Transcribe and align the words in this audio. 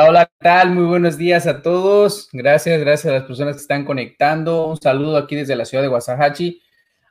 Hola, 0.00 0.08
hola, 0.08 0.26
¿qué 0.26 0.44
tal? 0.44 0.70
Muy 0.70 0.84
buenos 0.84 1.18
días 1.18 1.46
a 1.46 1.60
todos. 1.60 2.30
Gracias, 2.32 2.80
gracias 2.80 3.12
a 3.12 3.18
las 3.18 3.24
personas 3.24 3.56
que 3.56 3.60
están 3.60 3.84
conectando. 3.84 4.68
Un 4.68 4.80
saludo 4.80 5.18
aquí 5.18 5.36
desde 5.36 5.54
la 5.54 5.66
ciudad 5.66 5.82
de 5.82 5.88
Guasahachi, 5.88 6.62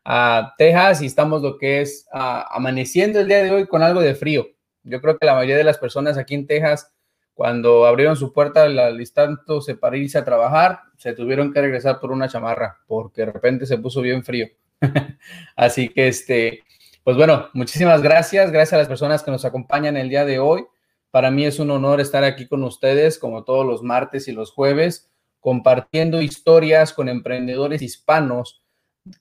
a 0.03 0.55
Texas, 0.57 1.03
y 1.03 1.05
estamos 1.05 1.43
lo 1.43 1.59
que 1.59 1.81
es 1.81 2.07
amaneciendo 2.11 3.19
el 3.19 3.27
día 3.27 3.43
de 3.43 3.51
hoy 3.51 3.67
con 3.67 3.83
algo 3.83 4.01
de 4.01 4.15
frío. 4.15 4.47
Yo 4.81 5.01
creo 5.01 5.19
que 5.19 5.25
la 5.27 5.35
mayoría 5.35 5.57
de 5.57 5.63
las 5.63 5.77
personas 5.77 6.17
aquí 6.17 6.33
en 6.33 6.47
Texas, 6.47 6.91
cuando 7.35 7.85
abrieron 7.85 8.15
su 8.15 8.33
puerta 8.33 8.63
al 8.63 8.99
instante 8.99 9.75
para 9.79 9.95
irse 9.95 10.17
a 10.17 10.25
trabajar, 10.25 10.79
se 10.97 11.13
tuvieron 11.13 11.53
que 11.53 11.61
regresar 11.61 11.99
por 11.99 12.11
una 12.11 12.27
chamarra, 12.27 12.79
porque 12.87 13.23
de 13.23 13.31
repente 13.31 13.67
se 13.67 13.77
puso 13.77 14.01
bien 14.01 14.23
frío. 14.23 14.47
Así 15.55 15.89
que, 15.89 16.07
este, 16.07 16.63
pues 17.03 17.15
bueno, 17.15 17.49
muchísimas 17.53 18.01
gracias. 18.01 18.49
Gracias 18.49 18.73
a 18.73 18.77
las 18.77 18.87
personas 18.87 19.21
que 19.21 19.29
nos 19.29 19.45
acompañan 19.45 19.95
el 19.95 20.09
día 20.09 20.25
de 20.25 20.39
hoy. 20.39 20.65
Para 21.11 21.31
mí 21.31 21.45
es 21.45 21.59
un 21.59 21.71
honor 21.71 21.99
estar 21.99 22.23
aquí 22.23 22.47
con 22.47 22.63
ustedes, 22.63 23.17
como 23.17 23.43
todos 23.43 23.65
los 23.65 23.81
martes 23.81 24.27
y 24.27 24.31
los 24.31 24.51
jueves, 24.51 25.09
compartiendo 25.39 26.21
historias 26.21 26.93
con 26.93 27.09
emprendedores 27.09 27.81
hispanos, 27.81 28.63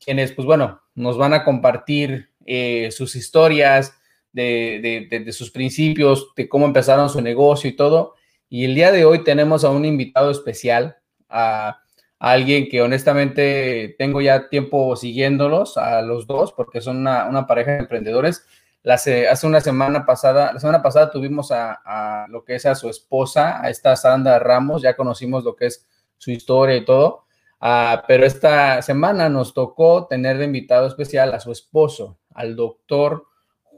quienes, 0.05 0.33
pues 0.33 0.47
bueno, 0.47 0.83
nos 0.95 1.17
van 1.17 1.33
a 1.33 1.45
compartir 1.45 2.31
eh, 2.45 2.91
sus 2.91 3.17
historias 3.17 3.95
de, 4.33 5.27
sus 5.33 5.51
principios, 5.51 6.29
de 6.37 6.49
cómo 6.49 6.67
empezaron 6.67 7.09
su 7.09 7.21
negocio 7.21 7.71
y 7.71 7.77
todo. 7.77 8.15
Y 8.49 8.65
el 8.65 8.75
día 8.75 8.93
de 8.93 9.05
hoy 9.05 9.25
tenemos 9.25 9.65
a 9.65 9.71
un 9.71 9.85
invitado 9.85 10.31
especial, 10.31 10.97
a, 11.29 11.83
alguien 12.21 12.69
que 12.69 12.83
honestamente 12.83 13.95
tengo 13.97 14.21
ya 14.21 14.49
tiempo 14.49 14.97
siguiéndolos, 14.97 15.77
a 15.77 16.03
los 16.03 16.27
dos, 16.27 16.53
porque 16.53 16.81
son 16.81 16.97
una, 16.97 17.29
una 17.29 17.47
pareja 17.47 17.73
de 17.73 17.79
emprendedores 17.79 18.45
hace 18.95 19.47
una 19.47 19.61
semana 19.61 20.07
pasada, 20.07 20.53
la 20.53 20.61
semana 20.61 20.83
pasada 20.83 21.11
tuvimos 21.11 21.51
a, 21.53 22.27
lo 22.29 22.45
que 22.45 22.55
es 22.55 22.67
a 22.67 22.75
su 22.75 22.89
esposa, 22.89 23.61
a 23.63 23.71
esta 23.71 23.97
Sandra 23.97 24.39
Ramos, 24.39 24.83
ya 24.83 24.97
conocimos 24.97 25.45
lo 25.45 25.57
que 25.57 25.67
es 25.67 25.87
su 26.17 26.31
historia 26.31 26.77
y 26.77 26.85
todo, 26.85 27.25
ah, 27.61 28.05
pero 28.09 28.25
esta 28.25 28.83
semana 28.83 29.29
nos 29.29 29.55
tocó 29.55 30.07
tener 30.07 30.39
de 30.39 30.47
invitado 30.47 30.87
especial 30.87 31.35
a 31.35 31.41
su 31.41 31.53
esposo, 31.53 32.19
al 32.35 32.57
doctor 32.57 33.27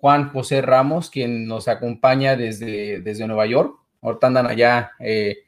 Juan 0.01 0.31
José 0.31 0.63
Ramos, 0.63 1.11
quien 1.11 1.47
nos 1.47 1.69
acompaña 1.69 2.37
desde, 2.37 3.01
desde 3.01 3.27
Nueva 3.27 3.47
York. 3.47 3.77
Ahorita 4.01 4.29
andan 4.29 4.47
allá 4.47 4.93
eh, 4.99 5.41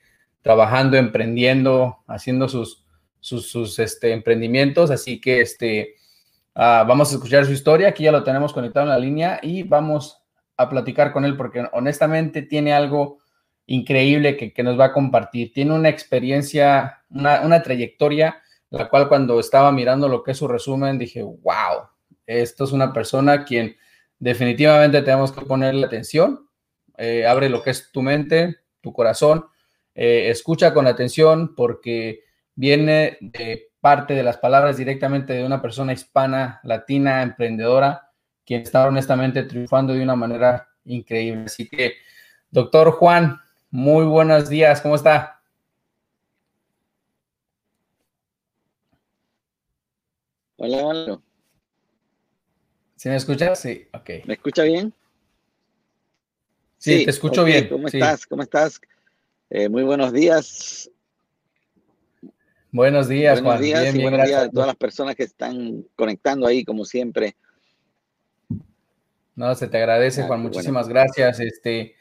trabajando, 0.43 0.99
emprendiendo, 0.99 1.99
haciendo 2.07 2.49
sus, 2.49 2.85
sus, 3.21 3.51
sus 3.51 3.79
este, 3.79 4.13
emprendimientos, 4.13 4.91
así 4.91 5.21
que 5.21 5.41
este 5.41 5.95
Ah, 6.55 6.84
vamos 6.86 7.11
a 7.11 7.14
escuchar 7.14 7.47
su 7.47 7.53
historia, 7.53 7.89
aquí 7.89 8.05
ya 8.05 8.12
lo 8.12 8.25
tenemos 8.25 8.53
conectado 8.53 8.84
en 8.84 8.91
la 8.91 8.98
línea 8.98 9.41
y 9.42 9.62
vamos 9.62 10.22
a 10.56 10.69
platicar 10.69 11.12
con 11.12 11.25
él 11.25 11.36
porque 11.36 11.64
honestamente 11.72 12.42
tiene 12.42 12.75
algo 12.75 13.19
increíble 13.67 14.36
que, 14.36 14.62
nos 14.62 14.78
va 14.78 14.86
a 14.86 14.92
compartir. 14.92 15.53
Tiene 15.53 15.73
una 15.73 15.89
experiencia, 15.89 17.03
una, 17.11 17.62
trayectoria, 17.62 18.42
la 18.70 18.89
cual 18.89 19.08
cuando 19.08 19.41
estaba 19.41 19.73
mirando 19.73 20.08
lo 20.08 20.23
que 20.23 20.33
es 20.33 20.39
su 20.39 20.47
resumen 20.47 20.98
dije, 20.98 21.23
wow, 21.23 21.89
esto 22.27 22.64
es 22.64 22.73
una 22.73 22.92
persona 22.92 23.45
quien 23.45 23.77
definitivamente 24.18 25.01
tenemos 25.02 25.33
que 25.33 25.42
ponerle 25.42 25.86
atención. 25.86 26.48
Eh, 26.98 27.27
abre 27.27 27.48
lo 27.48 27.62
que 27.62 27.70
es 27.70 27.91
tu 27.91 28.02
mente, 28.02 28.58
tu 28.83 28.92
corazón, 28.92 29.46
eh, 29.95 30.29
escucha 30.29 30.74
con 30.74 30.86
atención 30.86 31.55
porque 31.55 32.24
viene 32.55 33.17
de 33.20 33.72
parte 33.83 34.15
de 34.15 34.23
las 34.23 34.39
palabras 34.39 34.77
directamente 34.77 35.33
de 35.33 35.45
una 35.45 35.61
persona 35.61 35.93
hispana, 35.93 36.61
latina, 36.63 37.20
emprendedora, 37.20 38.13
quien 38.47 38.63
está 38.63 38.87
honestamente 38.87 39.43
triunfando 39.43 39.93
de 39.93 40.05
una 40.05 40.15
manera 40.15 40.69
increíble. 40.85 41.47
Así 41.47 41.69
que, 41.69 41.95
doctor 42.48 42.92
Juan, 42.92 43.41
muy 43.73 44.07
buenos 44.07 44.48
días, 44.48 44.81
¿cómo 44.81 44.95
está? 44.95 45.42
Hola, 50.59 50.77
hola. 50.85 51.21
¿Sí 52.95 53.09
me 53.09 53.17
escuchas? 53.17 53.59
Sí, 53.59 53.89
ok. 53.92 54.11
¿Me 54.27 54.35
escucha 54.35 54.63
bien? 54.63 54.95
Sí, 56.79 57.05
te 57.05 57.11
escucho 57.11 57.42
bien. 57.42 57.69
¿Cómo 57.69 57.89
estás? 57.89 58.27
¿Cómo 58.27 58.42
estás? 58.45 58.81
Eh, 59.51 59.69
muy 59.69 59.83
buenos 59.83 60.13
días. 60.13 60.89
Buenos 62.75 63.07
días, 63.07 63.43
buenos 63.43 63.61
Días 63.61 63.95
y 63.95 64.01
buenos 64.01 64.27
días 64.27 64.45
a 64.45 64.51
todas 64.51 64.67
las 64.67 64.77
personas 64.77 65.15
que 65.15 65.25
están 65.25 65.85
conectando 65.95 66.47
ahí, 66.47 66.65
como 66.65 66.87
siempre. 66.87 67.37
No, 69.37 69.55
se 69.55 69.69
te 69.69 69.77
agradece, 69.77 70.23
ah, 70.23 70.27
Juan. 70.27 70.41
Muchísimas 70.41 70.89
gracias. 70.89 71.39
Este, 71.41 71.95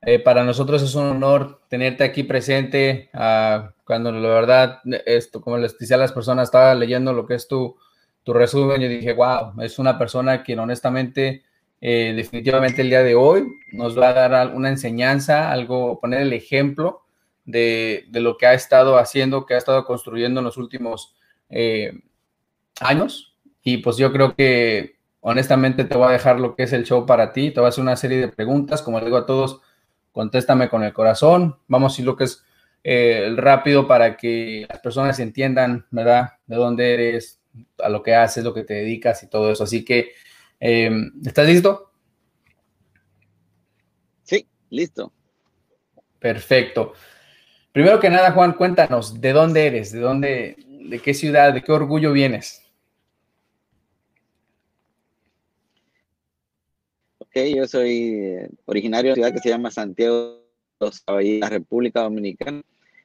eh, 0.00 0.18
para 0.18 0.42
nosotros 0.42 0.80
es 0.80 0.94
un 0.94 1.04
honor 1.04 1.60
tenerte 1.68 2.02
aquí 2.02 2.22
presente. 2.22 3.10
Ah, 3.12 3.74
cuando 3.84 4.10
la 4.10 4.28
verdad, 4.30 4.80
esto, 5.04 5.42
como 5.42 5.58
les 5.58 5.76
decía 5.76 5.96
a 5.96 6.00
las 6.00 6.12
personas, 6.12 6.48
estaba 6.48 6.74
leyendo 6.74 7.12
lo 7.12 7.26
que 7.26 7.34
es 7.34 7.46
tu, 7.46 7.76
tu 8.22 8.32
resumen 8.32 8.80
y 8.80 8.88
dije, 8.88 9.12
wow, 9.12 9.60
es 9.60 9.78
una 9.78 9.98
persona 9.98 10.42
que 10.42 10.58
honestamente, 10.58 11.44
eh, 11.82 12.14
definitivamente 12.16 12.80
el 12.80 12.88
día 12.88 13.02
de 13.02 13.14
hoy 13.14 13.46
nos 13.72 13.98
va 13.98 14.24
a 14.24 14.28
dar 14.30 14.54
una 14.54 14.70
enseñanza, 14.70 15.52
algo, 15.52 16.00
poner 16.00 16.22
el 16.22 16.32
ejemplo 16.32 17.05
de, 17.46 18.06
lo 18.12 18.36
que 18.36 18.46
ha 18.46 18.54
estado 18.54 18.98
haciendo, 18.98 19.46
que 19.46 19.54
ha 19.54 19.58
estado 19.58 19.84
construyendo 19.84 20.40
en 20.40 20.44
los 20.44 20.58
últimos 20.58 21.16
eh, 21.48 21.92
años. 22.80 23.36
Y 23.62 23.78
pues 23.78 23.96
yo 23.96 24.12
creo 24.12 24.34
que 24.34 24.96
honestamente 25.20 25.84
te 25.84 25.96
voy 25.96 26.08
a 26.08 26.12
dejar 26.12 26.38
lo 26.38 26.54
que 26.54 26.64
es 26.64 26.72
el 26.72 26.84
show 26.84 27.06
para 27.06 27.32
ti. 27.32 27.50
Te 27.50 27.60
voy 27.60 27.66
a 27.66 27.68
hacer 27.70 27.82
una 27.82 27.96
serie 27.96 28.18
de 28.18 28.28
preguntas. 28.28 28.82
Como 28.82 29.00
digo 29.00 29.16
a 29.16 29.26
todos, 29.26 29.62
contéstame 30.12 30.68
con 30.68 30.82
el 30.82 30.92
corazón. 30.92 31.58
Vamos 31.68 31.96
a 31.96 32.00
ir 32.02 32.06
lo 32.06 32.16
que 32.16 32.24
es 32.24 32.44
eh, 32.84 33.32
rápido 33.36 33.88
para 33.88 34.16
que 34.16 34.66
las 34.68 34.80
personas 34.80 35.18
entiendan, 35.18 35.86
¿verdad? 35.90 36.34
De 36.46 36.56
dónde 36.56 36.94
eres, 36.94 37.40
a 37.78 37.88
lo 37.88 38.02
que 38.02 38.14
haces, 38.14 38.44
lo 38.44 38.54
que 38.54 38.64
te 38.64 38.74
dedicas 38.74 39.22
y 39.22 39.28
todo 39.28 39.50
eso. 39.50 39.64
Así 39.64 39.84
que, 39.84 40.12
eh, 40.60 40.90
¿estás 41.24 41.46
listo? 41.46 41.90
Sí, 44.22 44.46
listo. 44.70 45.12
Perfecto. 46.18 46.94
Primero 47.76 48.00
que 48.00 48.08
nada, 48.08 48.32
Juan, 48.32 48.54
cuéntanos, 48.54 49.20
¿de 49.20 49.34
dónde 49.34 49.66
eres? 49.66 49.92
¿De 49.92 50.00
dónde, 50.00 50.56
de 50.88 50.98
qué 50.98 51.12
ciudad, 51.12 51.52
de 51.52 51.62
qué 51.62 51.72
orgullo 51.72 52.10
vienes? 52.10 52.62
Ok, 57.18 57.36
yo 57.54 57.66
soy 57.66 58.14
eh, 58.14 58.48
originario 58.64 59.12
de 59.12 59.20
una 59.20 59.26
ciudad 59.26 59.34
que 59.34 59.42
se 59.42 59.50
llama 59.50 59.70
Santiago 59.70 60.40
de 60.80 61.38
la 61.38 61.50
República 61.50 62.00
Dominicana. 62.00 62.62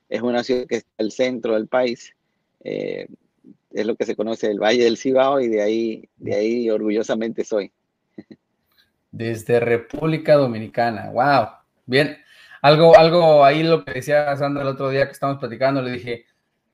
Es 0.07 0.21
una 0.21 0.41
ciudad 0.41 0.65
que 0.65 0.77
está 0.77 0.93
el 0.99 1.11
centro 1.11 1.55
del 1.55 1.67
país. 1.67 2.15
Eh, 2.63 3.09
es 3.71 3.85
lo 3.85 3.97
que 3.97 4.05
se 4.05 4.15
conoce 4.15 4.49
el 4.49 4.59
Valle 4.59 4.85
del 4.85 4.95
Cibao 4.95 5.41
y 5.41 5.49
de 5.49 5.61
ahí, 5.61 6.09
de 6.15 6.33
ahí 6.33 6.69
orgullosamente 6.69 7.43
soy. 7.43 7.73
Desde 9.11 9.59
República 9.59 10.35
Dominicana, 10.35 11.09
wow. 11.09 11.47
Bien, 11.85 12.21
algo, 12.61 12.97
algo 12.97 13.43
ahí 13.43 13.63
lo 13.63 13.83
que 13.83 13.93
decía 13.93 14.35
Sandra 14.37 14.63
el 14.63 14.69
otro 14.69 14.89
día 14.89 15.05
que 15.05 15.13
estábamos 15.13 15.39
platicando, 15.39 15.81
le 15.81 15.91
dije, 15.91 16.25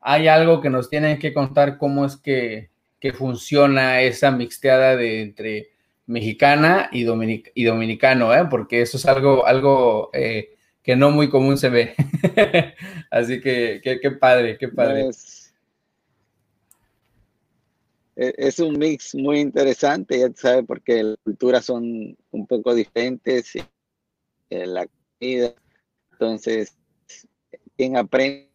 hay 0.01 0.28
algo 0.28 0.62
que 0.62 0.69
nos 0.69 0.89
tienen 0.89 1.19
que 1.19 1.34
contar 1.34 1.78
cómo 1.78 2.06
es 2.06 2.18
que, 2.18 2.69
funciona 3.13 4.01
esa 4.01 4.31
mixteada 4.31 4.98
de 4.98 5.22
entre 5.22 5.69
mexicana 6.07 6.89
y, 6.92 7.06
y 7.56 7.63
dominicano, 7.63 8.34
¿eh? 8.34 8.45
porque 8.50 8.81
eso 8.81 8.98
es 8.98 9.06
algo, 9.06 9.45
algo 9.48 10.10
eh, 10.12 10.50
que 10.84 10.98
no 10.98 11.12
muy 11.12 11.30
común 11.30 11.57
se 11.57 11.69
ve. 11.69 11.95
Así 13.10 13.40
que 13.40 13.80
qué 13.81 14.12
padre, 14.12 14.57
qué 14.57 14.68
padre. 14.68 15.10
E, 18.18 18.33
es, 18.36 18.60
un 18.60 18.78
mix 18.80 19.13
muy 19.13 19.40
interesante, 19.40 20.19
ya 20.19 20.30
sabes, 20.33 20.66
porque 20.68 21.04
las 21.04 21.18
culturas 21.24 21.63
son 21.63 22.18
un 22.31 22.48
poco 22.48 22.74
diferentes, 22.74 23.56
eh, 24.50 24.66
la 24.66 24.88
comida, 25.19 25.54
entonces, 26.19 26.75
quien 27.78 27.96
aprende 27.96 28.50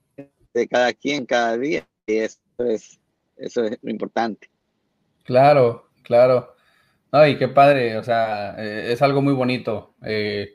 de 0.53 0.69
cada 0.69 0.93
quien 0.93 1.25
cada 1.25 1.56
día, 1.56 1.87
y 2.06 2.17
eso 2.17 2.41
es, 2.59 3.00
eso 3.37 3.64
es 3.64 3.79
lo 3.82 3.91
importante. 3.91 4.50
Claro, 5.25 5.88
claro. 6.03 6.55
Ay, 7.12 7.38
qué 7.38 7.47
padre, 7.47 7.97
o 7.99 8.03
sea, 8.03 8.56
eh, 8.59 8.93
es 8.93 9.03
algo 9.03 9.23
muy 9.23 9.35
bonito 9.35 9.94
eh, 10.03 10.55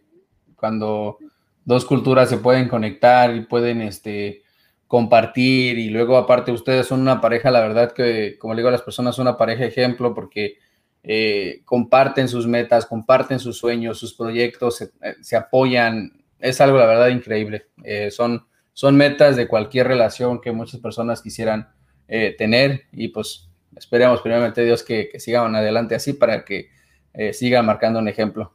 cuando 0.55 1.17
dos 1.63 1.85
culturas 1.85 2.29
se 2.29 2.37
pueden 2.37 2.67
conectar 2.67 3.33
y 3.35 3.41
pueden 3.41 3.81
este, 3.81 4.43
compartir 4.87 5.77
y 5.77 5.89
luego 5.89 6.17
aparte 6.17 6.51
ustedes 6.51 6.87
son 6.87 7.01
una 7.01 7.21
pareja, 7.21 7.51
la 7.51 7.61
verdad 7.61 7.93
que, 7.93 8.37
como 8.39 8.53
le 8.53 8.61
digo 8.61 8.69
a 8.69 8.71
las 8.71 8.81
personas, 8.81 9.15
son 9.15 9.27
una 9.27 9.37
pareja 9.37 9.65
ejemplo 9.65 10.13
porque 10.13 10.57
eh, 11.03 11.61
comparten 11.63 12.27
sus 12.27 12.47
metas, 12.47 12.85
comparten 12.85 13.39
sus 13.39 13.57
sueños, 13.57 13.99
sus 13.99 14.13
proyectos, 14.15 14.83
se 15.21 15.35
apoyan, 15.35 16.16
es 16.39 16.61
algo, 16.61 16.77
la 16.77 16.85
verdad, 16.85 17.09
increíble. 17.09 17.67
Eh, 17.83 18.11
son, 18.11 18.45
son 18.73 18.95
metas 18.95 19.35
de 19.35 19.47
cualquier 19.47 19.87
relación 19.87 20.41
que 20.41 20.51
muchas 20.51 20.79
personas 20.79 21.21
quisieran 21.21 21.69
eh, 22.07 22.35
tener 22.37 22.83
y 22.91 23.09
pues 23.09 23.49
esperemos 23.75 24.21
primeramente 24.21 24.63
Dios 24.63 24.83
que, 24.83 25.11
sigan 25.19 25.55
adelante 25.55 25.95
así 25.95 26.13
para 26.13 26.45
que 26.45 26.69
eh, 27.13 27.33
sigan 27.33 27.65
marcando 27.65 27.99
un 27.99 28.07
ejemplo. 28.07 28.53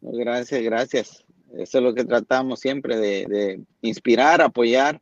Gracias, 0.00 0.62
gracias. 0.62 1.24
Eso 1.56 1.78
es 1.78 1.84
lo 1.84 1.94
que 1.94 2.04
tratamos 2.04 2.60
siempre 2.60 2.96
de, 2.96 3.62
inspirar, 3.82 4.42
apoyar 4.42 5.00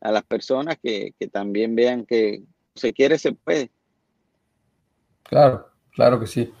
a 0.00 0.10
las 0.10 0.22
personas 0.24 0.78
que, 0.82 1.12
que 1.18 1.28
también 1.28 1.74
vean 1.74 2.06
que 2.06 2.42
se 2.74 2.92
quiere, 2.92 3.18
se 3.18 3.32
puede. 3.32 3.70
Claro, 5.24 5.68
claro 5.94 6.18
que 6.18 6.26
sí. 6.26 6.52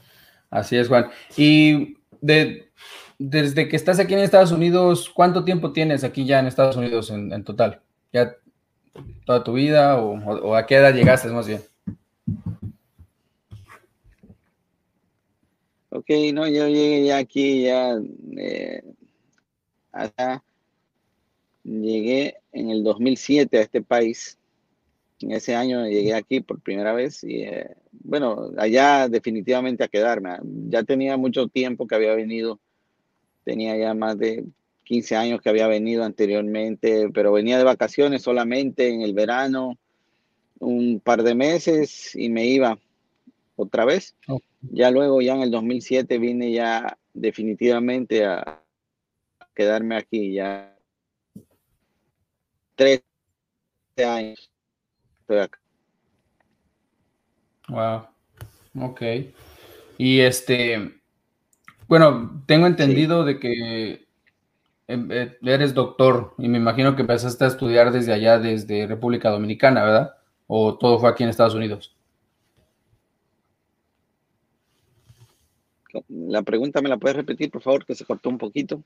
Así 0.52 0.76
es, 0.76 0.86
Juan. 0.86 1.10
Y 1.34 1.96
de, 2.20 2.68
desde 3.18 3.68
que 3.68 3.76
estás 3.76 3.98
aquí 3.98 4.12
en 4.12 4.20
Estados 4.20 4.52
Unidos, 4.52 5.08
¿cuánto 5.08 5.44
tiempo 5.44 5.72
tienes 5.72 6.04
aquí 6.04 6.26
ya 6.26 6.40
en 6.40 6.46
Estados 6.46 6.76
Unidos 6.76 7.10
en, 7.10 7.42
total? 7.42 7.80
¿Ya 8.12 8.36
toda 9.24 9.42
tu 9.42 9.54
vida 9.54 9.98
o, 9.98 10.54
a 10.54 10.66
qué 10.66 10.74
edad 10.76 10.94
llegaste 10.94 11.28
más 11.30 11.46
bien? 11.46 11.62
Ok, 15.88 16.10
no, 16.34 16.46
yo 16.46 16.68
llegué 16.68 17.06
ya 17.06 17.16
aquí, 17.16 17.62
ya 17.62 17.98
eh, 18.36 18.82
llegué 21.64 22.36
en 22.52 22.68
el 22.68 22.84
2007 22.84 23.56
a 23.56 23.62
este 23.62 23.80
país. 23.80 24.38
En 25.20 25.32
ese 25.32 25.54
año 25.54 25.86
llegué 25.86 26.14
aquí 26.14 26.40
por 26.42 26.60
primera 26.60 26.92
vez 26.92 27.24
y 27.24 27.44
eh, 27.44 27.74
bueno, 27.92 28.50
allá 28.56 29.08
definitivamente 29.08 29.84
a 29.84 29.88
quedarme. 29.88 30.30
Ya 30.68 30.82
tenía 30.82 31.16
mucho 31.16 31.48
tiempo 31.48 31.86
que 31.86 31.94
había 31.94 32.14
venido, 32.14 32.58
tenía 33.44 33.76
ya 33.76 33.94
más 33.94 34.18
de 34.18 34.44
15 34.84 35.16
años 35.16 35.40
que 35.40 35.48
había 35.48 35.66
venido 35.68 36.04
anteriormente, 36.04 37.10
pero 37.12 37.32
venía 37.32 37.58
de 37.58 37.64
vacaciones 37.64 38.22
solamente 38.22 38.88
en 38.88 39.02
el 39.02 39.14
verano, 39.14 39.78
un 40.58 41.00
par 41.00 41.22
de 41.22 41.34
meses 41.34 42.14
y 42.14 42.28
me 42.28 42.46
iba 42.46 42.78
otra 43.56 43.84
vez. 43.84 44.16
Ya 44.62 44.90
luego, 44.90 45.20
ya 45.20 45.34
en 45.34 45.42
el 45.42 45.50
2007 45.50 46.18
vine 46.18 46.52
ya 46.52 46.98
definitivamente 47.14 48.24
a 48.24 48.62
quedarme 49.54 49.96
aquí, 49.96 50.32
ya 50.32 50.76
13 52.76 53.04
años 54.04 54.50
estoy 55.20 55.38
acá. 55.38 55.61
Wow. 57.72 58.06
Ok. 58.80 59.02
Y 59.98 60.20
este, 60.20 61.00
bueno, 61.88 62.42
tengo 62.46 62.66
entendido 62.66 63.24
de 63.24 63.38
que 63.38 64.06
em, 64.88 65.10
eh, 65.10 65.38
eres 65.42 65.74
doctor 65.74 66.34
y 66.38 66.48
me 66.48 66.58
imagino 66.58 66.94
que 66.94 67.02
empezaste 67.02 67.44
a 67.44 67.48
estudiar 67.48 67.92
desde 67.92 68.12
allá, 68.12 68.38
desde 68.38 68.86
República 68.86 69.30
Dominicana, 69.30 69.84
¿verdad? 69.84 70.14
¿O 70.46 70.76
todo 70.76 70.98
fue 70.98 71.08
aquí 71.08 71.22
en 71.22 71.30
Estados 71.30 71.54
Unidos? 71.54 71.96
La 76.08 76.42
pregunta 76.42 76.80
me 76.80 76.88
la 76.88 76.96
puedes 76.96 77.16
repetir, 77.16 77.50
por 77.50 77.62
favor, 77.62 77.84
que 77.84 77.94
se 77.94 78.04
cortó 78.04 78.28
un 78.28 78.38
poquito. 78.38 78.82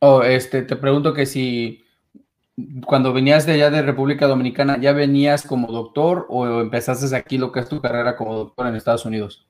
Oh, 0.00 0.22
este, 0.22 0.62
te 0.62 0.76
pregunto 0.76 1.12
que 1.12 1.26
si 1.26 1.84
cuando 2.86 3.12
venías 3.12 3.46
de 3.46 3.52
allá 3.52 3.70
de 3.70 3.82
República 3.82 4.26
Dominicana, 4.26 4.80
¿ya 4.80 4.92
venías 4.92 5.46
como 5.46 5.70
doctor 5.70 6.26
o 6.28 6.60
empezaste 6.60 7.14
aquí 7.14 7.38
lo 7.38 7.52
que 7.52 7.60
es 7.60 7.68
tu 7.68 7.80
carrera 7.80 8.16
como 8.16 8.34
doctor 8.34 8.66
en 8.66 8.76
Estados 8.76 9.04
Unidos? 9.04 9.46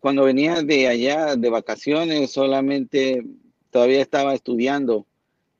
Cuando 0.00 0.24
venía 0.24 0.62
de 0.62 0.88
allá 0.88 1.36
de 1.36 1.48
vacaciones, 1.48 2.32
solamente 2.32 3.24
todavía 3.70 4.02
estaba 4.02 4.34
estudiando. 4.34 5.06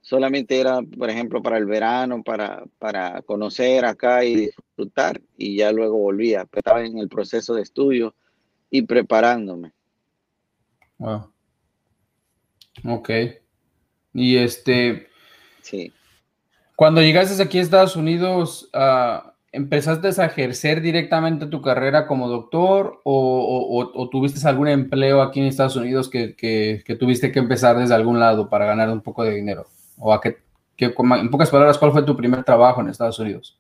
Solamente 0.03 0.59
era, 0.59 0.83
por 0.83 1.11
ejemplo, 1.11 1.43
para 1.43 1.59
el 1.59 1.67
verano, 1.67 2.23
para, 2.25 2.65
para 2.79 3.23
conocer 3.23 3.85
acá 3.85 4.25
y 4.25 4.35
disfrutar. 4.35 5.21
Y 5.37 5.57
ya 5.57 5.71
luego 5.73 5.99
volvía. 5.99 6.47
Estaba 6.53 6.85
en 6.85 6.99
el 6.99 7.09
proceso 7.09 7.55
de 7.55 7.63
estudio 7.63 8.15
y 8.71 8.83
preparándome. 8.83 9.73
Wow. 10.99 11.31
Ok. 12.85 13.11
Y 14.15 14.37
este. 14.37 15.09
Sí. 15.63 15.93
Cuando 16.77 17.03
llegaste 17.03 17.43
aquí 17.43 17.59
a 17.59 17.63
Estados 17.63 17.95
Unidos, 17.95 18.71
uh, 18.73 19.31
¿empezaste 19.53 20.09
a 20.09 20.25
ejercer 20.25 20.81
directamente 20.81 21.47
tu 21.47 21.61
carrera 21.61 22.07
como 22.07 22.29
doctor 22.29 23.01
o, 23.05 24.09
tuviste 24.11 24.47
algún 24.49 24.69
empleo 24.69 25.21
aquí 25.21 25.41
en 25.41 25.47
Estados 25.47 25.77
Unidos 25.77 26.09
que, 26.09 26.83
tuviste 26.99 27.33
que 27.33 27.39
empezar 27.39 27.77
desde 27.77 27.95
algún 27.95 28.19
lado 28.19 28.49
para 28.49 28.65
ganar 28.65 28.91
un 28.91 29.03
poco 29.03 29.25
de 29.25 29.35
dinero? 29.35 29.67
¿O 29.99 30.15
a 30.15 30.21
qué, 30.21 30.39
en 30.79 31.31
pocas 31.31 31.51
palabras, 31.51 31.77
cuál 31.77 31.93
fue 31.93 32.03
tu 32.03 32.17
primer 32.17 32.45
trabajo 32.45 32.81
en 32.81 32.89
Estados 32.89 33.19
Unidos? 33.19 33.59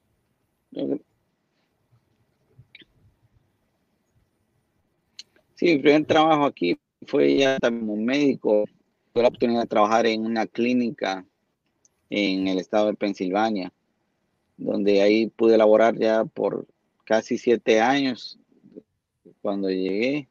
Sí, 5.57 5.67
mi 5.67 5.79
primer 5.79 6.07
trabajo 6.07 6.47
aquí 6.47 6.79
fue 7.07 7.37
ya 7.37 7.59
como 7.61 7.97
médico 7.97 8.65
tuve 9.13 9.23
la 9.23 9.29
oportunidad 9.29 9.63
de 9.63 9.67
trabajar 9.69 10.07
en 10.07 10.25
una 10.25 10.47
clínica 10.47 11.25
en 12.11 12.49
el 12.49 12.59
estado 12.59 12.87
de 12.89 12.95
Pensilvania, 12.95 13.73
donde 14.57 15.03
ahí 15.03 15.29
pude 15.29 15.57
laborar 15.57 15.97
ya 15.97 16.25
por 16.25 16.67
casi 17.05 17.39
siete 17.39 17.81
años. 17.81 18.39
Cuando 19.43 19.71
llegué, 19.71 20.29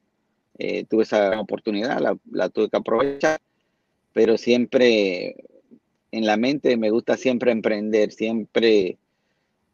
eh, 0.57 0.83
tuve 0.85 1.03
esa 1.03 1.39
oportunidad, 1.39 1.99
la, 2.31 2.49
tuve 2.49 2.69
que 2.69 2.77
aprovechar, 2.77 3.39
pero 4.13 4.37
siempre 4.37 5.35
en 6.11 6.25
la 6.25 6.37
mente 6.37 6.75
me 6.77 6.89
gusta 6.89 7.17
siempre 7.17 7.51
emprender, 7.51 8.11
siempre 8.11 8.97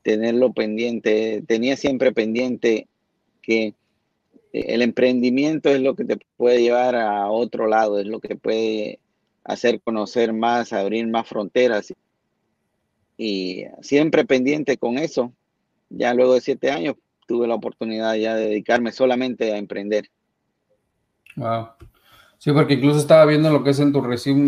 tenerlo 0.04 0.54
pendiente. 0.54 1.44
Tenía 1.48 1.76
siempre 1.76 2.12
pendiente 2.12 2.88
que 3.42 3.74
el 4.62 4.82
emprendimiento 4.82 5.70
es 5.70 5.82
lo 5.82 5.96
que 5.96 6.06
te 6.06 6.18
puede 6.38 6.62
llevar 6.62 6.96
a 6.96 7.30
otro 7.30 7.68
lado, 7.68 8.00
es 8.00 8.08
lo 8.08 8.22
que 8.22 8.36
puede 8.36 9.00
hacer 9.44 9.82
conocer 9.82 10.32
más, 10.32 10.72
abrir 10.72 11.08
más 11.08 11.28
fronteras. 11.28 11.94
Y 13.18 13.66
siempre 13.82 14.26
pendiente 14.26 14.78
con 14.78 14.98
eso. 14.98 15.34
Ya 15.90 16.14
luego 16.14 16.36
de 16.36 16.42
siete 16.42 16.72
años 16.72 16.96
tuve 17.28 17.48
la 17.48 17.56
oportunidad 17.56 18.16
ya 18.16 18.36
de 18.36 18.48
dedicarme 18.48 18.92
solamente 18.92 19.52
a 19.52 19.58
emprender. 19.58 20.10
Wow. 21.36 21.68
Sí, 22.38 22.52
porque 22.52 22.76
incluso 22.76 23.00
estaba 23.00 23.26
viendo 23.26 23.50
lo 23.50 23.64
que 23.64 23.72
es 23.72 23.80
en 23.80 23.92
tu, 23.92 24.06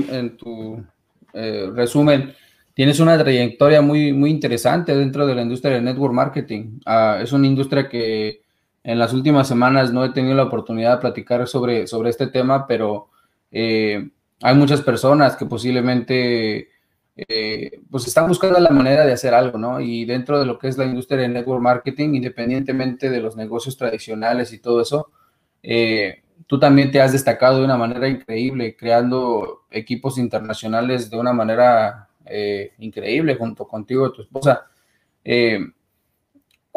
en 0.09 0.37
tu 0.37 0.85
eh, 1.33 1.69
resumen. 1.73 2.33
Tienes 2.73 2.99
una 2.99 3.17
trayectoria 3.17 3.81
muy, 3.81 4.13
muy 4.13 4.29
interesante 4.29 4.95
dentro 4.95 5.25
de 5.27 5.35
la 5.35 5.41
industria 5.41 5.73
del 5.75 5.83
network 5.83 6.13
marketing. 6.13 6.79
Ah, 6.85 7.19
es 7.21 7.31
una 7.33 7.47
industria 7.47 7.89
que 7.89 8.46
en 8.87 8.99
las 8.99 9.11
últimas 9.11 9.49
semanas 9.49 9.91
no 9.91 10.05
he 10.05 10.13
tenido 10.13 10.33
la 10.33 10.43
oportunidad 10.43 10.95
de 10.95 11.01
platicar 11.01 11.45
sobre, 11.45 11.87
sobre 11.87 12.09
este 12.09 12.27
tema, 12.27 12.65
pero 12.65 13.09
eh, 13.51 14.11
hay 14.41 14.55
muchas 14.55 14.81
personas 14.81 15.35
que 15.35 15.45
posiblemente 15.45 16.69
eh, 17.17 17.81
pues 17.91 18.07
están 18.07 18.29
buscando 18.29 18.57
la 18.61 18.69
manera 18.69 19.05
de 19.05 19.11
hacer 19.11 19.33
algo, 19.33 19.57
¿no? 19.57 19.81
Y 19.81 20.05
dentro 20.05 20.39
de 20.39 20.45
lo 20.45 20.57
que 20.57 20.69
es 20.69 20.77
la 20.77 20.85
industria 20.85 21.19
de 21.19 21.27
network 21.27 21.61
marketing, 21.61 22.13
independientemente 22.13 23.09
de 23.09 23.19
los 23.19 23.35
negocios 23.35 23.75
tradicionales 23.75 24.53
y 24.53 24.59
todo 24.59 24.79
eso, 24.79 25.11
eh, 25.61 26.23
tú 26.47 26.57
también 26.57 26.89
te 26.89 27.01
has 27.01 27.11
destacado 27.11 27.59
de 27.59 27.65
una 27.65 27.75
manera 27.75 28.07
increíble, 28.07 28.77
creando 28.77 29.65
equipos 29.69 30.17
internacionales 30.17 31.09
de 31.09 31.19
una 31.19 31.33
manera 31.33 32.07
increíble 32.77 33.35
junto 33.35 33.65
contigo 33.65 34.07
y 34.07 34.13
tu 34.13 34.21
esposa 34.21 34.65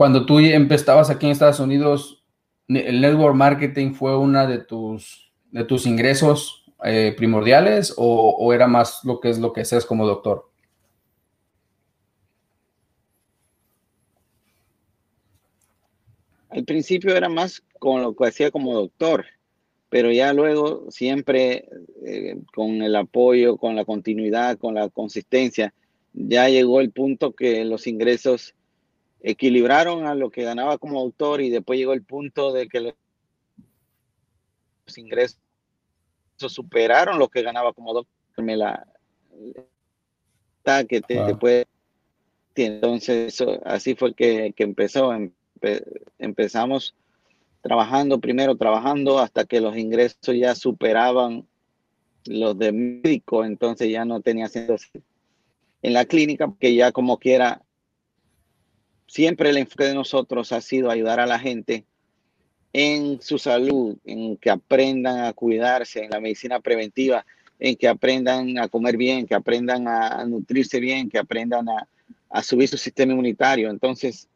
cuando 0.00 0.25
tú 0.25 0.38
empezabas 0.38 1.11
aquí 1.11 1.26
en 1.26 1.33
Estados 1.33 1.61
Unidos, 1.61 2.25
el 2.69 3.02
network 3.02 3.35
marketing 3.35 3.92
fue 3.92 4.16
una 4.16 4.47
de 4.47 4.57
tus, 4.57 5.30
de 5.50 5.62
tus 5.62 5.85
ingresos 5.85 6.64
eh, 6.83 7.12
primordiales 7.14 7.92
o, 7.99 8.50
era 8.54 8.66
más 8.66 9.00
lo 9.04 9.21
que 9.21 9.28
es 9.28 9.38
lo 9.38 9.52
que 9.52 9.61
haces 9.61 9.85
como 9.85 10.07
doctor? 10.07 10.49
Al 16.49 16.64
principio 16.64 17.14
era 17.14 17.28
más 17.28 17.62
con 17.78 18.00
lo 18.00 18.16
que 18.16 18.26
hacía 18.26 18.50
como 18.50 18.73
doctor, 18.73 19.26
pero 19.90 20.11
ya 20.11 20.33
luego 20.33 20.90
siempre 20.90 21.69
eh, 22.07 22.38
con 22.54 22.80
el 22.80 22.97
apoyo, 22.97 23.59
con 23.59 23.76
la 23.76 23.85
continuidad, 23.85 24.57
con 24.57 24.73
la 24.73 24.88
consistencia, 24.88 25.75
ya 26.14 26.49
llegó 26.49 26.80
el 26.80 26.90
punto 26.90 27.35
que 27.35 27.66
los 27.66 27.87
ingresos 27.87 28.54
equilibraron 29.23 30.07
a 30.07 30.15
lo 30.15 30.31
que 30.31 30.45
ganaba 30.45 30.79
como 30.79 31.00
autor 31.00 31.41
y 31.41 31.50
después 31.50 31.79
llegó 31.79 31.93
el 31.93 32.05
punto 32.05 32.53
de 32.53 32.69
que 32.69 32.81
los 32.81 32.95
ingresos 34.97 35.39
superaron 36.37 37.19
lo 37.19 37.29
que 37.29 37.43
ganaba 37.43 37.73
como 37.73 37.93
doctor. 37.93 38.45
Me 38.45 38.57
la 38.57 38.87
que 40.89 41.00
te, 41.00 41.35
puede 41.35 41.67
entonces 42.65 43.43
así 43.65 43.95
fue 43.95 44.15
que, 44.15 44.55
empezó. 44.57 45.12
Empezamos 46.19 46.95
trabajando 47.62 48.21
primero 48.21 48.57
trabajando 48.57 49.19
hasta 49.19 49.45
que 49.45 49.61
los 49.61 49.77
ingresos 49.77 50.35
ya 50.35 50.55
superaban 50.55 51.47
los 52.27 52.59
de 52.59 52.73
médico. 52.73 53.45
Entonces 53.45 53.91
ya 53.91 54.05
no 54.05 54.21
tenía 54.21 54.49
sentido 54.49 54.77
en 55.83 55.93
la 55.93 56.05
clínica 56.05 56.53
que 56.59 56.75
ya 56.75 56.93
como 56.93 57.19
quiera 57.19 57.62
siempre 59.11 59.50
el 59.50 59.57
enfoque 59.57 59.85
de 59.85 59.95
nosotros 59.95 60.52
ha 60.52 60.61
sido 60.61 60.88
ayudar 60.88 61.19
a 61.19 61.26
la 61.26 61.40
gente 61.40 61.85
en 62.73 63.21
su 63.21 63.38
salud, 63.38 63.97
en 64.05 64.37
que 64.37 64.50
aprendan 64.50 65.25
a 65.25 65.33
cuidarse, 65.33 66.05
en 66.05 66.11
la 66.11 66.21
medicina 66.21 66.61
preventiva, 66.61 67.26
en 67.59 67.75
que 67.75 67.88
aprendan 67.88 68.57
a 68.59 68.69
comer 68.69 68.97
bien, 68.97 69.26
que 69.26 69.35
aprendan 69.35 69.88
a, 69.88 70.25
nutrirse 70.25 70.79
bien, 70.79 71.11
que 71.11 71.19
aprendan 71.19 71.67
a, 71.69 72.43
subir 72.45 72.69
su 72.69 72.79
sistema 72.79 73.11
inmunitario. 73.11 73.69
Entonces, 73.69 74.29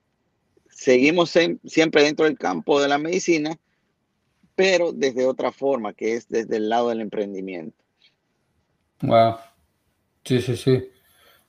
seguimos 0.69 1.33
siempre 1.65 2.03
dentro 2.03 2.25
del 2.25 2.37
campo 2.37 2.83
de 2.83 2.89
la 2.89 2.99
medicina, 2.99 3.57
pero 4.57 4.91
desde 4.91 5.25
otra 5.25 5.53
forma, 5.53 5.93
que 5.93 6.15
es 6.15 6.29
desde 6.29 6.57
el 6.57 6.69
lado 6.69 6.89
del 6.89 7.01
emprendimiento. 7.01 7.79
Wow. 9.03 9.37
Sí, 10.25 10.43
sí, 10.43 10.57
sí. 10.57 10.89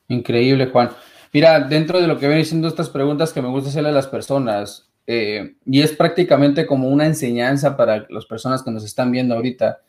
Increíble, 0.10 0.68
Juan. 0.68 0.92
Mira, 1.36 1.60
dentro 1.60 2.00
de 2.00 2.08
lo 2.08 2.18
que 2.18 2.30
ven 2.30 2.38
diciendo 2.38 2.70
estas 2.70 2.90
preguntas 2.90 3.34
que 3.34 3.42
me 3.42 3.50
gusta 3.50 3.68
hacerle 3.68 3.90
a 3.90 3.92
las 3.92 4.08
personas, 4.08 4.90
eh, 5.06 5.58
y 5.66 5.82
es 5.82 5.92
prácticamente 5.92 6.66
como 6.66 6.88
una 6.88 7.06
enseñanza 7.06 7.76
para 7.76 8.08
las 8.10 8.26
personas 8.26 8.64
que 8.64 8.72
nos 8.72 8.86
están 8.86 9.12
viendo 9.12 9.36
ahorita. 9.36 9.82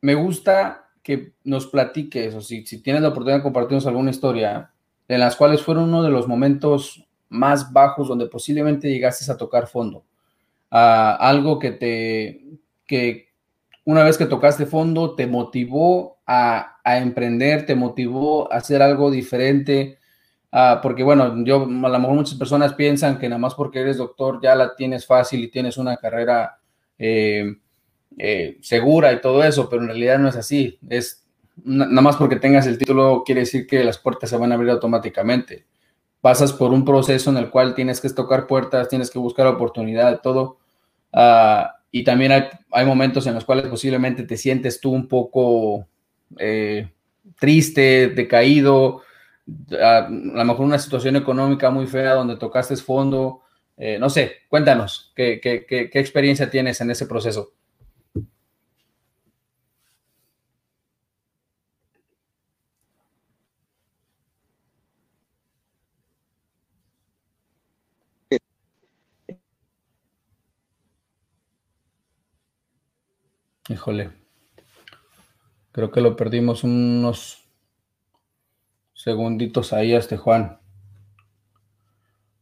me 0.00 0.14
gusta 0.14 0.88
que 1.02 1.32
nos 1.42 1.66
platiques, 1.66 2.32
o 2.32 2.40
si, 2.40 2.62
tienes 2.80 3.02
la 3.02 3.08
oportunidad 3.08 3.38
de 3.38 3.42
compartirnos 3.42 3.88
alguna 3.88 4.12
historia, 4.12 4.70
en 5.08 5.18
las 5.18 5.34
cuales 5.34 5.62
fueron 5.62 5.88
uno 5.88 6.04
de 6.04 6.10
los 6.10 6.28
momentos 6.28 7.04
más 7.28 7.72
bajos 7.72 8.06
donde 8.06 8.26
posiblemente 8.26 8.88
llegaste 8.88 9.28
a 9.32 9.36
tocar 9.36 9.66
fondo. 9.66 10.04
algo 10.70 11.58
que 11.58 11.72
te, 11.72 12.40
que 12.86 13.27
una 13.88 14.04
vez 14.04 14.18
que 14.18 14.26
tocaste 14.26 14.66
fondo, 14.66 15.14
te 15.14 15.26
motivó 15.26 16.18
a, 16.26 16.78
a 16.84 16.98
emprender, 16.98 17.66
te 17.66 17.74
motivó 17.74 18.52
a 18.52 18.56
hacer 18.56 18.82
algo 18.82 19.10
diferente, 19.10 19.98
Ah, 20.50 20.80
porque 20.82 21.02
bueno, 21.02 21.44
yo 21.44 21.64
a 21.64 21.66
lo 21.66 21.98
mejor 21.98 22.14
muchas 22.14 22.38
personas 22.38 22.72
piensan 22.72 23.18
que 23.18 23.28
nada 23.28 23.38
más 23.38 23.54
porque 23.54 23.80
eres 23.80 23.98
doctor 23.98 24.40
ya 24.42 24.54
la 24.54 24.74
tienes 24.74 25.06
fácil 25.06 25.44
y 25.44 25.50
tienes 25.50 25.76
una 25.76 25.96
carrera 25.98 26.58
eh, 26.98 27.56
eh, 28.16 28.56
segura 28.62 29.12
y 29.12 29.20
todo 29.20 29.44
eso, 29.44 29.68
pero 29.68 29.82
en 29.82 29.88
realidad 29.88 30.18
no 30.18 30.28
es 30.28 30.36
así. 30.36 30.78
Es 30.88 31.26
nada 31.64 32.00
más 32.00 32.16
porque 32.16 32.36
tengas 32.36 32.66
el 32.66 32.78
título 32.78 33.24
quiere 33.26 33.42
decir 33.42 33.66
que 33.66 33.84
las 33.84 33.98
puertas 33.98 34.30
se 34.30 34.38
van 34.38 34.52
a 34.52 34.54
abrir 34.54 34.70
automáticamente. 34.70 35.66
Pasas 36.20 36.52
por 36.52 36.72
un 36.72 36.84
proceso 36.84 37.30
en 37.30 37.36
el 37.36 37.50
cual 37.50 37.74
tienes 37.74 38.00
que 38.00 38.08
tocar 38.10 38.46
puertas, 38.46 38.88
tienes 38.88 39.10
que 39.10 39.18
buscar 39.18 39.46
oportunidad, 39.46 40.20
todo. 40.22 40.58
Ah, 41.12 41.77
y 41.90 42.04
también 42.04 42.32
hay, 42.70 42.84
momentos 42.84 43.26
en 43.26 43.34
los 43.34 43.44
cuales 43.44 43.66
posiblemente 43.66 44.24
te 44.24 44.36
sientes 44.36 44.80
tú 44.80 44.92
un 44.92 45.08
poco 45.08 45.86
eh, 46.38 46.88
triste, 47.38 48.08
decaído, 48.08 49.02
a, 49.80 50.08
lo 50.10 50.44
mejor 50.44 50.66
una 50.66 50.78
situación 50.78 51.16
económica 51.16 51.70
muy 51.70 51.86
fea 51.86 52.14
donde 52.14 52.36
tocaste 52.36 52.76
fondo, 52.76 53.42
eh, 53.76 53.98
no 53.98 54.10
sé, 54.10 54.32
cuéntanos, 54.48 55.12
¿qué, 55.14 55.40
qué, 55.40 55.90
experiencia 55.94 56.50
tienes 56.50 56.80
en 56.80 56.90
ese 56.90 57.06
proceso? 57.06 57.52
Híjole, 73.68 74.10
creo 75.72 75.90
que 75.90 76.00
lo 76.00 76.16
perdimos 76.16 76.64
unos 76.64 77.46
segunditos 78.94 79.74
ahí 79.74 79.92
a 79.92 79.98
este 79.98 80.16
Juan. 80.16 80.58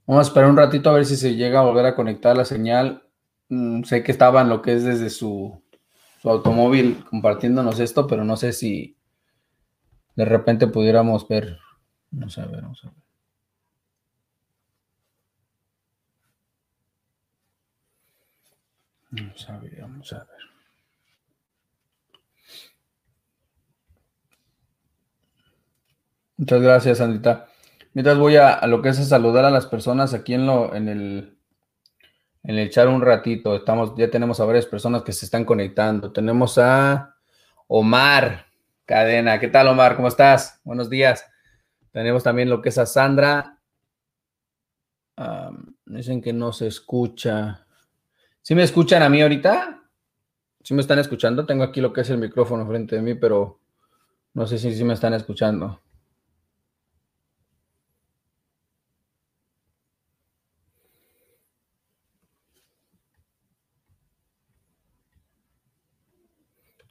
Vamos 0.07 0.25
a 0.25 0.29
esperar 0.29 0.49
un 0.49 0.57
ratito 0.57 0.89
a 0.89 0.93
ver 0.93 1.05
si 1.05 1.17
se 1.17 1.35
llega 1.35 1.59
a 1.59 1.65
volver 1.65 1.85
a 1.85 1.97
conectar 1.97 2.37
la 2.37 2.45
señal. 2.45 3.03
Mm, 3.49 3.83
sé 3.83 4.05
que 4.05 4.13
estaba 4.13 4.43
en 4.43 4.49
lo 4.49 4.63
que 4.63 4.75
es 4.75 4.85
desde 4.85 5.11
su, 5.11 5.61
su 6.23 6.31
automóvil 6.31 7.05
compartiéndonos 7.11 7.81
esto, 7.81 8.07
pero 8.07 8.23
no 8.23 8.37
sé 8.37 8.53
si 8.53 8.97
de 10.15 10.25
repente 10.25 10.69
pudiéramos 10.69 11.27
ver. 11.27 11.59
Vamos 12.13 12.39
a 12.39 12.47
ver, 12.47 12.63
vamos 12.63 12.85
a 12.85 12.89
ver. 12.89 12.97
Vamos 19.11 19.51
a 19.51 19.59
ver, 19.59 19.81
vamos 19.81 20.13
a 20.13 20.19
ver. 20.19 20.56
Muchas 26.39 26.61
gracias, 26.61 26.99
Sandita. 26.99 27.49
Mientras 27.95 28.19
voy 28.19 28.37
a, 28.37 28.67
lo 28.67 28.83
que 28.83 28.91
es 28.91 29.09
saludar 29.09 29.47
a 29.47 29.51
las 29.51 29.65
personas 29.65 30.13
aquí 30.13 30.35
en, 30.35 30.47
lo, 30.47 30.75
en, 30.75 30.89
el, 30.89 31.39
en 32.43 32.59
el 32.59 32.69
chat 32.69 32.87
un 32.89 33.01
ratito. 33.01 33.57
Estamos, 33.57 33.95
ya 33.97 34.11
tenemos 34.11 34.39
a 34.39 34.45
varias 34.45 34.67
personas 34.67 35.03
que 35.03 35.13
se 35.13 35.25
están 35.25 35.47
conectando. 35.47 36.13
Tenemos 36.13 36.59
a 36.59 37.17
Omar 37.69 38.47
Cadena. 38.85 39.41
¿Qué 39.41 39.49
tal, 39.49 39.69
Omar? 39.69 39.97
¿Cómo 39.97 40.09
estás? 40.09 40.61
Buenos 40.63 40.91
días. 40.91 41.25
Tenemos 41.91 42.23
también 42.23 42.51
lo 42.51 42.61
que 42.61 42.69
es 42.69 42.77
a 42.77 42.85
Sandra. 42.85 43.59
dicen 45.87 46.21
que 46.21 46.35
no 46.35 46.53
se 46.53 46.67
escucha. 46.67 47.67
¿Sí 48.43 48.55
me 48.55 48.63
escuchan 48.63 49.03
a 49.03 49.09
mí 49.09 49.23
ahorita? 49.23 49.83
¿Sí 50.63 50.75
me 50.75 50.83
están 50.83 50.99
escuchando? 50.99 51.47
Tengo 51.47 51.65
aquí 51.65 51.81
lo 51.81 51.95
que 51.95 52.03
es 52.03 52.11
el 52.11 52.19
micrófono 52.19 52.67
frente 52.67 52.97
de 52.97 53.01
mí, 53.01 53.15
pero 53.15 53.59
no 54.35 54.47
sé 54.47 54.59
si 54.59 54.75
sí 54.75 54.85
me 54.85 54.93
están 54.93 55.15
escuchando. 55.15 55.81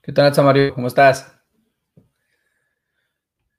¿Qué 0.05 0.11
tal, 0.11 0.31
Samario? 0.35 0.71
¿Cómo 0.75 0.85
estás? 0.85 1.35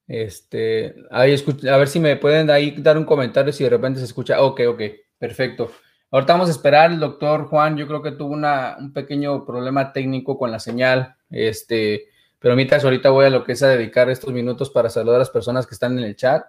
Este, 0.07 0.95
ahí 1.11 1.35
a 1.69 1.76
ver 1.76 1.88
si 1.88 1.99
me 1.99 2.15
pueden 2.15 2.50
ahí 2.50 2.71
dar 2.81 2.97
un 2.97 3.05
comentario 3.05 3.53
si 3.53 3.65
de 3.65 3.71
repente 3.71 3.99
se 3.99 4.05
escucha. 4.05 4.41
Ok, 4.41 4.61
ok, 4.69 4.81
perfecto. 5.19 5.73
Ahorita 6.09 6.35
vamos 6.35 6.47
a 6.47 6.53
esperar. 6.53 6.93
El 6.93 7.00
doctor 7.00 7.47
Juan, 7.47 7.76
yo 7.76 7.88
creo 7.88 8.00
que 8.00 8.12
tuvo 8.12 8.33
una, 8.33 8.76
un 8.79 8.93
pequeño 8.93 9.45
problema 9.45 9.93
técnico 9.93 10.38
con 10.38 10.53
la 10.53 10.61
señal. 10.61 11.17
Este, 11.31 12.11
pero 12.38 12.55
mientras 12.55 12.85
ahorita 12.85 13.11
voy 13.11 13.26
a 13.26 13.31
lo 13.31 13.43
que 13.43 13.50
es 13.50 13.65
a 13.65 13.69
dedicar 13.69 14.09
estos 14.09 14.33
minutos 14.33 14.71
para 14.71 14.88
saludar 14.88 15.17
a 15.17 15.19
las 15.19 15.31
personas 15.31 15.67
que 15.67 15.75
están 15.75 15.99
en 15.99 16.05
el 16.05 16.15
chat. 16.15 16.47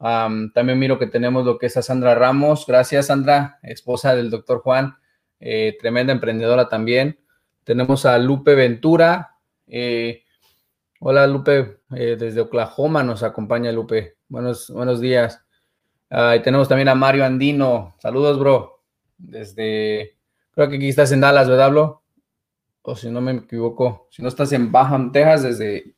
también 0.00 0.80
miro 0.80 0.98
que 0.98 1.06
tenemos 1.06 1.46
lo 1.46 1.58
que 1.58 1.66
es 1.66 1.76
a 1.76 1.82
Sandra 1.82 2.16
Ramos. 2.16 2.66
Gracias, 2.66 3.06
Sandra, 3.06 3.60
esposa 3.62 4.16
del 4.16 4.30
doctor 4.30 4.62
Juan, 4.62 4.96
eh, 5.38 5.76
tremenda 5.78 6.12
emprendedora 6.12 6.68
también. 6.68 7.20
Tenemos 7.68 8.06
a 8.06 8.16
Lupe 8.16 8.54
Ventura. 8.54 9.36
Eh, 9.66 10.24
hola 11.00 11.26
Lupe, 11.26 11.82
eh, 11.94 12.16
desde 12.18 12.40
Oklahoma 12.40 13.02
nos 13.02 13.22
acompaña 13.22 13.70
Lupe. 13.72 14.16
Buenos, 14.26 14.70
buenos 14.70 15.02
días. 15.02 15.44
Ah, 16.08 16.34
y 16.34 16.40
tenemos 16.40 16.66
también 16.66 16.88
a 16.88 16.94
Mario 16.94 17.26
Andino. 17.26 17.94
Saludos, 17.98 18.38
bro. 18.38 18.84
Desde, 19.18 20.16
creo 20.52 20.70
que 20.70 20.76
aquí 20.76 20.88
estás 20.88 21.12
en 21.12 21.20
Dallas, 21.20 21.46
¿verdad, 21.46 21.70
bro? 21.70 22.02
O 22.80 22.96
si 22.96 23.10
no 23.10 23.20
me 23.20 23.32
equivoco, 23.32 24.08
si 24.10 24.22
no 24.22 24.28
estás 24.28 24.50
en 24.52 24.72
Baham, 24.72 25.12
Texas, 25.12 25.42
desde 25.42 25.94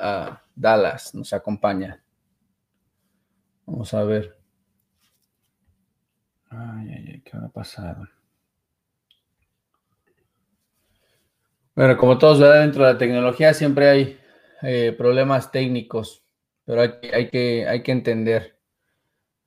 ah, 0.00 0.42
Dallas 0.52 1.14
nos 1.14 1.32
acompaña. 1.32 2.02
Vamos 3.66 3.94
a 3.94 4.02
ver. 4.02 4.36
Ay, 6.50 6.88
ay, 6.90 7.08
ay, 7.12 7.20
¿qué 7.20 7.36
ha 7.36 7.48
pasado? 7.50 8.02
Bueno, 11.74 11.96
como 11.96 12.18
todos 12.18 12.38
ven 12.38 12.52
dentro 12.52 12.84
de 12.84 12.92
la 12.92 12.98
tecnología 12.98 13.54
siempre 13.54 13.88
hay 13.88 14.18
eh, 14.62 14.94
problemas 14.96 15.50
técnicos, 15.50 16.22
pero 16.66 16.82
hay, 16.82 16.90
hay, 17.14 17.28
que, 17.30 17.66
hay 17.66 17.82
que 17.82 17.92
entender, 17.92 18.58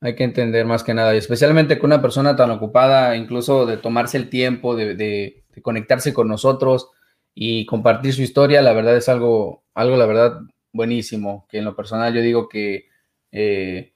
hay 0.01 0.15
que 0.15 0.23
entender 0.23 0.65
más 0.65 0.83
que 0.83 0.95
nada, 0.95 1.13
y 1.13 1.19
especialmente 1.19 1.77
con 1.77 1.89
una 1.91 2.01
persona 2.01 2.35
tan 2.35 2.49
ocupada, 2.49 3.15
incluso 3.15 3.67
de 3.67 3.77
tomarse 3.77 4.17
el 4.17 4.29
tiempo 4.29 4.75
de, 4.75 5.43
conectarse 5.61 6.13
con 6.13 6.27
nosotros 6.27 6.89
y 7.35 7.65
compartir 7.67 8.13
su 8.13 8.23
historia, 8.23 8.61
la 8.63 8.73
verdad 8.73 8.97
es 8.97 9.07
algo, 9.07 9.63
algo 9.75 9.95
la 9.95 10.07
verdad, 10.07 10.39
buenísimo, 10.73 11.45
que 11.47 11.59
en 11.59 11.65
lo 11.65 11.75
personal 11.75 12.13
yo 12.13 12.21
digo 12.21 12.49
que 12.49 12.87
eh, 13.31 13.93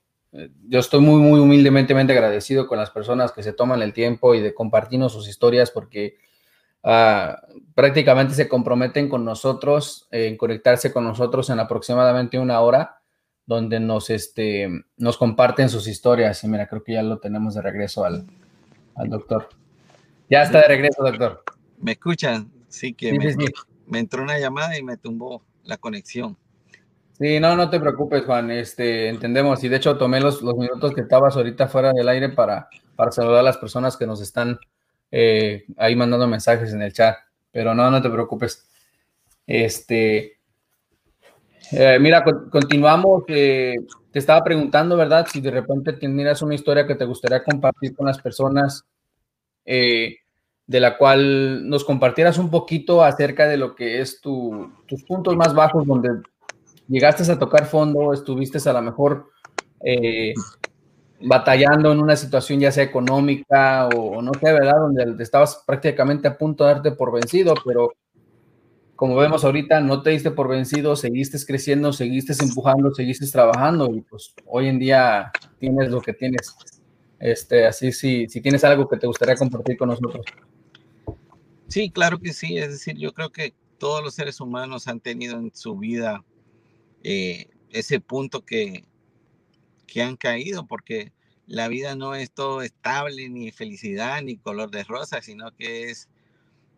yo 0.67 0.79
estoy 0.79 1.01
muy, 1.01 1.19
muy 1.19 1.39
humildemente 1.39 1.93
agradecido 1.93 2.67
con 2.67 2.77
las 2.77 2.91
personas 2.91 3.31
que 3.31 3.41
se 3.41 3.53
toman 3.53 3.81
el 3.81 3.93
tiempo 3.93 4.35
y 4.35 4.39
de 4.39 4.53
compartirnos 4.53 5.13
sus 5.13 5.27
historias 5.27 5.71
porque 5.71 6.17
Ah, 6.83 7.41
prácticamente 7.75 8.33
se 8.33 8.47
comprometen 8.47 9.09
con 9.09 9.25
nosotros 9.25 10.07
en 10.11 10.37
conectarse 10.37 10.93
con 10.93 11.03
nosotros 11.03 11.49
en 11.49 11.59
aproximadamente 11.59 12.39
una 12.39 12.59
hora, 12.61 13.01
donde 13.45 13.79
nos, 13.79 14.09
este, 14.09 14.69
nos 14.97 15.17
comparten 15.17 15.69
sus 15.69 15.87
historias. 15.87 16.43
Y 16.43 16.47
mira, 16.47 16.67
creo 16.67 16.83
que 16.83 16.93
ya 16.93 17.03
lo 17.03 17.19
tenemos 17.19 17.55
de 17.55 17.61
regreso 17.61 18.05
al, 18.05 18.25
doctor. 19.07 19.49
Ya 20.29 20.43
está 20.43 20.59
de 20.61 20.67
regreso, 20.67 21.03
doctor. 21.03 21.43
¿Me 21.77 21.93
escuchan? 21.93 22.51
Sí, 22.67 22.93
que 22.93 23.17
me, 23.87 23.99
entró 23.99 24.21
una 24.21 24.37
llamada 24.37 24.77
y 24.77 24.83
me 24.83 24.97
tumbó 24.97 25.43
la 25.63 25.77
conexión. 25.77 26.37
Sí, 27.17 27.39
no, 27.39 27.55
no 27.55 27.69
te 27.69 27.79
preocupes, 27.79 28.23
Juan. 28.25 28.51
Este, 28.51 29.09
entendemos. 29.09 29.63
Y 29.63 29.69
de 29.69 29.77
hecho 29.77 29.97
tomé 29.97 30.21
los, 30.21 30.41
los 30.41 30.55
minutos 30.55 30.93
que 30.93 31.01
estabas 31.01 31.35
ahorita 31.35 31.67
fuera 31.67 31.91
del 31.91 32.07
aire 32.07 32.29
para 32.29 32.69
para 32.99 33.13
saludar 33.13 33.39
a 33.39 33.43
las 33.43 33.55
personas 33.55 33.95
que 33.95 34.05
nos 34.05 34.19
están 34.19 34.59
eh, 35.11 35.65
ahí 35.77 35.95
mandando 35.95 36.27
mensajes 36.27 36.73
en 36.73 36.81
el 36.81 36.93
chat. 36.93 37.17
Pero 37.51 37.73
no, 37.73 37.89
no 37.89 38.01
te 38.01 38.09
preocupes. 38.09 38.67
Este, 39.45 40.37
eh, 41.71 41.97
mira, 41.99 42.23
continuamos. 42.51 43.25
te 43.25 43.75
estaba 44.13 44.43
preguntando, 44.43 44.95
¿verdad? 44.95 45.27
Si 45.31 45.41
de 45.41 45.51
repente 45.51 45.93
tienes 45.93 46.41
una 46.41 46.55
historia 46.55 46.85
que 46.85 46.95
te 46.95 47.05
gustaría 47.05 47.43
compartir 47.43 47.95
con 47.95 48.07
las 48.07 48.21
personas, 48.21 48.85
de 49.65 50.79
la 50.79 50.97
cual 50.97 51.67
nos 51.67 51.83
compartieras 51.83 52.37
un 52.37 52.51
poquito 52.51 53.03
acerca 53.03 53.47
de 53.47 53.57
lo 53.57 53.75
que 53.75 54.01
es 54.01 54.21
tu, 54.21 54.71
tus 54.85 55.03
puntos 55.03 55.35
más 55.35 55.53
bajos, 55.53 55.85
donde 55.85 56.09
llegaste 56.87 57.31
a 57.31 57.39
tocar 57.39 57.65
fondo, 57.65 58.13
estuviste 58.13 58.57
a 58.69 58.73
lo 58.73 58.81
mejor 58.81 59.29
eh, 59.83 60.33
batallando 61.21 61.91
en 61.91 61.99
una 61.99 62.15
situación 62.15 62.59
ya 62.59 62.71
sea 62.71 62.83
económica 62.83 63.87
o, 63.87 64.21
no 64.21 64.31
sé, 64.33 64.53
¿verdad? 64.53 64.77
Donde 64.79 65.23
estabas 65.23 65.63
prácticamente 65.65 66.27
a 66.27 66.37
punto 66.37 66.65
de 66.65 66.73
darte 66.73 66.91
por 66.91 67.11
vencido, 67.11 67.53
pero 67.65 67.93
como 68.95 69.15
vemos 69.15 69.45
ahorita, 69.45 69.79
no 69.79 70.01
te 70.01 70.09
diste 70.09 70.31
por 70.31 70.49
vencido, 70.49 70.95
seguiste 70.95 71.37
creciendo, 71.45 71.93
seguiste 71.93 72.33
empujando, 72.43 72.93
seguiste 72.93 73.25
trabajando 73.27 73.89
y 73.93 74.01
pues 74.01 74.33
hoy 74.45 74.67
en 74.67 74.77
día 74.77 75.31
tienes 75.57 75.89
lo 75.89 76.01
que 76.01 76.13
tienes. 76.13 76.53
Este, 77.17 77.65
así 77.65 77.91
si, 77.91 78.27
si 78.27 78.41
tienes 78.41 78.63
algo 78.63 78.87
que 78.87 78.97
te 78.97 79.07
gustaría 79.07 79.35
compartir 79.35 79.77
con 79.77 79.89
nosotros. 79.89 80.25
Sí, 81.67 81.91
claro 81.91 82.19
que 82.19 82.33
sí. 82.33 82.57
Es 82.57 82.71
decir, 82.71 82.97
yo 82.97 83.13
creo 83.13 83.29
que 83.31 83.53
todos 83.77 84.03
los 84.03 84.15
seres 84.15 84.41
humanos 84.41 84.87
han 84.87 84.99
tenido 84.99 85.37
en 85.37 85.51
su 85.53 85.77
vida 85.77 86.25
eh, 87.03 87.47
ese 87.69 87.99
punto 87.99 88.43
que, 88.43 88.83
que 89.89 90.01
han 90.01 90.15
caído, 90.15 90.67
porque 90.67 91.11
la 91.47 91.67
vida 91.67 91.95
no 91.95 92.15
es 92.15 92.31
todo 92.31 92.61
estable, 92.61 93.27
ni 93.29 93.51
felicidad, 93.51 94.21
ni 94.21 94.37
color 94.37 94.69
de 94.69 94.83
rosa, 94.83 95.21
sino 95.21 95.51
que 95.55 95.89
es 95.89 96.07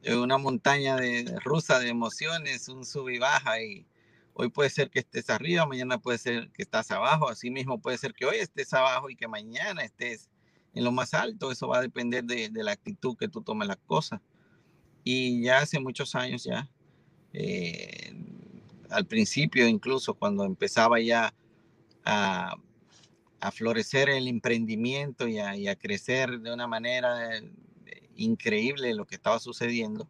una 0.08 0.38
montaña 0.38 0.96
de, 0.96 1.26
rusa 1.44 1.80
de 1.80 1.90
emociones, 1.90 2.70
un 2.70 2.86
sub 2.86 3.10
y 3.10 3.20
baja, 3.20 3.62
y 3.62 3.86
hoy 4.34 4.50
puede 4.50 4.70
ser 4.70 4.90
que 4.90 5.00
estés 5.00 5.30
arriba, 5.30 5.66
mañana 5.66 6.00
puede 6.00 6.18
ser 6.18 6.50
que 6.52 6.64
estás 6.64 6.90
abajo, 6.90 7.30
así 7.30 7.52
mismo 7.52 7.80
puede 7.82 7.98
ser 7.98 8.14
que 8.14 8.26
hoy 8.26 8.38
estés 8.38 8.74
abajo 8.74 9.10
y 9.10 9.16
que 9.16 9.28
mañana 9.28 9.84
estés 9.84 10.30
en 10.74 10.86
lo 10.86 10.92
más 10.92 11.14
alto, 11.14 11.52
eso 11.52 11.68
va 11.68 11.80
a 11.80 11.82
depender 11.82 12.24
de, 12.24 12.50
la 12.54 12.72
actitud 12.72 13.18
que 13.18 13.28
tú 13.28 13.42
tomes 13.42 13.68
las 13.68 13.78
cosas. 13.86 14.22
Y 15.04 15.44
ya 15.44 15.60
hace 15.60 15.80
muchos 15.80 16.16
años 16.16 16.46
ya, 16.46 16.70
eh, 17.34 18.14
al 18.90 19.06
principio 19.06 19.68
incluso 19.68 20.14
cuando 20.14 20.46
empezaba 20.46 21.00
ya 21.00 21.34
a 22.06 22.56
a 23.42 23.52
florecer 23.52 24.10
el 24.10 24.28
emprendimiento 24.28 25.28
y 25.28 25.40
a, 25.40 25.76
crecer 25.76 26.40
de 26.40 26.54
una 26.54 26.68
manera 26.68 27.38
eh, 27.38 27.52
increíble 28.16 28.94
lo 28.94 29.06
que 29.06 29.16
estaba 29.16 29.40
sucediendo, 29.40 30.08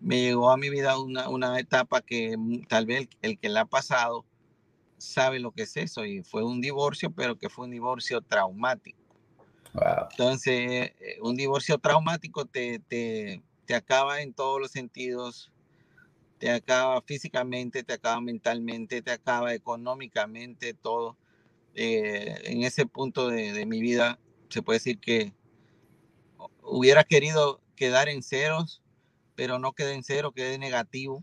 me 0.00 0.20
llegó 0.20 0.50
a 0.50 0.58
mi 0.58 0.68
vida 0.68 0.98
una, 0.98 1.58
etapa 1.58 2.02
que 2.02 2.36
tal 2.68 2.86
vez 2.86 3.08
el, 3.22 3.38
que 3.38 3.48
la 3.48 3.62
ha 3.62 3.64
pasado 3.64 4.26
sabe 4.98 5.40
lo 5.40 5.52
que 5.52 5.62
es 5.62 5.76
eso 5.76 6.04
y 6.04 6.22
fue 6.22 6.44
un 6.44 6.60
divorcio, 6.60 7.10
pero 7.10 7.38
que 7.38 7.48
fue 7.48 7.64
un 7.64 7.70
divorcio 7.70 8.20
traumático. 8.20 8.98
Entonces, 10.10 10.92
eh, 11.00 11.18
un 11.22 11.34
divorcio 11.34 11.78
traumático 11.78 12.44
te, 12.44 12.80
te, 12.80 13.42
te 13.64 13.74
acaba 13.74 14.20
en 14.20 14.34
todos 14.34 14.60
los 14.60 14.70
sentidos, 14.70 15.50
te 16.38 16.50
acaba 16.50 17.00
físicamente, 17.00 17.82
te 17.82 17.94
acaba 17.94 18.20
mentalmente, 18.20 19.00
te 19.00 19.12
acaba 19.12 19.54
económicamente, 19.54 20.74
todo. 20.74 21.16
Eh, 21.74 22.42
en 22.44 22.62
ese 22.62 22.86
punto 22.86 23.28
de, 23.28 23.64
mi 23.66 23.80
vida, 23.80 24.18
se 24.50 24.62
puede 24.62 24.78
decir 24.78 24.98
que 24.98 25.32
hubiera 26.62 27.04
querido 27.04 27.60
quedar 27.76 28.08
en 28.08 28.22
ceros, 28.22 28.82
pero 29.34 29.58
no 29.58 29.72
quedé 29.72 29.94
en 29.94 30.02
cero, 30.02 30.32
quedé 30.32 30.58
negativo. 30.58 31.22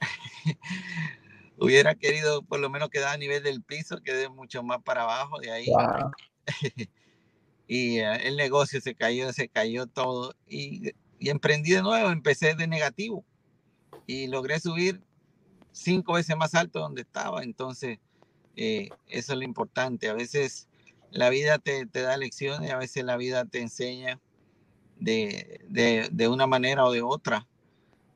hubiera 1.58 1.94
querido 1.94 2.42
por 2.42 2.58
lo 2.58 2.68
menos 2.70 2.90
quedar 2.90 3.14
a 3.14 3.18
nivel 3.18 3.42
del 3.44 3.62
piso, 3.62 4.02
quedé 4.02 4.28
mucho 4.28 4.62
más 4.62 4.82
para 4.82 5.02
abajo 5.02 5.38
de 5.38 5.52
ahí. 5.52 5.66
y 7.68 7.98
eh, 7.98 8.26
el 8.26 8.36
negocio 8.36 8.80
se 8.80 8.94
cayó, 8.94 9.32
se 9.32 9.48
cayó 9.48 9.86
todo. 9.86 10.34
Y, 10.48 10.90
y 11.20 11.30
emprendí 11.30 11.70
de 11.70 11.82
nuevo, 11.82 12.10
empecé 12.10 12.54
de 12.56 12.66
negativo 12.66 13.24
y 14.06 14.26
logré 14.26 14.58
subir 14.58 15.00
cinco 15.70 16.14
veces 16.14 16.36
más 16.36 16.54
alto 16.54 16.80
donde 16.80 17.02
estaba. 17.02 17.44
Entonces, 17.44 17.98
eh, 18.56 18.90
eso 19.08 19.32
es 19.32 19.38
lo 19.38 19.44
importante. 19.44 20.08
A 20.08 20.14
veces 20.14 20.68
la 21.10 21.30
vida 21.30 21.58
te, 21.58 21.84
da 21.86 22.16
lecciones, 22.16 22.70
a 22.70 22.78
veces 22.78 23.04
la 23.04 23.16
vida 23.16 23.44
te 23.44 23.60
enseña 23.60 24.20
de, 24.98 26.28
una 26.30 26.46
manera 26.46 26.84
o 26.84 26.92
de 26.92 27.02
otra. 27.02 27.46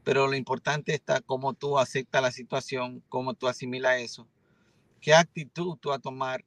Pero 0.05 0.29
lo 0.29 0.37
importante 0.37 0.95
está 0.95 1.21
cómo 1.21 1.53
tú 1.53 1.79
aceptas 1.79 2.23
la 2.23 2.31
situación, 2.31 3.03
cómo 3.09 3.35
tú 3.35 3.49
asimilas 3.49 4.01
eso, 4.01 4.29
qué 5.01 5.15
actitud 5.15 5.77
tú 5.79 5.89
vas 5.89 5.99
a 5.99 6.03
tomar 6.03 6.45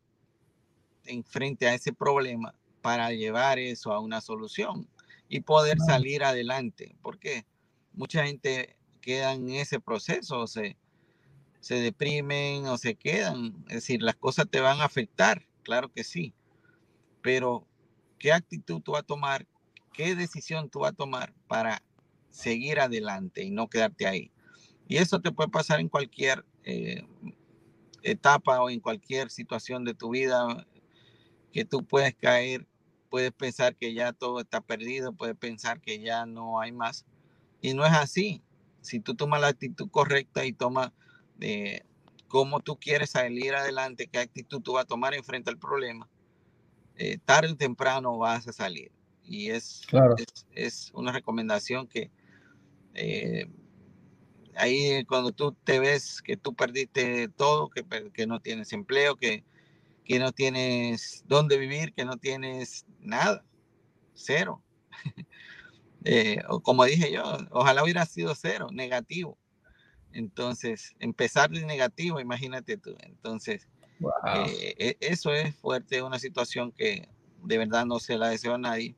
en 1.06 1.24
frente 1.24 1.68
a 1.68 1.74
ese 1.74 1.92
problema 1.92 2.56
para 2.82 3.12
llevar 3.12 3.60
eso 3.60 3.92
a 3.92 4.00
una 4.00 4.22
solución 4.22 4.88
y 5.28 5.42
poder 5.42 5.78
salir 5.80 6.24
adelante. 6.24 6.96
Porque 7.02 7.46
mucha 7.94 8.26
gente 8.26 8.78
queda 9.02 9.34
en 9.34 9.50
ese 9.50 9.82
proceso, 9.82 10.40
o 10.40 10.48
sea, 10.48 10.74
se 11.60 11.76
deprimen 11.76 12.66
o 12.68 12.78
se 12.78 12.96
quedan. 12.96 13.64
Es 13.68 13.76
decir, 13.76 14.02
las 14.02 14.16
cosas 14.16 14.48
te 14.50 14.60
van 14.60 14.82
a 14.82 14.86
afectar, 14.86 15.46
claro 15.64 15.92
que 15.92 16.04
sí. 16.04 16.34
Pero, 17.22 17.68
¿qué 18.18 18.32
actitud 18.32 18.82
tú 18.82 18.94
vas 18.94 19.02
a 19.02 19.06
tomar? 19.06 19.48
¿Qué 19.94 20.16
decisión 20.16 20.70
tú 20.70 20.80
vas 20.80 20.92
a 20.92 20.96
tomar 20.96 21.34
para 21.48 21.84
seguir 22.30 22.80
adelante 22.80 23.44
y 23.44 23.52
no 23.52 23.68
quedarte 23.68 24.08
ahí? 24.08 24.32
Y 24.88 24.98
eso 24.98 25.20
te 25.20 25.32
puede 25.32 25.50
pasar 25.50 25.80
en 25.80 25.90
cualquier 25.90 26.46
eh, 26.64 27.06
etapa 28.02 28.62
o 28.62 28.70
en 28.70 28.80
cualquier 28.80 29.30
situación 29.30 29.84
de 29.84 29.94
tu 29.94 30.12
vida 30.12 30.66
que 31.52 31.66
tú 31.66 31.86
puedes 31.86 32.16
caer, 32.16 32.68
puedes 33.10 33.32
pensar 33.32 33.76
que 33.76 33.94
ya 33.94 34.14
todo 34.14 34.40
está 34.40 34.62
perdido, 34.62 35.14
puedes 35.14 35.36
pensar 35.36 35.82
que 35.82 36.00
ya 36.00 36.26
no 36.26 36.60
hay 36.60 36.72
más. 36.72 37.06
Y 37.62 37.74
no 37.74 37.86
es 37.86 37.94
así. 37.94 38.42
Si 38.82 39.00
tú 39.00 39.16
tomas 39.16 39.42
la 39.42 39.48
actitud 39.48 39.90
correcta 39.90 40.46
y 40.46 40.54
tomas 40.54 40.92
de 41.40 41.86
cómo 42.28 42.60
tú 42.60 42.78
quieres 42.78 43.12
salir 43.12 43.56
adelante, 43.56 44.08
qué 44.08 44.20
actitud 44.20 44.62
tú 44.62 44.74
vas 44.74 44.84
a 44.84 44.88
tomar 44.88 45.14
en 45.14 45.24
frente 45.24 45.50
al 45.50 45.58
problema, 45.58 46.08
eh, 46.96 47.18
tarde 47.24 47.54
o 47.54 47.58
temprano 47.58 48.18
vas 48.18 48.48
a 48.48 48.54
salir. 48.54 48.92
Y 49.24 49.50
es, 49.50 49.82
es, 50.54 50.92
una 50.94 51.12
recomendación 51.12 51.88
que 51.88 52.12
eh, 52.96 53.48
ahí 54.56 55.06
cuando 55.06 55.32
tú 55.32 55.54
te 55.64 55.80
ves 55.80 56.22
que 56.22 56.36
tú 56.36 56.54
perdiste 56.56 57.30
todo, 57.30 57.70
que, 57.70 57.86
que 58.12 58.28
no 58.28 58.40
tienes 58.40 58.74
empleo, 58.74 59.16
que, 59.16 59.44
que 60.04 60.20
no 60.20 60.32
tienes 60.32 61.24
dónde 61.28 61.58
vivir, 61.58 61.94
que 61.94 62.06
no 62.06 62.18
tienes 62.18 62.86
nada, 63.00 63.44
cero. 64.14 64.62
Eh, 66.06 66.42
o 66.48 66.62
como 66.62 66.86
dije 66.86 67.12
yo, 67.12 67.24
ojalá 67.52 67.84
hubiera 67.84 68.06
sido 68.06 68.34
cero, 68.34 68.70
negativo. 68.72 69.38
Entonces, 70.14 70.96
empezar 71.00 71.50
de 71.50 71.66
negativo, 71.66 72.20
imagínate 72.20 72.78
tú. 72.78 72.96
Entonces, 73.02 73.68
eh, 74.28 74.76
e, 74.78 74.98
eso 75.02 75.34
es 75.34 75.56
fuerte, 75.56 76.02
una 76.02 76.20
situación 76.20 76.72
que 76.72 77.08
de 77.44 77.58
verdad 77.58 77.86
no 77.86 78.00
se 78.00 78.18
la 78.18 78.30
deseo 78.30 78.56
a 78.56 78.58
nadie, 78.58 78.96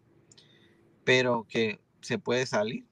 pero 1.03 1.45
que 1.49 1.79
se 2.01 2.17
puede 2.17 2.45
salir. 2.45 2.85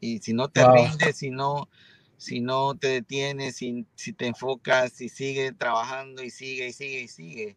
Y 0.00 0.18
si 0.18 0.32
no 0.32 0.48
te 0.48 0.64
rindes, 0.64 1.16
si 1.16 1.30
no, 1.30 1.68
si 2.16 2.40
no 2.40 2.76
te 2.76 2.88
detienes, 2.88 3.56
si, 3.56 3.86
si 3.94 4.12
te 4.12 4.26
enfocas, 4.26 4.92
si 4.92 5.08
sigue 5.08 5.52
trabajando 5.52 6.22
y 6.22 6.30
sigue 6.30 6.68
y 6.68 6.72
sigue 6.72 7.00
y 7.02 7.08
sigue, 7.08 7.56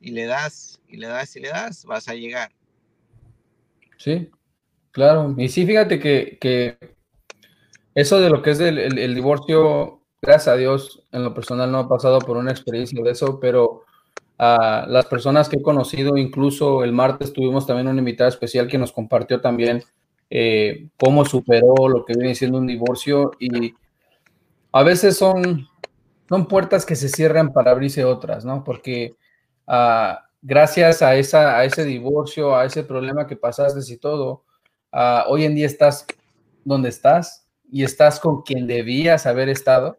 y 0.00 0.10
le 0.10 0.26
das, 0.26 0.80
y 0.88 0.96
le 0.96 1.06
das 1.06 1.36
y 1.36 1.40
le 1.40 1.48
das, 1.50 1.84
vas 1.84 2.08
a 2.08 2.14
llegar. 2.14 2.52
Sí, 3.96 4.30
claro. 4.90 5.34
Y 5.38 5.48
sí, 5.48 5.64
fíjate 5.64 6.00
que, 6.00 6.36
que 6.40 6.94
eso 7.94 8.20
de 8.20 8.30
lo 8.30 8.42
que 8.42 8.50
es 8.50 8.60
el, 8.60 9.14
divorcio, 9.14 10.00
gracias 10.20 10.48
a 10.48 10.56
Dios, 10.56 11.04
en 11.12 11.22
lo 11.22 11.34
personal 11.34 11.70
no 11.70 11.78
ha 11.78 11.88
pasado 11.88 12.18
por 12.18 12.36
una 12.36 12.50
experiencia 12.50 13.02
de 13.02 13.10
eso, 13.10 13.38
pero 13.40 13.82
a 14.38 14.86
las 14.88 15.06
personas 15.06 15.48
que 15.48 15.56
he 15.56 15.62
conocido, 15.62 16.16
incluso 16.16 16.82
el 16.82 16.92
martes 16.92 17.32
tuvimos 17.32 17.66
también 17.66 17.88
una 17.88 18.00
invitada 18.00 18.28
especial 18.28 18.66
que 18.66 18.78
nos 18.78 18.92
compartió 18.92 19.40
también 19.40 19.84
eh, 20.28 20.88
cómo 20.98 21.24
superó 21.24 21.88
lo 21.88 22.04
que 22.04 22.14
viene 22.14 22.34
siendo 22.34 22.58
un 22.58 22.66
divorcio 22.66 23.32
y 23.38 23.74
a 24.72 24.82
veces 24.82 25.16
son, 25.16 25.68
son 26.28 26.46
puertas 26.46 26.84
que 26.84 26.96
se 26.96 27.08
cierran 27.08 27.52
para 27.52 27.70
abrirse 27.70 28.04
otras, 28.04 28.44
¿no? 28.44 28.64
Porque 28.64 29.14
ah, 29.68 30.24
gracias 30.42 31.00
a, 31.02 31.14
esa, 31.14 31.56
a 31.56 31.64
ese 31.64 31.84
divorcio, 31.84 32.56
a 32.56 32.64
ese 32.64 32.82
problema 32.82 33.28
que 33.28 33.36
pasaste 33.36 33.80
y 33.92 33.96
todo, 33.98 34.42
ah, 34.90 35.26
hoy 35.28 35.44
en 35.44 35.54
día 35.54 35.66
estás 35.66 36.04
donde 36.64 36.88
estás, 36.88 37.43
y 37.74 37.82
estás 37.82 38.20
con 38.20 38.42
quien 38.42 38.68
debías 38.68 39.26
haber 39.26 39.48
estado 39.48 39.98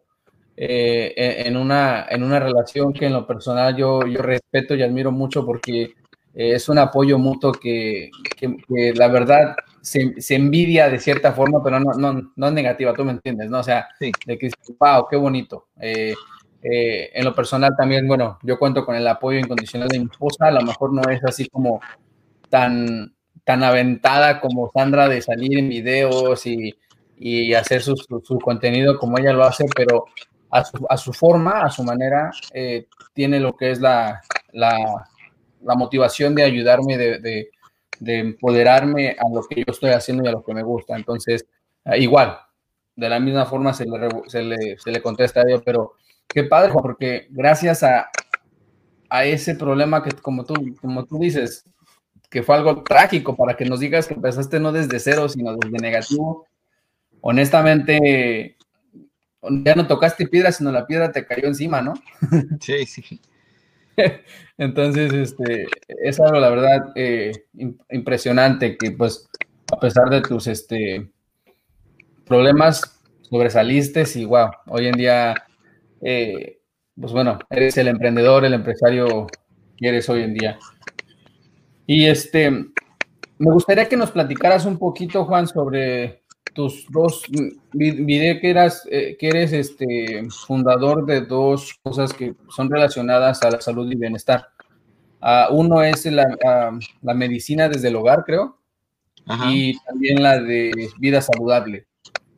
eh, 0.55 1.43
en, 1.45 1.57
una, 1.57 2.05
en 2.09 2.23
una 2.23 2.39
relación 2.39 2.93
que 2.93 3.05
en 3.05 3.11
lo 3.11 3.27
personal 3.27 3.75
yo, 3.75 4.07
yo 4.07 4.21
respeto 4.21 4.75
y 4.75 4.81
admiro 4.81 5.11
mucho 5.11 5.45
porque 5.45 5.93
es 6.33 6.69
un 6.69 6.77
apoyo 6.77 7.19
mutuo 7.19 7.51
que, 7.51 8.09
la 8.69 9.09
verdad 9.09 9.57
se, 9.81 10.13
envidia 10.29 10.89
de 10.89 10.99
cierta 10.99 11.33
forma, 11.33 11.61
pero 11.61 11.81
no, 11.81 11.91
no, 11.95 12.31
no 12.33 12.47
es 12.47 12.53
negativa, 12.53 12.93
tú 12.93 13.03
me 13.03 13.11
entiendes, 13.11 13.49
¿no? 13.49 13.59
O 13.59 13.63
sea, 13.63 13.89
de 13.99 14.37
que, 14.37 14.49
wow, 14.79 15.05
qué 15.11 15.17
bonito. 15.17 15.67
Eh, 15.81 16.13
eh, 16.63 17.09
en 17.13 17.25
lo 17.25 17.35
personal 17.35 17.75
también, 17.77 18.07
bueno, 18.07 18.39
yo 18.41 18.57
cuento 18.57 18.85
con 18.85 18.95
el 18.95 19.05
apoyo 19.05 19.37
incondicional 19.37 19.89
de 19.89 19.99
mi 19.99 20.05
esposa, 20.05 20.45
a 20.45 20.51
lo 20.51 20.61
mejor 20.61 20.93
no 20.93 21.01
es 21.09 21.21
así 21.25 21.49
como 21.49 21.81
tan, 22.49 23.13
tan 23.43 23.63
aventada 23.65 24.39
como 24.39 24.71
Sandra 24.73 25.09
de 25.09 25.21
salir 25.21 25.57
en 25.59 25.67
videos 25.67 26.45
y, 26.45 26.73
y 27.17 27.53
hacer 27.53 27.81
su, 27.81 27.95
su, 27.95 28.39
contenido 28.39 28.97
como 28.97 29.17
ella 29.17 29.33
lo 29.33 29.43
hace, 29.43 29.65
pero 29.75 30.05
a 30.51 30.63
su, 30.63 30.85
a 30.89 30.97
su 30.97 31.13
forma, 31.13 31.61
a 31.61 31.69
su 31.69 31.83
manera, 31.83 32.31
eh, 32.53 32.87
tiene 33.13 33.39
lo 33.39 33.55
que 33.55 33.71
es 33.71 33.79
la, 33.79 34.21
la 34.51 35.07
la 35.65 35.75
motivación 35.75 36.35
de 36.35 36.43
ayudarme, 36.43 36.97
de, 36.97 37.49
empoderarme 37.99 39.15
a 39.19 39.27
lo 39.33 39.43
que 39.43 39.55
yo 39.55 39.65
estoy 39.67 39.89
haciendo 39.91 40.23
y 40.23 40.27
a 40.27 40.31
lo 40.31 40.43
que 40.43 40.53
me 40.53 40.63
gusta. 40.63 40.95
Entonces, 40.95 41.45
ah, 41.83 41.97
igual, 41.97 42.37
de 42.95 43.09
la 43.09 43.19
misma 43.19 43.45
forma 43.45 43.73
se 43.73 43.85
le, 43.85 44.77
se 44.77 44.91
le, 44.91 45.01
contesta 45.01 45.41
a 45.41 45.45
Dios, 45.45 45.61
pero 45.65 45.93
qué 46.27 46.43
padre, 46.43 46.71
porque 46.71 47.27
gracias 47.29 47.83
a, 47.83 48.09
ese 49.23 49.55
problema 49.55 50.03
que, 50.03 50.11
como 50.11 50.43
tú, 50.43 50.75
como 50.81 51.05
tú 51.05 51.17
dices, 51.17 51.63
que 52.29 52.43
fue 52.43 52.55
algo 52.55 52.83
trágico 52.83 53.35
para 53.35 53.55
que 53.55 53.63
nos 53.63 53.79
digas 53.79 54.07
que 54.07 54.13
empezaste 54.13 54.59
no 54.59 54.73
desde 54.73 54.99
cero, 54.99 55.29
sino 55.29 55.55
desde 55.55 55.77
negativo, 55.77 56.45
honestamente, 57.27 58.55
ya 59.41 59.73
no 59.73 59.87
tocaste 59.87 60.27
piedra, 60.27 60.51
sino 60.51 60.71
la 60.71 60.85
piedra 60.85 61.11
te 61.11 61.25
cayó 61.25 61.47
encima, 61.47 61.81
¿no? 61.81 61.95
Sí, 62.61 62.85
sí. 62.85 63.19
Entonces, 64.59 65.11
este, 65.11 65.65
es 65.87 66.19
algo, 66.19 66.39
la 66.39 66.49
verdad, 66.51 66.91
eh, 66.93 67.31
impresionante 67.89 68.77
que, 68.77 68.91
pues, 68.91 69.27
a 69.71 69.79
pesar 69.79 70.09
de 70.11 70.21
tus 70.21 70.45
este, 70.45 71.09
problemas, 72.27 73.01
sobresaliste 73.23 74.03
y, 74.13 74.25
wow, 74.25 74.51
hoy 74.67 74.85
en 74.85 74.93
día, 74.93 75.35
eh, 76.03 76.59
pues 76.99 77.11
bueno, 77.11 77.39
eres 77.49 77.75
el 77.77 77.87
emprendedor, 77.87 78.45
el 78.45 78.53
empresario 78.53 79.25
que 79.77 79.87
eres 79.87 80.07
hoy 80.09 80.21
en 80.21 80.35
día. 80.35 80.59
Y 81.87 82.05
este, 82.05 82.51
me 82.51 83.51
gustaría 83.51 83.89
que 83.89 83.97
nos 83.97 84.11
platicaras 84.11 84.65
un 84.65 84.77
poquito, 84.77 85.25
Juan, 85.25 85.47
sobre 85.47 86.24
tus 86.55 86.87
dos, 86.89 87.23
vi, 87.73 88.39
que, 88.39 88.49
eras, 88.49 88.87
eh, 88.89 89.17
que 89.19 89.27
eres 89.27 89.51
este, 89.51 90.25
fundador 90.29 91.05
de 91.05 91.21
dos 91.21 91.77
cosas 91.83 92.13
que 92.13 92.33
son 92.49 92.71
relacionadas 92.71 93.43
a 93.43 93.51
la 93.51 93.61
salud 93.61 93.91
y 93.91 93.95
bienestar. 93.95 94.47
Uh, 95.21 95.53
uno 95.53 95.83
es 95.83 96.05
la, 96.05 96.37
ah, 96.45 96.71
la, 97.01 97.13
medicina 97.13 97.67
desde 97.67 97.89
el 97.89 97.95
hogar, 97.95 98.23
creo, 98.25 98.57
y 99.49 99.77
también 99.79 100.23
la 100.23 100.39
de 100.39 100.71
vida 100.97 101.21
saludable. 101.21 101.87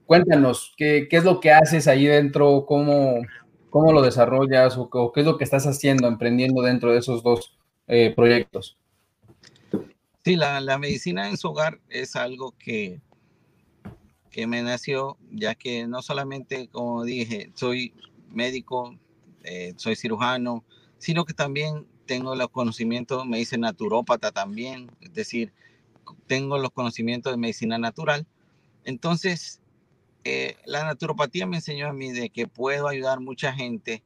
Cuéntanos, 0.06 0.74
¿qué, 0.78 1.08
¿qué, 1.10 1.18
es 1.18 1.24
lo 1.24 1.40
que 1.40 1.52
haces 1.52 1.88
ahí 1.88 2.06
dentro? 2.08 2.66
¿Cómo, 2.66 3.22
cómo 3.70 3.92
lo 3.92 4.02
desarrollas? 4.02 4.78
O, 4.78 5.12
qué 5.12 5.20
es 5.20 5.26
lo 5.26 5.38
que 5.38 5.44
estás 5.44 5.68
haciendo, 5.68 6.08
emprendiendo 6.08 6.62
dentro 6.62 6.92
de 6.92 7.00
esos 7.00 7.22
dos 7.24 7.58
eh, 7.88 8.14
proyectos? 8.16 8.78
Sí, 10.24 10.38
la, 10.38 10.60
la 10.62 10.78
medicina 10.78 11.30
en 11.30 11.38
su 11.38 11.50
hogar 11.50 11.80
es 11.90 12.16
algo 12.16 12.56
que 12.58 13.02
que 14.38 14.46
me 14.46 14.62
nació, 14.62 15.18
ya 15.32 15.56
que 15.56 15.88
no 15.88 16.04
solamente, 16.04 16.68
como 16.68 17.04
dije, 17.04 17.50
soy 17.56 17.96
médico, 18.30 18.96
eh, 19.42 19.74
soy 19.78 19.96
cirujano, 19.96 20.64
sino 21.00 21.26
que 21.26 21.34
también 21.34 21.88
tengo 22.06 22.36
los 22.36 22.50
conocimientos, 22.50 23.26
me 23.26 23.40
dice 23.40 23.58
naturópata 23.58 24.32
también, 24.32 24.92
es 25.02 25.12
decir, 25.12 25.54
tengo 26.28 26.60
los 26.60 26.70
conocimientos 26.70 27.34
de 27.34 27.38
medicina 27.38 27.80
natural. 27.80 28.28
Entonces, 28.84 29.60
eh, 30.24 30.56
la 30.66 30.84
naturopatía 30.84 31.48
me 31.48 31.56
enseñó 31.56 31.88
a 31.88 31.94
mí 31.94 32.12
de 32.12 32.30
que 32.30 32.46
puedo 32.46 32.88
ayudar 32.88 33.20
mucha 33.20 33.54
gente 33.54 34.04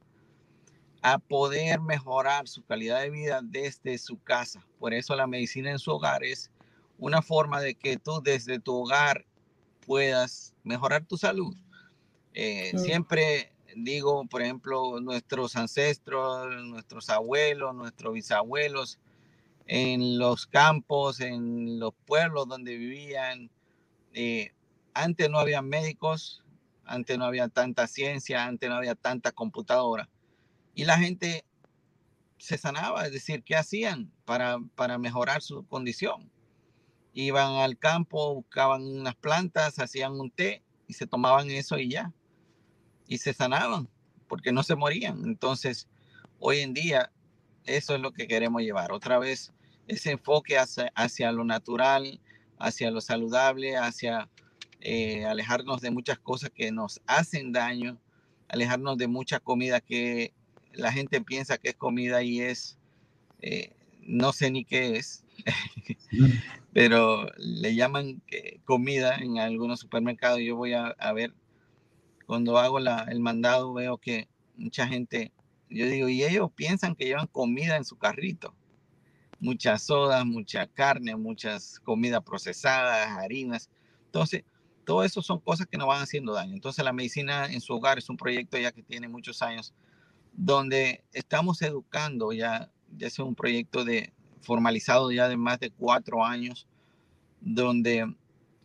a 1.01 1.19
poder 1.19 1.81
mejorar 1.81 2.47
su 2.47 2.63
calidad 2.63 3.01
de 3.01 3.09
vida 3.09 3.41
desde 3.43 3.97
su 3.97 4.17
casa. 4.23 4.65
Por 4.79 4.93
eso 4.93 5.13
la 5.13 5.27
medicina 5.27 5.71
en 5.71 5.79
su 5.79 5.91
hogar 5.91 6.23
es 6.23 6.49
una 6.97 7.21
forma 7.21 7.59
de 7.59 7.75
que 7.75 7.97
tú 7.97 8.21
desde 8.23 8.59
tu 8.59 8.75
hogar 8.75 9.25
puedas 9.85 10.53
mejorar 10.63 11.05
tu 11.05 11.17
salud. 11.17 11.55
Eh, 12.33 12.71
siempre 12.77 13.51
digo, 13.75 14.25
por 14.25 14.41
ejemplo, 14.41 14.99
nuestros 15.01 15.55
ancestros, 15.55 16.63
nuestros 16.65 17.09
abuelos, 17.09 17.75
nuestros 17.75 18.13
bisabuelos, 18.13 18.99
en 19.67 20.17
los 20.17 20.47
campos, 20.47 21.19
en 21.19 21.79
los 21.79 21.93
pueblos 22.05 22.47
donde 22.47 22.77
vivían, 22.77 23.49
eh, 24.13 24.51
antes 24.93 25.29
no 25.29 25.39
había 25.39 25.61
médicos, 25.61 26.43
antes 26.83 27.17
no 27.17 27.25
había 27.25 27.47
tanta 27.47 27.87
ciencia, 27.87 28.45
antes 28.45 28.69
no 28.69 28.75
había 28.75 28.95
tanta 28.95 29.31
computadora. 29.31 30.09
Y 30.75 30.85
la 30.85 30.97
gente 30.97 31.45
se 32.37 32.57
sanaba, 32.57 33.05
es 33.05 33.13
decir, 33.13 33.43
¿qué 33.43 33.55
hacían 33.55 34.11
para, 34.25 34.57
para 34.75 34.97
mejorar 34.97 35.41
su 35.41 35.65
condición? 35.67 36.29
Iban 37.13 37.53
al 37.55 37.77
campo, 37.77 38.35
buscaban 38.35 38.83
unas 38.83 39.15
plantas, 39.15 39.79
hacían 39.79 40.13
un 40.13 40.31
té 40.31 40.63
y 40.87 40.93
se 40.93 41.07
tomaban 41.07 41.49
eso 41.51 41.77
y 41.77 41.89
ya. 41.89 42.11
Y 43.07 43.17
se 43.17 43.33
sanaban 43.33 43.89
porque 44.27 44.51
no 44.51 44.63
se 44.63 44.75
morían. 44.75 45.25
Entonces, 45.25 45.87
hoy 46.39 46.59
en 46.59 46.73
día, 46.73 47.11
eso 47.65 47.95
es 47.95 48.01
lo 48.01 48.11
que 48.11 48.27
queremos 48.27 48.61
llevar. 48.61 48.91
Otra 48.91 49.19
vez, 49.19 49.51
ese 49.87 50.11
enfoque 50.11 50.57
hacia, 50.57 51.31
lo 51.31 51.43
natural, 51.43 52.21
hacia 52.57 52.91
lo 52.91 53.01
saludable, 53.01 53.75
hacia 53.75 54.29
eh, 54.79 55.25
alejarnos 55.25 55.81
de 55.81 55.91
muchas 55.91 56.17
cosas 56.17 56.49
que 56.49 56.71
nos 56.71 57.01
hacen 57.07 57.51
daño, 57.51 57.99
alejarnos 58.47 58.97
de 58.97 59.07
mucha 59.07 59.39
comida 59.39 59.81
que 59.81 60.33
la 60.73 60.91
gente 60.91 61.19
piensa 61.21 61.57
que 61.57 61.69
es 61.69 61.75
comida 61.75 62.23
y 62.23 62.39
es, 62.39 62.77
eh, 63.41 63.73
no 64.01 64.31
sé 64.31 64.49
ni 64.49 64.63
qué 64.63 64.95
es. 64.97 65.25
Pero 66.73 67.27
le 67.37 67.75
llaman 67.75 68.21
comida 68.65 69.15
en 69.15 69.39
algunos 69.39 69.79
supermercados. 69.79 70.39
Yo 70.39 70.55
voy 70.55 70.73
a, 70.73 71.13
ver, 71.13 71.33
cuando 72.25 72.57
hago 72.57 72.79
el 72.79 73.19
mandado, 73.19 73.73
veo 73.73 73.97
que 73.97 74.29
mucha 74.55 74.87
gente, 74.87 75.33
yo 75.69 75.85
digo, 75.85 76.07
y 76.07 76.23
ellos 76.23 76.49
piensan 76.55 76.95
que 76.95 77.05
llevan 77.05 77.27
comida 77.27 77.75
en 77.75 77.83
su 77.83 77.97
carrito. 77.97 78.55
Muchas 79.39 79.83
sodas, 79.83 80.25
mucha 80.25 80.67
carne, 80.67 81.15
muchas 81.15 81.79
comidas 81.79 82.21
procesadas, 82.23 83.09
harinas. 83.17 83.69
Entonces, 84.05 84.43
todo 84.85 85.03
eso 85.03 85.21
son 85.21 85.39
cosas 85.39 85.67
que 85.67 85.77
nos 85.77 85.87
van 85.87 86.03
haciendo 86.03 86.33
daño. 86.33 86.53
Entonces, 86.53 86.85
la 86.85 86.93
medicina 86.93 87.47
en 87.51 87.59
su 87.59 87.73
hogar 87.73 87.97
es 87.97 88.09
un 88.09 88.17
proyecto 88.17 88.57
ya 88.57 88.71
que 88.71 88.83
tiene 88.83 89.07
muchos 89.07 89.41
años, 89.41 89.73
donde 90.31 91.03
estamos 91.11 91.61
educando 91.63 92.31
ya, 92.31 92.71
ya 92.97 93.07
es 93.07 93.19
un 93.19 93.35
proyecto 93.35 93.83
de, 93.83 94.13
formalizado 94.41 95.11
ya 95.11 95.29
de 95.29 95.37
más 95.37 95.59
de 95.59 95.71
cuatro 95.71 96.25
años, 96.25 96.67
donde 97.39 98.13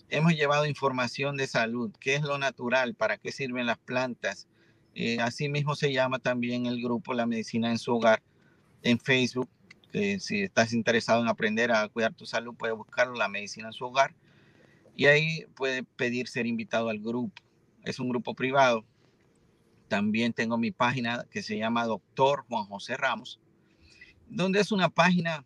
hemos 0.08 0.32
llevado 0.34 0.66
información 0.66 1.36
de 1.36 1.46
salud, 1.46 1.92
qué 2.00 2.14
es 2.14 2.22
lo 2.22 2.38
natural, 2.38 2.94
para 2.94 3.18
qué 3.18 3.32
sirven 3.32 3.66
las 3.66 3.78
plantas. 3.78 4.48
Eh, 4.94 5.18
asimismo 5.20 5.74
se 5.74 5.92
llama 5.92 6.18
también 6.18 6.66
el 6.66 6.82
grupo 6.82 7.14
La 7.14 7.26
Medicina 7.26 7.70
en 7.70 7.78
su 7.78 7.94
Hogar 7.94 8.22
en 8.82 8.98
Facebook. 8.98 9.48
si 10.18 10.42
estás 10.42 10.74
interesado 10.74 11.22
en 11.22 11.28
aprender 11.28 11.72
a 11.72 11.88
cuidar 11.88 12.12
tu 12.12 12.26
salud, 12.26 12.54
puedes 12.54 12.76
buscarlo, 12.76 13.14
La 13.14 13.28
Medicina 13.28 13.68
en 13.68 13.72
su 13.72 13.86
Hogar. 13.86 14.14
Y 14.94 15.06
ahí 15.06 15.44
puede 15.54 15.84
pedir 15.84 16.28
ser 16.28 16.46
invitado 16.46 16.88
al 16.88 16.98
grupo. 16.98 17.42
Es 17.84 17.98
un 17.98 18.08
grupo 18.08 18.34
privado. 18.34 18.84
También 19.88 20.32
tengo 20.32 20.58
mi 20.58 20.70
página 20.70 21.24
que 21.30 21.42
se 21.42 21.56
llama 21.56 21.84
Doctor 21.84 22.44
Juan 22.48 22.64
José 22.64 22.96
Ramos, 22.96 23.40
donde 24.28 24.60
es 24.60 24.72
una 24.72 24.88
página 24.88 25.44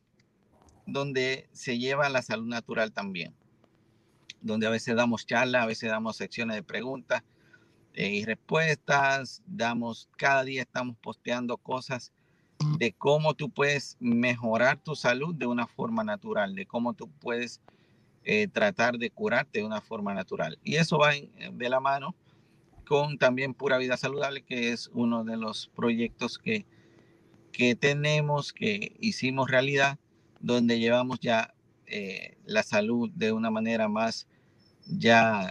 donde 0.93 1.49
se 1.53 1.79
lleva 1.79 2.09
la 2.09 2.23
salud 2.23 2.47
natural 2.47 2.93
también, 2.93 3.35
donde 4.41 4.67
a 4.67 4.71
veces 4.71 4.97
damos 4.97 5.27
charlas, 5.27 5.63
a 5.63 5.67
veces 5.67 5.91
damos 5.91 6.17
secciones 6.17 6.57
de 6.57 6.63
preguntas 6.63 7.23
eh, 7.95 8.09
y 8.09 8.25
respuestas, 8.25 9.43
damos, 9.47 10.09
cada 10.17 10.45
día 10.45 10.63
estamos 10.63 10.97
posteando 10.99 11.57
cosas 11.57 12.13
de 12.79 12.93
cómo 12.93 13.35
tú 13.35 13.51
puedes 13.51 13.97
mejorar 14.01 14.79
tu 14.79 14.95
salud 14.95 15.35
de 15.35 15.47
una 15.47 15.67
forma 15.67 16.05
natural, 16.05 16.55
de 16.55 16.67
cómo 16.67 16.93
tú 16.93 17.09
puedes 17.21 17.61
eh, 18.23 18.49
tratar 18.49 18.99
de 18.99 19.11
curarte 19.11 19.61
de 19.61 19.65
una 19.65 19.81
forma 19.81 20.13
natural. 20.13 20.59
Y 20.63 20.77
eso 20.77 20.99
va 20.99 21.13
de 21.13 21.69
la 21.69 21.81
mano 21.81 22.15
con 22.87 23.19
también 23.19 23.55
Pura 23.55 23.79
Vida 23.79 23.97
Saludable, 23.97 24.43
que 24.43 24.73
es 24.73 24.91
uno 24.93 25.25
de 25.25 25.37
los 25.37 25.69
proyectos 25.69 26.39
que, 26.39 26.67
que 27.53 27.75
tenemos, 27.77 28.53
que 28.53 28.97
hicimos 29.01 29.51
realidad 29.51 29.99
donde 30.41 30.79
llevamos 30.81 31.21
ya 31.21 31.55
eh, 31.87 32.39
la 32.45 32.63
salud 32.63 33.11
de 33.15 33.33
una 33.33 33.51
manera 33.51 33.89
más 33.89 34.27
ya 34.87 35.47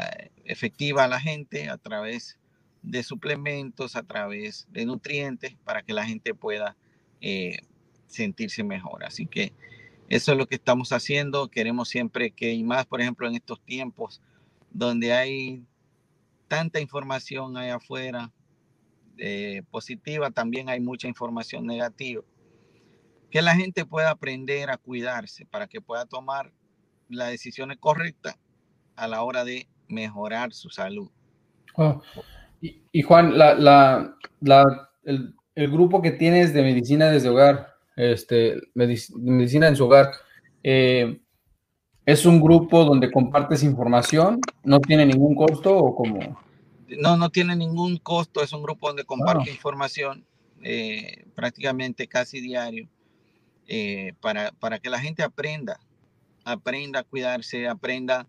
efectiva 0.45 1.03
a 1.05 1.07
la 1.07 1.19
gente 1.19 1.69
a 1.69 1.77
través 1.77 2.39
de 2.81 3.03
suplementos, 3.03 3.95
a 3.95 4.03
través 4.03 4.67
de 4.71 4.85
nutrientes, 4.85 5.55
para 5.63 5.83
que 5.83 5.93
la 5.93 6.05
gente 6.05 6.33
pueda 6.33 6.75
eh, 7.21 7.59
sentirse 8.07 8.63
mejor. 8.63 9.03
Así 9.05 9.27
que 9.27 9.53
Eso 10.09 10.31
es 10.31 10.37
lo 10.37 10.47
que 10.47 10.55
estamos 10.55 10.91
haciendo. 10.91 11.49
Queremos 11.49 11.89
siempre 11.89 12.31
que, 12.31 12.53
y 12.53 12.63
más 12.63 12.85
por 12.87 13.01
ejemplo 13.01 13.27
en 13.27 13.35
estos 13.35 13.61
tiempos 13.61 14.21
donde 14.71 15.13
hay 15.13 15.63
tanta 16.47 16.79
información 16.79 17.57
allá 17.57 17.75
afuera 17.75 18.31
eh, 19.17 19.63
positiva, 19.71 20.31
también 20.31 20.69
hay 20.69 20.79
mucha 20.79 21.07
información 21.07 21.65
negativa. 21.65 22.23
Que 23.29 23.41
la 23.41 23.55
gente 23.55 23.85
pueda 23.85 24.11
aprender 24.11 24.69
a 24.69 24.77
cuidarse 24.77 25.45
para 25.45 25.67
que 25.67 25.81
pueda 25.81 26.05
tomar 26.05 26.51
las 27.09 27.29
decisiones 27.29 27.77
correctas 27.77 28.37
a 28.95 29.07
la 29.07 29.23
hora 29.23 29.43
de 29.43 29.67
mejorar 29.87 30.53
su 30.53 30.69
salud. 30.69 31.09
Oh, 31.75 32.01
y, 32.61 33.01
Juan, 33.01 33.37
la, 33.37 34.15
el, 35.03 35.33
grupo 35.71 36.01
que 36.01 36.11
tienes 36.11 36.53
de 36.53 36.61
medicina 36.61 37.09
desde 37.09 37.29
hogar, 37.29 37.75
este, 37.95 38.55
medicina 38.73 39.67
en 39.67 39.75
su 39.75 39.85
hogar, 39.85 40.11
eh, 40.63 41.19
¿es 42.05 42.25
un 42.25 42.41
grupo 42.41 42.83
donde 42.83 43.11
compartes 43.11 43.63
información? 43.63 44.41
¿No 44.63 44.79
tiene 44.79 45.05
ningún 45.05 45.35
costo 45.35 45.75
o 45.77 45.95
cómo? 45.95 46.37
No, 46.89 47.15
no 47.15 47.29
tiene 47.29 47.55
ningún 47.55 47.97
costo, 47.97 48.43
es 48.43 48.51
un 48.51 48.63
grupo 48.63 48.87
donde 48.87 49.05
comparto 49.05 49.49
información 49.49 50.25
eh, 50.61 51.25
prácticamente 51.35 52.07
casi 52.07 52.41
diario 52.41 52.89
eh, 53.69 54.13
para, 54.19 54.51
para 54.51 54.79
que 54.79 54.89
la 54.89 54.99
gente 54.99 55.23
aprenda, 55.23 55.79
aprenda 56.43 56.99
a 56.99 57.03
cuidarse, 57.03 57.67
aprenda 57.67 58.27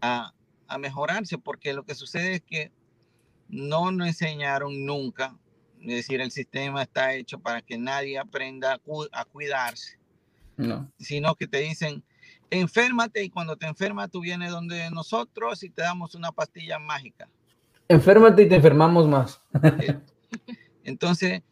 a, 0.00 0.32
a 0.68 0.78
mejorarse, 0.78 1.38
porque 1.38 1.72
lo 1.72 1.84
que 1.84 1.94
sucede 1.94 2.34
es 2.34 2.42
que 2.42 2.70
no 3.48 3.90
nos 3.90 4.08
enseñaron 4.08 4.84
nunca 4.84 5.38
es 5.82 5.96
decir, 5.96 6.20
el 6.20 6.30
sistema 6.30 6.82
está 6.82 7.14
hecho 7.14 7.40
para 7.40 7.60
que 7.60 7.76
nadie 7.76 8.18
aprenda 8.18 8.80
a, 9.12 9.24
cuidarse, 9.24 9.98
sino 10.98 11.34
que 11.34 11.48
te 11.48 11.58
dicen, 11.58 12.04
enférmate 12.50 13.24
y 13.24 13.30
cuando 13.30 13.56
te 13.56 13.66
enfermas 13.66 14.10
tú 14.10 14.20
vienes 14.20 14.50
donde 14.50 14.90
nosotros 14.90 15.62
y 15.64 15.70
te 15.70 15.82
damos 15.82 16.14
una 16.14 16.30
pastilla 16.30 16.78
mágica. 16.78 17.28
Enférmate 17.88 18.42
y 18.42 18.48
te 18.48 18.56
enfermamos 18.56 19.08
más. 19.08 19.40
Eh, 19.80 19.98
entonces, 20.84 21.42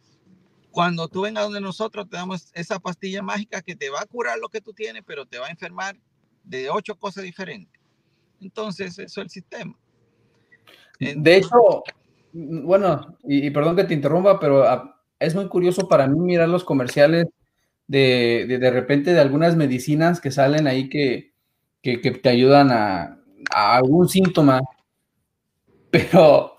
cuando 0.71 1.07
tú 1.07 1.21
vengas 1.21 1.43
donde 1.43 1.61
nosotros 1.61 2.09
te 2.09 2.15
damos 2.15 2.49
esa 2.53 2.79
pastilla 2.79 3.21
mágica 3.21 3.61
que 3.61 3.75
te 3.75 3.89
va 3.89 4.01
a 4.01 4.05
curar 4.05 4.39
lo 4.39 4.49
que 4.49 4.61
tú 4.61 4.73
tienes, 4.73 5.03
pero 5.05 5.25
te 5.25 5.37
va 5.37 5.47
a 5.47 5.51
enfermar 5.51 5.97
de 6.43 6.69
ocho 6.69 6.95
cosas 6.95 7.23
diferentes. 7.23 7.79
Entonces, 8.39 8.97
eso 8.97 9.03
es 9.03 9.17
el 9.17 9.29
sistema. 9.29 9.77
De 10.99 11.37
hecho, 11.37 11.83
bueno, 12.33 13.17
y, 13.23 13.49
perdón 13.49 13.75
que 13.75 13.83
te 13.83 13.93
interrumpa, 13.93 14.39
pero 14.39 14.63
ah, 14.63 14.99
es 15.19 15.35
muy 15.35 15.47
curioso 15.47 15.87
para 15.87 16.07
mí 16.07 16.19
mirar 16.19 16.49
los 16.49 16.63
comerciales 16.63 17.27
de, 17.87 18.45
de, 18.47 18.71
repente 18.71 19.13
de 19.13 19.19
algunas 19.19 19.55
medicinas 19.55 20.21
que 20.21 20.31
salen 20.31 20.67
ahí 20.67 20.89
que, 20.89 21.33
que, 21.81 21.97
te 21.97 22.29
ayudan 22.29 22.71
a, 22.71 23.17
algún 23.51 24.07
síntoma, 24.07 24.61
pero 25.89 26.53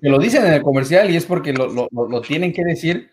te 0.00 0.08
lo 0.08 0.18
dicen 0.18 0.46
en 0.46 0.54
el 0.54 0.62
comercial 0.62 1.10
y 1.10 1.16
es 1.16 1.26
porque 1.26 1.52
lo, 1.52 1.66
lo, 1.68 1.88
lo 1.90 2.20
tienen 2.22 2.52
que 2.52 2.64
decir, 2.64 3.10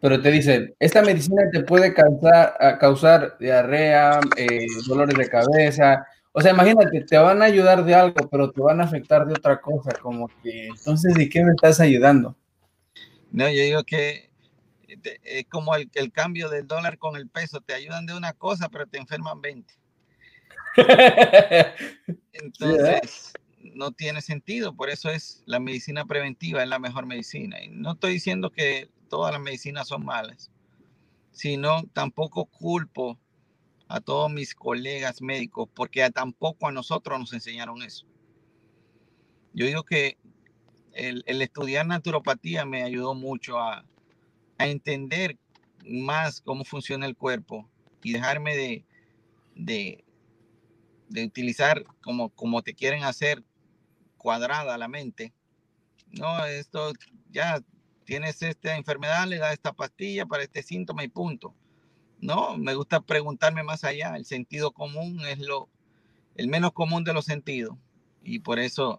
pero 0.00 0.20
te 0.20 0.30
dicen, 0.30 0.74
esta 0.78 1.02
medicina 1.02 1.42
te 1.52 1.62
puede 1.62 1.92
causar, 1.92 2.56
causar 2.78 3.36
diarrea, 3.38 4.20
eh, 4.36 4.66
dolores 4.86 5.16
de 5.16 5.28
cabeza, 5.28 6.06
o 6.32 6.40
sea, 6.40 6.52
imagínate, 6.52 7.00
te 7.02 7.18
van 7.18 7.42
a 7.42 7.46
ayudar 7.46 7.84
de 7.84 7.94
algo, 7.94 8.28
pero 8.30 8.50
te 8.50 8.60
van 8.60 8.80
a 8.80 8.84
afectar 8.84 9.26
de 9.26 9.32
otra 9.32 9.60
cosa, 9.60 9.92
como 10.00 10.28
que, 10.42 10.66
entonces, 10.68 11.14
¿de 11.14 11.28
qué 11.28 11.42
me 11.44 11.50
estás 11.50 11.80
ayudando? 11.80 12.36
No, 13.32 13.48
yo 13.48 13.62
digo 13.62 13.82
que 13.84 14.30
es 15.24 15.46
como 15.48 15.74
el, 15.74 15.90
el 15.94 16.12
cambio 16.12 16.48
del 16.48 16.66
dólar 16.66 16.98
con 16.98 17.16
el 17.16 17.28
peso, 17.28 17.60
te 17.60 17.74
ayudan 17.74 18.06
de 18.06 18.14
una 18.14 18.32
cosa, 18.32 18.68
pero 18.68 18.86
te 18.86 18.98
enferman 18.98 19.40
20. 19.40 19.74
Entonces, 22.32 23.32
no 23.74 23.92
tiene 23.92 24.20
sentido, 24.20 24.74
por 24.74 24.90
eso 24.90 25.10
es 25.10 25.42
la 25.46 25.60
medicina 25.60 26.04
preventiva, 26.04 26.62
es 26.62 26.68
la 26.68 26.78
mejor 26.78 27.06
medicina. 27.06 27.62
Y 27.62 27.68
no 27.68 27.92
estoy 27.92 28.14
diciendo 28.14 28.50
que 28.50 28.88
todas 29.08 29.32
las 29.32 29.40
medicinas 29.40 29.88
son 29.88 30.04
malas, 30.04 30.50
sino 31.32 31.84
tampoco 31.92 32.46
culpo 32.46 33.18
a 33.88 34.00
todos 34.00 34.30
mis 34.30 34.54
colegas 34.54 35.22
médicos, 35.22 35.68
porque 35.74 36.08
tampoco 36.10 36.68
a 36.68 36.72
nosotros 36.72 37.18
nos 37.18 37.32
enseñaron 37.32 37.82
eso. 37.82 38.06
Yo 39.54 39.66
digo 39.66 39.82
que 39.82 40.18
el, 40.92 41.22
estudiar 41.26 41.86
naturopatía 41.86 42.64
me 42.64 42.82
ayudó 42.82 43.14
mucho 43.14 43.58
a, 43.58 43.84
entender 44.58 45.38
más 45.86 46.40
cómo 46.40 46.64
funciona 46.64 47.06
el 47.06 47.14
cuerpo 47.16 47.68
y 48.02 48.12
dejarme 48.12 48.56
de, 48.56 48.84
de, 49.54 50.04
de, 51.08 51.24
utilizar 51.24 51.84
como, 52.02 52.30
como 52.30 52.62
te 52.62 52.74
quieren 52.74 53.04
hacer 53.04 53.44
cuadrada 54.16 54.76
la 54.76 54.88
mente. 54.88 55.32
No, 56.10 56.44
esto 56.44 56.92
ya 57.30 57.62
tienes 58.08 58.40
esta 58.40 58.74
enfermedad, 58.74 59.26
le 59.26 59.36
da 59.36 59.52
esta 59.52 59.74
pastilla 59.74 60.24
para 60.24 60.42
este 60.42 60.62
síntoma 60.62 61.04
y 61.04 61.08
punto. 61.08 61.54
No, 62.22 62.56
me 62.56 62.74
gusta 62.74 63.02
preguntarme 63.02 63.62
más 63.62 63.84
allá. 63.84 64.16
El 64.16 64.24
sentido 64.24 64.72
común 64.72 65.20
es 65.26 65.38
lo, 65.40 65.68
el 66.34 66.48
menos 66.48 66.72
común 66.72 67.04
de 67.04 67.12
los 67.12 67.26
sentidos. 67.26 67.76
Y 68.22 68.38
por 68.38 68.60
eso 68.60 68.98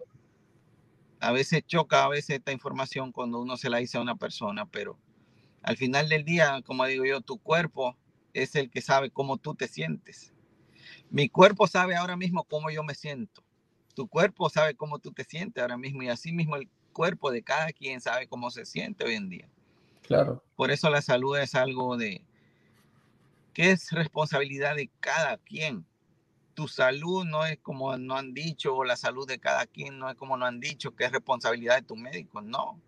a 1.19 1.31
veces 1.31 1.65
choca 1.65 2.03
a 2.03 2.07
veces 2.07 2.37
esta 2.37 2.51
información 2.51 3.11
cuando 3.11 3.41
uno 3.41 3.57
se 3.57 3.71
la 3.71 3.79
dice 3.79 3.97
a 3.97 4.01
una 4.01 4.15
persona, 4.15 4.67
pero 4.67 4.99
al 5.63 5.75
final 5.75 6.07
del 6.07 6.23
día, 6.23 6.61
como 6.63 6.85
digo 6.85 7.03
yo, 7.03 7.21
tu 7.21 7.39
cuerpo 7.39 7.97
es 8.33 8.53
el 8.53 8.69
que 8.69 8.81
sabe 8.81 9.09
cómo 9.09 9.37
tú 9.37 9.55
te 9.55 9.67
sientes. 9.67 10.35
Mi 11.09 11.29
cuerpo 11.29 11.65
sabe 11.65 11.95
ahora 11.95 12.15
mismo 12.15 12.43
cómo 12.43 12.69
yo 12.69 12.83
me 12.83 12.93
siento. 12.93 13.43
Tu 13.95 14.07
cuerpo 14.07 14.51
sabe 14.51 14.75
cómo 14.75 14.99
tú 14.99 15.11
te 15.11 15.23
sientes 15.23 15.59
ahora 15.59 15.77
mismo 15.77 16.03
y 16.03 16.09
así 16.09 16.31
mismo 16.31 16.57
el 16.57 16.69
cuerpo 16.89 17.31
de 17.31 17.43
cada 17.43 17.71
quien 17.71 18.01
sabe 18.01 18.27
cómo 18.27 18.51
se 18.51 18.65
siente 18.65 19.05
hoy 19.05 19.15
en 19.15 19.29
día. 19.29 19.47
Claro. 20.03 20.43
Por 20.55 20.71
eso 20.71 20.89
la 20.89 21.01
salud 21.01 21.37
es 21.37 21.55
algo 21.55 21.97
de, 21.97 22.23
que 23.53 23.71
es 23.71 23.91
responsabilidad 23.91 24.75
de 24.75 24.89
cada 24.99 25.37
quien. 25.37 25.85
Tu 26.53 26.67
salud 26.67 27.25
no 27.25 27.45
es 27.45 27.57
como 27.59 27.95
no 27.97 28.15
han 28.15 28.33
dicho, 28.33 28.75
o 28.75 28.83
la 28.83 28.97
salud 28.97 29.27
de 29.27 29.39
cada 29.39 29.65
quien 29.65 29.99
no 29.99 30.09
es 30.09 30.15
como 30.15 30.35
no 30.35 30.45
han 30.45 30.59
dicho, 30.59 30.95
que 30.95 31.05
es 31.05 31.11
responsabilidad 31.11 31.75
de 31.75 31.83
tu 31.83 31.95
médico. 31.95 32.41
No, 32.41 32.79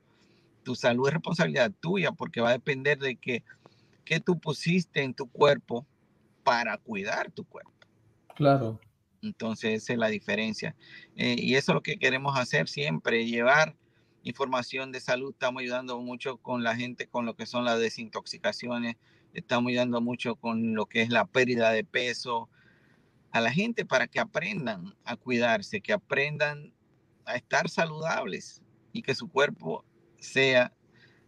tu 0.63 0.75
salud 0.75 1.07
es 1.07 1.13
responsabilidad 1.13 1.71
tuya 1.79 2.11
porque 2.11 2.41
va 2.41 2.49
a 2.49 2.53
depender 2.53 2.97
de 2.99 3.15
que, 3.15 3.43
qué 4.03 4.19
tú 4.19 4.39
pusiste 4.39 5.03
en 5.03 5.13
tu 5.13 5.29
cuerpo 5.29 5.85
para 6.43 6.77
cuidar 6.77 7.31
tu 7.31 7.43
cuerpo. 7.45 7.71
Claro. 8.35 8.79
Entonces, 9.21 9.83
esa 9.83 9.93
es 9.93 9.99
la 9.99 10.07
diferencia. 10.07 10.75
Eh, 11.15 11.35
y 11.37 11.55
eso 11.55 11.71
es 11.71 11.75
lo 11.75 11.81
que 11.81 11.99
queremos 11.99 12.37
hacer 12.37 12.67
siempre, 12.67 13.25
llevar 13.25 13.75
información 14.23 14.91
de 14.91 14.99
salud. 14.99 15.31
Estamos 15.31 15.61
ayudando 15.61 15.99
mucho 15.99 16.37
con 16.37 16.63
la 16.63 16.75
gente 16.75 17.07
con 17.07 17.25
lo 17.25 17.35
que 17.35 17.45
son 17.45 17.65
las 17.65 17.79
desintoxicaciones, 17.79 18.97
estamos 19.33 19.69
ayudando 19.69 20.01
mucho 20.01 20.35
con 20.35 20.75
lo 20.75 20.85
que 20.85 21.01
es 21.01 21.09
la 21.09 21.25
pérdida 21.25 21.71
de 21.71 21.83
peso 21.83 22.49
a 23.31 23.39
la 23.41 23.51
gente 23.51 23.85
para 23.85 24.07
que 24.07 24.19
aprendan 24.19 24.95
a 25.05 25.15
cuidarse, 25.15 25.81
que 25.81 25.93
aprendan 25.93 26.73
a 27.25 27.35
estar 27.35 27.69
saludables 27.69 28.61
y 28.91 29.01
que 29.01 29.15
su 29.15 29.29
cuerpo 29.29 29.85
sea 30.19 30.73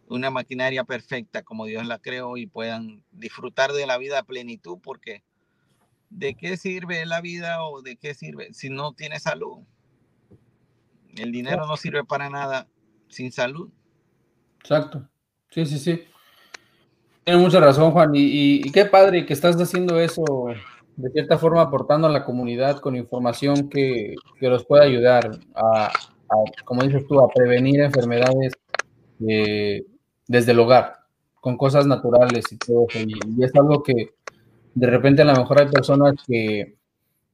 una 0.06 0.30
maquinaria 0.30 0.84
perfecta 0.84 1.42
como 1.42 1.64
Dios 1.64 1.86
la 1.86 1.98
creó 1.98 2.36
y 2.36 2.46
puedan 2.46 3.02
disfrutar 3.10 3.72
de 3.72 3.86
la 3.86 3.96
vida 3.96 4.18
a 4.18 4.24
plenitud 4.24 4.78
porque 4.82 5.24
¿de 6.10 6.34
qué 6.34 6.58
sirve 6.58 7.06
la 7.06 7.22
vida 7.22 7.64
o 7.64 7.80
de 7.80 7.96
qué 7.96 8.14
sirve 8.14 8.52
si 8.52 8.68
no 8.68 8.92
tiene 8.92 9.18
salud? 9.18 9.60
El 11.16 11.32
dinero 11.32 11.66
no 11.66 11.76
sirve 11.76 12.04
para 12.04 12.28
nada 12.28 12.68
sin 13.14 13.32
salud. 13.32 13.70
Exacto. 14.60 15.08
Sí, 15.50 15.64
sí, 15.66 15.78
sí. 15.78 16.02
Tienes 17.24 17.42
mucha 17.42 17.60
razón, 17.60 17.92
Juan. 17.92 18.10
Y, 18.14 18.70
qué 18.72 18.84
padre 18.84 19.24
que 19.24 19.32
estás 19.32 19.56
haciendo 19.56 19.98
eso, 19.98 20.24
de 20.96 21.10
cierta 21.10 21.38
forma 21.38 21.62
aportando 21.62 22.06
a 22.06 22.10
la 22.10 22.24
comunidad 22.24 22.80
con 22.80 22.96
información 22.96 23.68
que, 23.68 24.14
que 24.38 24.48
los 24.48 24.64
pueda 24.66 24.84
ayudar 24.84 25.30
a, 25.54 25.90
como 26.64 26.82
dices 26.82 27.06
tú, 27.06 27.20
a 27.20 27.28
prevenir 27.28 27.80
enfermedades 27.80 28.52
eh, 29.26 29.84
desde 30.26 30.52
el 30.52 30.58
hogar, 30.58 30.94
con 31.40 31.56
cosas 31.56 31.86
naturales 31.86 32.44
y 32.50 32.58
todo 32.58 32.86
eso. 32.88 32.98
Y, 33.06 33.42
es 33.42 33.54
algo 33.54 33.82
que 33.82 34.10
de 34.74 34.86
repente 34.86 35.22
a 35.22 35.26
lo 35.26 35.34
mejor 35.34 35.60
hay 35.60 35.68
personas 35.68 36.14
que, 36.26 36.76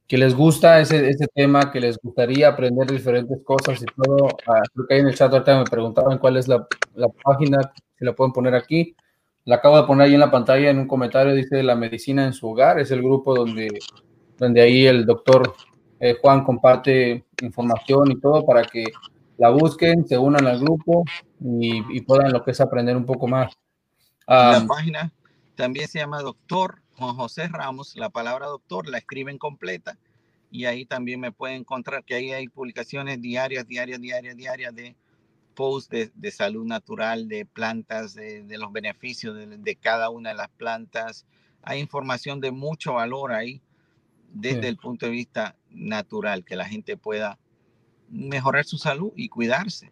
que 0.07 0.17
les 0.17 0.35
gusta 0.35 0.79
ese, 0.79 1.09
ese, 1.09 1.27
tema, 1.27 1.71
que 1.71 1.79
les 1.79 1.97
gustaría 1.97 2.49
aprender 2.49 2.91
diferentes 2.91 3.39
cosas 3.43 3.81
y 3.81 3.85
todo. 3.85 4.27
Ah, 4.47 4.61
creo 4.73 4.87
que 4.87 4.93
ahí 4.93 4.99
en 4.99 5.07
el 5.07 5.15
chat 5.15 5.31
ahorita 5.31 5.59
me 5.59 5.63
preguntaban 5.65 6.17
cuál 6.17 6.37
es 6.37 6.47
la, 6.47 6.67
la 6.95 7.07
página, 7.07 7.59
si 7.97 8.05
la 8.05 8.13
pueden 8.13 8.33
poner 8.33 8.53
aquí. 8.53 8.95
La 9.45 9.55
acabo 9.55 9.77
de 9.77 9.87
poner 9.87 10.07
ahí 10.07 10.13
en 10.13 10.19
la 10.19 10.29
pantalla 10.29 10.69
en 10.69 10.79
un 10.79 10.87
comentario, 10.87 11.33
dice 11.33 11.63
La 11.63 11.75
Medicina 11.75 12.25
en 12.25 12.33
su 12.33 12.49
Hogar, 12.49 12.79
es 12.79 12.91
el 12.91 13.01
grupo 13.01 13.33
donde, 13.33 13.69
donde 14.37 14.61
ahí 14.61 14.85
el 14.85 15.05
doctor 15.05 15.55
eh, 15.99 16.17
Juan 16.21 16.43
comparte 16.43 17.25
información 17.41 18.11
y 18.11 18.19
todo 18.19 18.45
para 18.45 18.63
que 18.63 18.83
la 19.37 19.49
busquen, 19.49 20.07
se 20.07 20.17
unan 20.17 20.45
al 20.45 20.59
grupo 20.59 21.03
y, 21.39 22.01
puedan 22.01 22.31
lo 22.31 22.43
que 22.43 22.51
es 22.51 22.61
aprender 22.61 22.95
un 22.95 23.05
poco 23.05 23.27
más. 23.27 23.51
la 24.27 24.63
página 24.67 25.11
también 25.55 25.87
se 25.87 25.99
llama 25.99 26.21
doctor 26.21 26.81
Juan 27.01 27.15
José 27.15 27.47
Ramos, 27.47 27.95
la 27.95 28.11
palabra 28.11 28.45
doctor 28.45 28.87
la 28.87 28.99
escriben 28.99 29.39
completa 29.39 29.97
y 30.51 30.65
ahí 30.65 30.85
también 30.85 31.19
me 31.19 31.31
pueden 31.31 31.61
encontrar 31.61 32.03
que 32.03 32.13
ahí 32.13 32.31
hay 32.31 32.47
publicaciones 32.47 33.19
diarias, 33.19 33.67
diarias, 33.67 33.99
diarias, 33.99 34.37
diarias 34.37 34.75
de 34.75 34.95
posts 35.55 36.11
de, 36.13 36.31
salud 36.31 36.63
natural, 36.63 37.27
de 37.27 37.47
plantas, 37.47 38.13
de, 38.13 38.45
los 38.55 38.71
beneficios 38.71 39.35
de, 39.35 39.75
cada 39.77 40.11
una 40.11 40.29
de 40.29 40.35
las 40.35 40.49
plantas. 40.49 41.25
Hay 41.63 41.79
información 41.79 42.39
de 42.39 42.51
mucho 42.51 42.93
valor 42.93 43.31
ahí 43.31 43.63
desde 44.31 44.67
el 44.67 44.77
punto 44.77 45.07
de 45.07 45.11
vista 45.11 45.55
natural, 45.71 46.45
que 46.45 46.55
la 46.55 46.65
gente 46.65 46.97
pueda 46.97 47.39
mejorar 48.09 48.63
su 48.63 48.77
salud 48.77 49.11
y 49.15 49.27
cuidarse. 49.27 49.91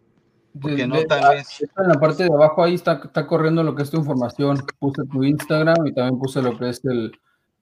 Porque 0.59 0.87
no 0.87 1.01
tal 1.03 1.35
vez... 1.35 1.61
En 1.61 1.87
la 1.87 1.99
parte 1.99 2.23
de 2.23 2.33
abajo 2.33 2.63
ahí 2.63 2.75
está, 2.75 3.01
está 3.03 3.27
corriendo 3.27 3.63
lo 3.63 3.75
que 3.75 3.83
es 3.83 3.89
tu 3.89 3.97
información. 3.97 4.57
Puse 4.79 5.03
tu 5.11 5.23
Instagram 5.23 5.87
y 5.87 5.93
también 5.93 6.19
puse 6.19 6.41
lo 6.41 6.57
que 6.57 6.69
es 6.69 6.83
el, 6.85 7.11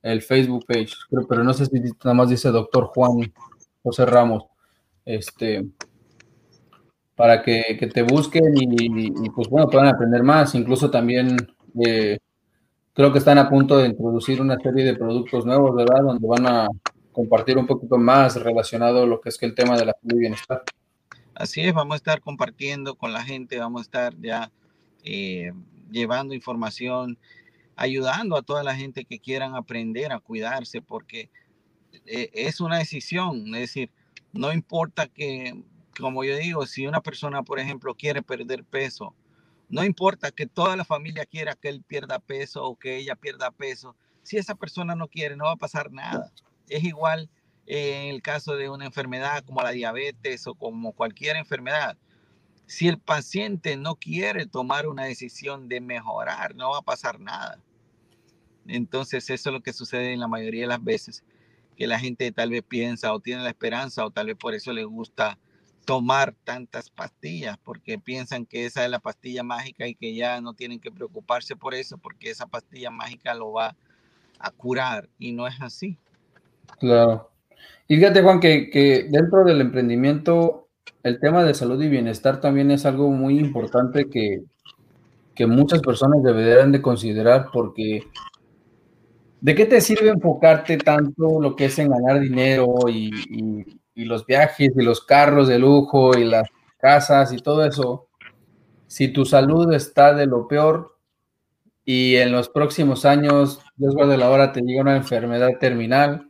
el 0.01 0.21
Facebook 0.21 0.65
page, 0.67 0.93
pero 1.27 1.43
no 1.43 1.53
sé 1.53 1.65
si 1.65 1.79
nada 1.79 2.13
más 2.13 2.29
dice 2.29 2.49
doctor 2.49 2.85
Juan 2.85 3.33
José 3.83 4.05
Ramos. 4.05 4.45
Este, 5.05 5.65
para 7.15 7.41
que, 7.41 7.89
te 7.93 8.03
busquen 8.03 8.53
y, 8.55 9.29
pues 9.31 9.49
bueno, 9.49 9.67
puedan 9.69 9.87
aprender 9.87 10.23
más. 10.23 10.53
Incluso 10.55 10.91
también 10.91 11.35
eh, 11.83 12.19
creo 12.93 13.11
que 13.11 13.19
están 13.19 13.39
a 13.39 13.49
punto 13.49 13.77
de 13.77 13.87
introducir 13.87 14.39
una 14.39 14.57
serie 14.59 14.85
de 14.85 14.95
productos 14.95 15.45
nuevos, 15.45 15.75
¿verdad? 15.75 16.03
Donde 16.03 16.27
van 16.27 16.45
a 16.45 16.67
compartir 17.11 17.57
un 17.57 17.65
poquito 17.65 17.97
más 17.97 18.35
relacionado 18.35 19.03
a 19.03 19.07
lo 19.07 19.19
que 19.19 19.29
es 19.29 19.37
que 19.37 19.47
el 19.47 19.55
tema 19.55 19.75
de 19.75 19.85
la 19.85 19.93
salud 19.99 20.15
y 20.15 20.19
bienestar. 20.19 20.63
Así 21.39 21.61
es, 21.61 21.73
vamos 21.73 21.93
a 21.93 21.97
estar 21.97 22.19
compartiendo 22.19 22.95
con 22.95 23.13
la 23.13 23.23
gente, 23.23 23.59
vamos 23.59 23.81
a 23.81 23.83
estar 23.83 24.19
ya 24.19 24.51
eh, 25.03 25.51
llevando 25.91 26.33
información, 26.33 27.17
ayudando 27.75 28.35
a 28.35 28.41
toda 28.41 28.63
la 28.63 28.75
gente 28.75 29.05
que 29.05 29.19
quieran 29.19 29.53
aprender 29.55 30.11
a 30.11 30.19
cuidarse, 30.19 30.81
porque 30.81 31.29
eh, 32.07 32.31
es 32.33 32.59
una 32.59 32.79
decisión, 32.79 33.53
es 33.53 33.61
decir, 33.61 33.91
no 34.33 34.51
importa 34.51 35.07
que 35.07 35.63
como 35.99 36.23
yo 36.23 36.35
digo, 36.37 36.65
si 36.65 36.87
una 36.87 37.01
persona, 37.01 37.43
por 37.43 37.59
ejemplo, 37.59 37.95
quiere 37.95 38.21
perder 38.21 38.63
peso, 38.63 39.15
no 39.69 39.83
importa 39.83 40.31
que 40.31 40.47
toda 40.47 40.75
la 40.75 40.85
familia 40.85 41.25
quiera 41.25 41.55
que 41.55 41.69
él 41.69 41.83
pierda 41.83 42.19
peso 42.19 42.63
o 42.63 42.77
que 42.77 42.97
ella 42.97 43.15
pierda 43.15 43.51
peso, 43.51 43.95
si 44.23 44.37
esa 44.37 44.55
persona 44.55 44.95
no 44.95 45.07
quiere, 45.07 45.35
no 45.35 45.45
va 45.45 45.53
a 45.53 45.57
pasar 45.57 45.91
nada. 45.91 46.31
Es 46.67 46.83
igual 46.83 47.29
en 47.67 48.15
el 48.15 48.21
caso 48.21 48.55
de 48.55 48.69
una 48.69 48.85
enfermedad 48.85 49.43
como 49.43 49.61
la 49.61 49.71
diabetes 49.71 50.47
o 50.47 50.55
como 50.55 50.93
cualquier 50.93 51.35
enfermedad. 51.35 51.97
Si 52.65 52.87
el 52.87 52.97
paciente 52.97 53.77
no 53.77 53.95
quiere 53.95 54.45
tomar 54.45 54.87
una 54.87 55.05
decisión 55.05 55.67
de 55.67 55.81
mejorar, 55.81 56.55
no 56.55 56.71
va 56.71 56.79
a 56.79 56.81
pasar 56.81 57.19
nada. 57.19 57.59
Entonces 58.67 59.29
eso 59.29 59.49
es 59.49 59.53
lo 59.53 59.61
que 59.61 59.73
sucede 59.73 60.13
en 60.13 60.19
la 60.19 60.27
mayoría 60.27 60.61
de 60.61 60.67
las 60.67 60.83
veces, 60.83 61.23
que 61.75 61.87
la 61.87 61.99
gente 61.99 62.31
tal 62.31 62.51
vez 62.51 62.63
piensa 62.63 63.13
o 63.13 63.19
tiene 63.19 63.43
la 63.43 63.49
esperanza 63.49 64.05
o 64.05 64.11
tal 64.11 64.27
vez 64.27 64.37
por 64.37 64.53
eso 64.53 64.71
le 64.71 64.85
gusta 64.85 65.37
tomar 65.85 66.35
tantas 66.43 66.89
pastillas 66.89 67.57
porque 67.63 67.97
piensan 67.97 68.45
que 68.45 68.65
esa 68.65 68.83
es 68.83 68.91
la 68.91 68.99
pastilla 68.99 69.43
mágica 69.43 69.87
y 69.87 69.95
que 69.95 70.13
ya 70.13 70.41
no 70.41 70.53
tienen 70.53 70.81
que 70.81 70.91
preocuparse 70.91 71.55
por 71.55 71.73
eso 71.73 71.97
porque 71.97 72.29
esa 72.29 72.45
pastilla 72.45 72.91
mágica 72.91 73.33
lo 73.33 73.53
va 73.53 73.75
a 74.39 74.51
curar 74.51 75.07
y 75.17 75.31
no 75.31 75.47
es 75.47 75.55
así. 75.61 75.97
Claro. 76.79 77.31
Y 77.87 77.95
fíjate 77.95 78.21
Juan 78.21 78.39
que, 78.39 78.69
que 78.69 79.07
dentro 79.09 79.43
del 79.43 79.61
emprendimiento 79.61 80.67
el 81.03 81.19
tema 81.19 81.43
de 81.43 81.53
salud 81.53 81.81
y 81.81 81.89
bienestar 81.89 82.41
también 82.41 82.71
es 82.71 82.85
algo 82.85 83.09
muy 83.11 83.39
importante 83.39 84.09
que, 84.09 84.43
que 85.35 85.47
muchas 85.47 85.81
personas 85.81 86.23
deberían 86.23 86.71
de 86.71 86.81
considerar 86.81 87.47
porque 87.51 88.03
¿de 89.39 89.55
qué 89.55 89.65
te 89.65 89.79
sirve 89.79 90.09
enfocarte 90.09 90.77
tanto 90.77 91.41
lo 91.41 91.55
que 91.55 91.65
es 91.65 91.79
en 91.79 91.89
ganar 91.89 92.19
dinero 92.19 92.75
y 92.89 93.11
y 93.97 94.05
los 94.05 94.27
viajes 94.27 94.71
y 94.75 94.83
los 94.83 95.03
carros 95.03 95.47
de 95.47 95.57
lujo 95.57 96.15
y 96.15 96.23
las 96.23 96.47
casas 96.77 97.33
y 97.33 97.37
todo 97.37 97.65
eso, 97.65 98.07
si 98.85 99.07
tu 99.07 99.25
salud 99.25 99.73
está 99.73 100.13
de 100.13 100.27
lo 100.27 100.47
peor 100.47 100.95
y 101.83 102.15
en 102.17 102.31
los 102.31 102.47
próximos 102.47 103.05
años, 103.05 103.59
Dios 103.75 103.95
de 103.95 104.17
la 104.17 104.29
hora, 104.29 104.51
te 104.51 104.61
llega 104.61 104.81
una 104.81 104.95
enfermedad 104.95 105.49
terminal 105.59 106.29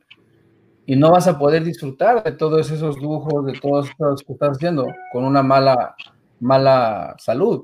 y 0.88 0.96
no 0.96 1.12
vas 1.12 1.28
a 1.28 1.38
poder 1.38 1.64
disfrutar 1.64 2.24
de 2.24 2.32
todos 2.32 2.72
esos 2.72 3.00
lujos, 3.00 3.46
de 3.46 3.60
todos 3.60 3.92
esos 3.92 4.24
que 4.24 4.34
estás 4.34 4.58
haciendo 4.58 4.88
con 5.12 5.24
una 5.24 5.44
mala, 5.44 5.96
mala 6.40 7.16
salud. 7.20 7.64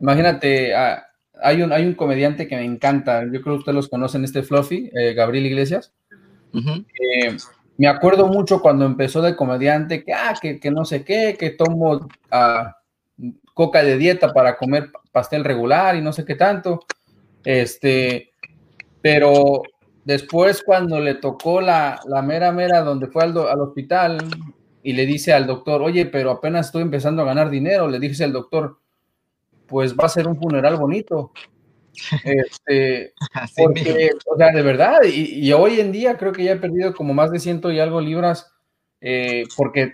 Imagínate, 0.00 0.74
ah, 0.74 1.04
hay 1.40 1.62
un, 1.62 1.72
hay 1.72 1.86
un 1.86 1.94
comediante 1.94 2.48
que 2.48 2.56
me 2.56 2.64
encanta, 2.64 3.22
yo 3.22 3.40
creo 3.40 3.54
que 3.54 3.58
ustedes 3.60 3.76
los 3.76 3.88
conocen, 3.88 4.24
este 4.24 4.42
Fluffy, 4.42 4.90
eh, 4.92 5.14
Gabriel 5.14 5.46
Iglesias 5.46 5.92
me 7.76 7.88
acuerdo 7.88 8.28
mucho 8.28 8.60
cuando 8.60 8.86
empezó 8.86 9.20
de 9.22 9.36
comediante, 9.36 10.04
que, 10.04 10.12
ah, 10.12 10.34
que, 10.40 10.70
no 10.70 10.84
sé 10.84 11.04
qué, 11.04 11.36
que 11.38 11.50
tomo 11.50 12.08
ah, 12.30 12.76
coca 13.52 13.82
de 13.82 13.98
dieta 13.98 14.32
para 14.32 14.56
comer 14.56 14.90
pastel 15.12 15.44
regular 15.44 15.96
y 15.96 16.00
no 16.00 16.12
sé 16.12 16.24
qué 16.24 16.36
tanto. 16.36 16.80
Este, 17.44 18.30
pero 19.02 19.62
después 20.04 20.62
cuando 20.64 21.00
le 21.00 21.14
tocó 21.14 21.60
la, 21.60 22.00
la 22.06 22.22
mera 22.22 22.52
mera 22.52 22.82
donde 22.82 23.06
fue 23.08 23.24
al, 23.24 23.36
al, 23.36 23.60
hospital 23.60 24.18
y 24.82 24.92
le 24.92 25.06
dice 25.06 25.32
al 25.32 25.46
doctor, 25.46 25.82
oye, 25.82 26.06
pero 26.06 26.30
apenas 26.30 26.66
estoy 26.66 26.82
empezando 26.82 27.22
a 27.22 27.26
ganar 27.26 27.50
dinero, 27.50 27.88
le 27.88 27.98
dice 27.98 28.24
al 28.24 28.32
doctor, 28.32 28.78
pues 29.66 29.94
va 29.94 30.04
a 30.04 30.08
ser 30.08 30.28
un 30.28 30.36
funeral 30.36 30.76
bonito. 30.76 31.32
Este, 32.24 33.12
porque, 33.56 34.10
o 34.26 34.36
sea, 34.36 34.50
de 34.50 34.62
verdad, 34.62 35.02
y, 35.04 35.52
hoy 35.52 35.78
en 35.78 35.92
día 35.92 36.16
creo 36.16 36.32
que 36.32 36.42
ya 36.42 36.52
he 36.52 36.56
perdido 36.56 36.92
como 36.92 37.14
más 37.14 37.30
de 37.30 37.38
ciento 37.38 37.70
y 37.70 37.78
algo 37.78 38.00
libras, 38.00 38.52
eh, 39.00 39.44
porque 39.56 39.92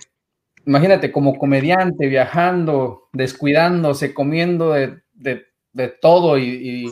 imagínate, 0.67 1.13
como 1.13 1.37
comediante, 1.37 2.07
viajando, 2.07 3.09
descuidándose, 3.13 4.15
comiendo 4.15 4.73
de, 4.73 4.99
de, 5.13 5.89
todo 6.01 6.39
y, 6.39 6.91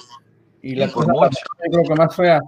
y, 0.63 0.75
la 0.75 0.93
cosa 0.93 1.13
creo 1.71 1.83
que 1.85 1.95
más 1.95 2.15
fea. 2.15 2.41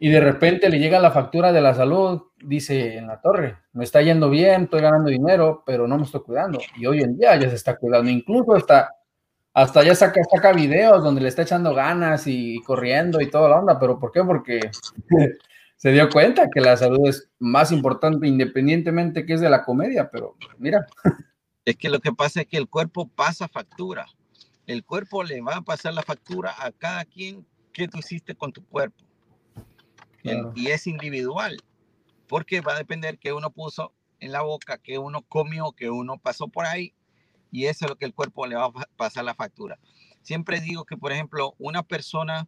Y 0.00 0.10
de 0.10 0.20
repente 0.20 0.68
le 0.68 0.78
llega 0.78 1.00
la 1.00 1.10
factura 1.10 1.52
de 1.52 1.60
la 1.60 1.74
salud, 1.74 2.22
dice 2.36 2.96
en 2.96 3.08
la 3.08 3.20
torre, 3.20 3.56
me 3.72 3.84
está 3.84 4.00
yendo 4.00 4.30
bien, 4.30 4.64
estoy 4.64 4.80
ganando 4.80 5.10
dinero, 5.10 5.64
pero 5.66 5.88
no 5.88 5.96
me 5.96 6.04
estoy 6.04 6.22
cuidando. 6.22 6.60
Y 6.76 6.86
hoy 6.86 7.00
en 7.00 7.18
día 7.18 7.34
ya 7.36 7.48
se 7.48 7.56
está 7.56 7.76
cuidando, 7.76 8.08
incluso 8.10 8.54
hasta 8.54 8.90
hasta 9.54 9.82
ya 9.82 9.92
saca, 9.92 10.20
saca 10.30 10.52
videos 10.52 11.02
donde 11.02 11.20
le 11.20 11.28
está 11.28 11.42
echando 11.42 11.74
ganas 11.74 12.28
y 12.28 12.60
corriendo 12.62 13.20
y 13.20 13.28
toda 13.28 13.48
la 13.48 13.56
onda, 13.56 13.80
pero 13.80 13.98
¿por 13.98 14.12
qué? 14.12 14.22
Porque 14.22 14.60
se 15.76 15.90
dio 15.90 16.08
cuenta 16.10 16.48
que 16.48 16.60
la 16.60 16.76
salud 16.76 17.08
es 17.08 17.28
más 17.40 17.72
importante 17.72 18.28
independientemente 18.28 19.26
que 19.26 19.34
es 19.34 19.40
de 19.40 19.50
la 19.50 19.64
comedia, 19.64 20.10
pero 20.12 20.36
mira. 20.58 20.86
Es 21.64 21.76
que 21.76 21.88
lo 21.88 21.98
que 21.98 22.12
pasa 22.12 22.42
es 22.42 22.46
que 22.46 22.56
el 22.56 22.68
cuerpo 22.68 23.08
pasa 23.08 23.48
factura. 23.48 24.06
El 24.66 24.84
cuerpo 24.84 25.24
le 25.24 25.40
va 25.40 25.56
a 25.56 25.62
pasar 25.62 25.92
la 25.92 26.02
factura 26.02 26.54
a 26.56 26.70
cada 26.70 27.04
quien 27.04 27.44
que 27.72 27.88
tú 27.88 27.98
hiciste 27.98 28.36
con 28.36 28.52
tu 28.52 28.64
cuerpo. 28.64 29.07
Y 30.54 30.68
es 30.68 30.86
individual, 30.86 31.56
porque 32.26 32.60
va 32.60 32.74
a 32.74 32.78
depender 32.78 33.18
que 33.18 33.32
uno 33.32 33.50
puso 33.50 33.94
en 34.20 34.32
la 34.32 34.42
boca, 34.42 34.78
que 34.78 34.98
uno 34.98 35.22
comió, 35.22 35.72
que 35.72 35.90
uno 35.90 36.18
pasó 36.18 36.48
por 36.48 36.66
ahí 36.66 36.94
y 37.50 37.66
eso 37.66 37.84
es 37.84 37.90
lo 37.90 37.96
que 37.96 38.04
el 38.04 38.14
cuerpo 38.14 38.46
le 38.46 38.56
va 38.56 38.66
a 38.66 38.72
pasar 38.96 39.24
la 39.24 39.34
factura. 39.34 39.78
Siempre 40.22 40.60
digo 40.60 40.84
que, 40.84 40.96
por 40.96 41.12
ejemplo, 41.12 41.54
una 41.58 41.82
persona 41.82 42.46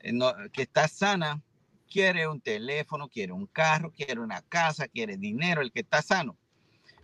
eh, 0.00 0.12
que 0.52 0.62
está 0.62 0.88
sana 0.88 1.42
quiere 1.90 2.28
un 2.28 2.40
teléfono, 2.40 3.08
quiere 3.08 3.32
un 3.32 3.46
carro, 3.46 3.92
quiere 3.92 4.20
una 4.20 4.42
casa, 4.42 4.88
quiere 4.88 5.16
dinero, 5.16 5.60
el 5.60 5.72
que 5.72 5.80
está 5.80 6.02
sano. 6.02 6.36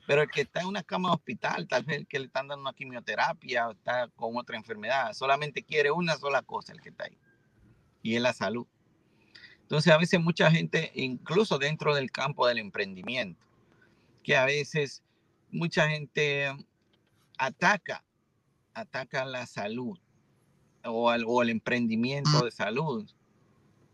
Pero 0.06 0.22
el 0.22 0.30
que 0.30 0.42
está 0.42 0.60
en 0.60 0.66
una 0.66 0.82
cama 0.82 1.08
de 1.08 1.14
hospital, 1.14 1.66
tal 1.66 1.84
vez 1.84 1.96
el 1.96 2.06
que 2.06 2.18
le 2.18 2.26
están 2.26 2.48
dando 2.48 2.62
una 2.62 2.74
quimioterapia 2.74 3.68
o 3.68 3.72
está 3.72 4.08
con 4.08 4.36
otra 4.36 4.56
enfermedad, 4.56 5.14
solamente 5.14 5.62
quiere 5.62 5.90
una 5.90 6.16
sola 6.16 6.42
cosa 6.42 6.72
el 6.72 6.82
que 6.82 6.90
está 6.90 7.04
ahí, 7.04 7.18
y 8.02 8.14
es 8.14 8.20
la 8.20 8.34
salud. 8.34 8.66
Entonces 9.74 9.92
a 9.92 9.98
veces 9.98 10.20
mucha 10.20 10.52
gente, 10.52 10.92
incluso 10.94 11.58
dentro 11.58 11.96
del 11.96 12.12
campo 12.12 12.46
del 12.46 12.58
emprendimiento, 12.58 13.44
que 14.22 14.36
a 14.36 14.44
veces 14.44 15.02
mucha 15.50 15.88
gente 15.88 16.46
ataca, 17.36 18.04
ataca 18.72 19.24
la 19.24 19.46
salud 19.46 19.98
o, 20.84 21.12
el 21.12 21.50
emprendimiento 21.50 22.44
de 22.44 22.52
salud, 22.52 23.10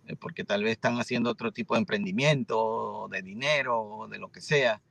eh, 0.06 0.16
porque 0.16 0.44
tal 0.44 0.64
vez 0.64 0.72
están 0.72 1.00
haciendo 1.00 1.30
otro 1.30 1.50
tipo 1.50 1.72
de 1.72 1.80
emprendimiento, 1.80 3.08
de 3.10 3.22
dinero, 3.22 3.80
o 3.80 4.06
de 4.06 4.18
lo 4.18 4.30
que 4.30 4.42
sea, 4.42 4.82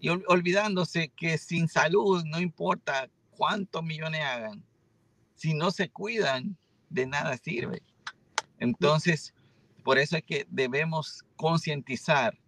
y 0.00 0.08
olvidándose 0.08 1.10
que 1.10 1.38
sin 1.38 1.68
salud 1.68 2.24
no 2.24 2.40
importa 2.40 3.08
cuántos 3.30 3.84
millones 3.84 4.22
hagan, 4.24 4.64
si 5.36 5.54
no 5.54 5.70
se 5.70 5.88
cuidan, 5.88 6.56
de 6.90 7.06
nada 7.06 7.36
sirve. 7.36 7.80
Entonces, 8.58 9.32
por 9.82 9.98
eso 9.98 10.16
es 10.16 10.22
que 10.22 10.46
debemos 10.50 11.24
concientizar 11.36 12.38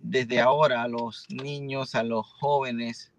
desde 0.00 0.40
ahora 0.40 0.82
a 0.82 0.88
los 0.88 1.26
niños, 1.30 1.94
a 1.94 2.02
los 2.02 2.26
jóvenes, 2.26 3.12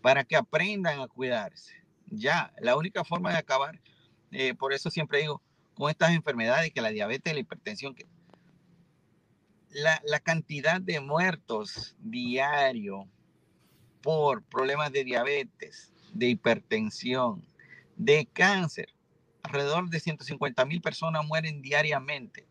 para 0.00 0.24
que 0.24 0.36
aprendan 0.36 1.00
a 1.00 1.08
cuidarse. 1.08 1.74
Ya, 2.06 2.52
la 2.60 2.76
única 2.76 3.04
forma 3.04 3.32
de 3.32 3.38
acabar, 3.38 3.80
eh, 4.30 4.54
por 4.54 4.72
eso 4.72 4.90
siempre 4.90 5.20
digo, 5.20 5.42
con 5.74 5.90
estas 5.90 6.12
enfermedades, 6.12 6.72
que 6.72 6.80
la 6.80 6.90
diabetes 6.90 7.34
la 7.34 7.40
hipertensión, 7.40 7.94
que 7.94 8.06
la, 9.70 10.00
la 10.06 10.20
cantidad 10.20 10.80
de 10.80 11.00
muertos 11.00 11.96
diario 11.98 13.08
por 14.00 14.42
problemas 14.44 14.92
de 14.92 15.04
diabetes, 15.04 15.92
de 16.12 16.28
hipertensión, 16.28 17.44
de 17.96 18.26
cáncer, 18.32 18.88
alrededor 19.42 19.88
de 19.90 20.00
150 20.00 20.64
mil 20.64 20.80
personas 20.80 21.26
mueren 21.26 21.62
diariamente, 21.62 22.45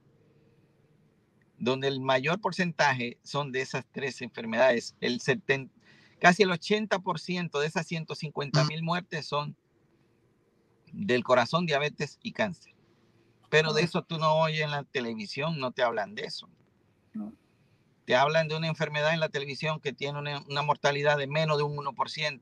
donde 1.57 1.87
el 1.87 1.99
mayor 1.99 2.39
porcentaje 2.41 3.17
son 3.23 3.51
de 3.51 3.61
esas 3.61 3.85
tres 3.91 4.21
enfermedades. 4.21 4.95
El 5.01 5.21
70, 5.21 5.73
casi 6.19 6.43
el 6.43 6.49
80% 6.49 7.59
de 7.59 7.67
esas 7.67 7.87
150 7.87 8.63
mil 8.65 8.83
muertes 8.83 9.25
son 9.25 9.55
del 10.91 11.23
corazón, 11.23 11.65
diabetes 11.65 12.19
y 12.21 12.31
cáncer. 12.31 12.73
Pero 13.49 13.73
de 13.73 13.83
eso 13.83 14.03
tú 14.03 14.17
no 14.17 14.35
oyes 14.39 14.61
en 14.61 14.71
la 14.71 14.83
televisión, 14.83 15.59
no 15.59 15.71
te 15.71 15.83
hablan 15.83 16.15
de 16.15 16.23
eso. 16.23 16.49
Te 18.05 18.15
hablan 18.15 18.47
de 18.47 18.55
una 18.55 18.67
enfermedad 18.67 19.13
en 19.13 19.19
la 19.19 19.29
televisión 19.29 19.79
que 19.79 19.93
tiene 19.93 20.19
una, 20.19 20.41
una 20.47 20.61
mortalidad 20.61 21.17
de 21.17 21.27
menos 21.27 21.57
de 21.57 21.63
un 21.63 21.75
1% 21.75 22.41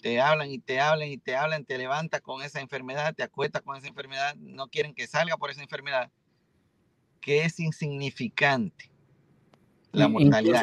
te 0.00 0.20
hablan 0.20 0.50
y 0.50 0.58
te 0.58 0.80
hablan 0.80 1.08
y 1.08 1.18
te 1.18 1.36
hablan, 1.36 1.64
te 1.64 1.76
levantas 1.76 2.20
con 2.20 2.42
esa 2.42 2.60
enfermedad, 2.60 3.14
te 3.14 3.22
acuestas 3.22 3.62
con 3.62 3.76
esa 3.76 3.88
enfermedad, 3.88 4.34
no 4.36 4.68
quieren 4.68 4.94
que 4.94 5.06
salga 5.06 5.36
por 5.36 5.50
esa 5.50 5.62
enfermedad, 5.62 6.10
que 7.20 7.44
es 7.44 7.60
insignificante 7.60 8.90
la 9.92 10.08
mortalidad. 10.08 10.62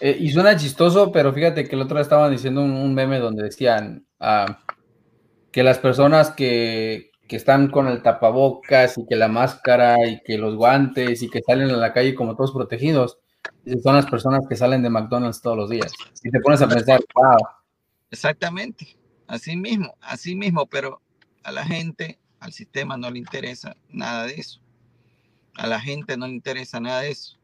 Eh, 0.00 0.16
y 0.18 0.30
suena 0.30 0.56
chistoso, 0.56 1.12
pero 1.12 1.32
fíjate 1.32 1.68
que 1.68 1.76
el 1.76 1.82
otro 1.82 1.96
día 1.96 2.02
estaban 2.02 2.30
diciendo 2.30 2.62
un, 2.62 2.94
meme 2.94 3.18
donde 3.18 3.44
decían 3.44 4.06
ah, 4.18 4.60
que 5.52 5.62
las 5.62 5.78
personas 5.78 6.30
que, 6.30 7.10
que 7.28 7.36
están 7.36 7.70
con 7.70 7.88
el 7.88 8.02
tapabocas 8.02 8.96
y 8.96 9.06
que 9.06 9.16
la 9.16 9.28
máscara 9.28 10.06
y 10.06 10.22
que 10.22 10.38
los 10.38 10.56
guantes 10.56 11.22
y 11.22 11.28
que 11.28 11.42
salen 11.42 11.70
a 11.70 11.76
la 11.76 11.92
calle 11.92 12.14
como 12.14 12.34
todos 12.34 12.52
protegidos, 12.52 13.18
son 13.82 13.96
las 13.96 14.06
personas 14.06 14.40
que 14.48 14.56
salen 14.56 14.82
de 14.82 14.88
McDonald's 14.88 15.42
todos 15.42 15.56
los 15.56 15.68
días. 15.68 15.92
Y 16.22 16.30
te 16.30 16.40
pones 16.40 16.62
a 16.62 16.68
pensar, 16.68 17.00
wow, 17.14 17.36
Exactamente, 18.10 18.96
así 19.26 19.56
mismo, 19.56 19.96
así 20.00 20.36
mismo, 20.36 20.66
pero 20.66 21.02
a 21.42 21.50
la 21.50 21.64
gente, 21.64 22.20
al 22.38 22.52
sistema 22.52 22.96
no 22.96 23.10
le 23.10 23.18
interesa 23.18 23.76
nada 23.88 24.26
de 24.26 24.34
eso. 24.34 24.60
A 25.56 25.66
la 25.66 25.80
gente 25.80 26.16
no 26.16 26.26
le 26.26 26.34
interesa 26.34 26.80
nada 26.80 27.00
de 27.00 27.10
eso. 27.10 27.38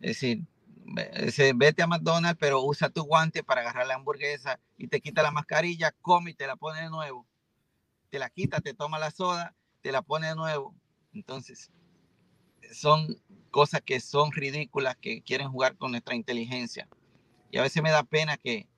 Es 0.00 0.20
decir, 0.20 0.46
vete 1.54 1.82
a 1.82 1.86
McDonald's, 1.86 2.38
pero 2.38 2.62
usa 2.62 2.90
tu 2.90 3.02
guante 3.02 3.42
para 3.42 3.62
agarrar 3.62 3.86
la 3.86 3.94
hamburguesa 3.94 4.60
y 4.76 4.88
te 4.88 5.00
quita 5.00 5.22
la 5.22 5.30
mascarilla, 5.30 5.92
come 6.02 6.32
y 6.32 6.34
te 6.34 6.46
la 6.46 6.56
pone 6.56 6.82
de 6.82 6.90
nuevo. 6.90 7.26
Te 8.10 8.18
la 8.18 8.30
quita, 8.30 8.60
te 8.60 8.74
toma 8.74 8.98
la 8.98 9.10
soda, 9.10 9.54
te 9.80 9.92
la 9.92 10.02
pone 10.02 10.28
de 10.28 10.34
nuevo. 10.34 10.74
Entonces, 11.12 11.70
son 12.72 13.20
cosas 13.50 13.82
que 13.82 14.00
son 14.00 14.32
ridículas, 14.32 14.96
que 14.96 15.22
quieren 15.22 15.50
jugar 15.50 15.76
con 15.76 15.92
nuestra 15.92 16.14
inteligencia. 16.14 16.88
Y 17.50 17.58
a 17.58 17.62
veces 17.62 17.82
me 17.82 17.90
da 17.90 18.02
pena 18.02 18.36
que, 18.36 18.68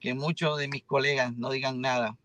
que 0.00 0.14
muchos 0.14 0.58
de 0.58 0.68
mis 0.68 0.84
colegas 0.84 1.34
no 1.34 1.50
digan 1.50 1.80
nada 1.80 2.16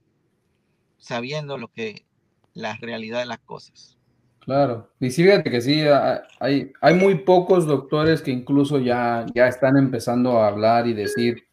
sabiendo 0.98 1.58
lo 1.58 1.72
que 1.72 2.06
la 2.54 2.76
realidad 2.76 3.20
de 3.20 3.26
las 3.26 3.40
cosas. 3.40 3.99
Claro, 4.50 4.90
y 5.00 5.12
sí, 5.12 5.24
fíjate 5.24 5.52
que 5.52 5.62
sí, 5.62 5.84
hay, 6.40 6.72
hay 6.82 6.94
muy 6.96 7.20
pocos 7.20 7.68
doctores 7.68 8.20
que 8.24 8.32
incluso 8.32 8.80
ya, 8.80 9.24
ya 9.36 9.48
están 9.48 9.78
empezando 9.78 10.40
a 10.40 10.48
hablar 10.48 10.88
y 10.88 10.96
decir, 10.96 11.44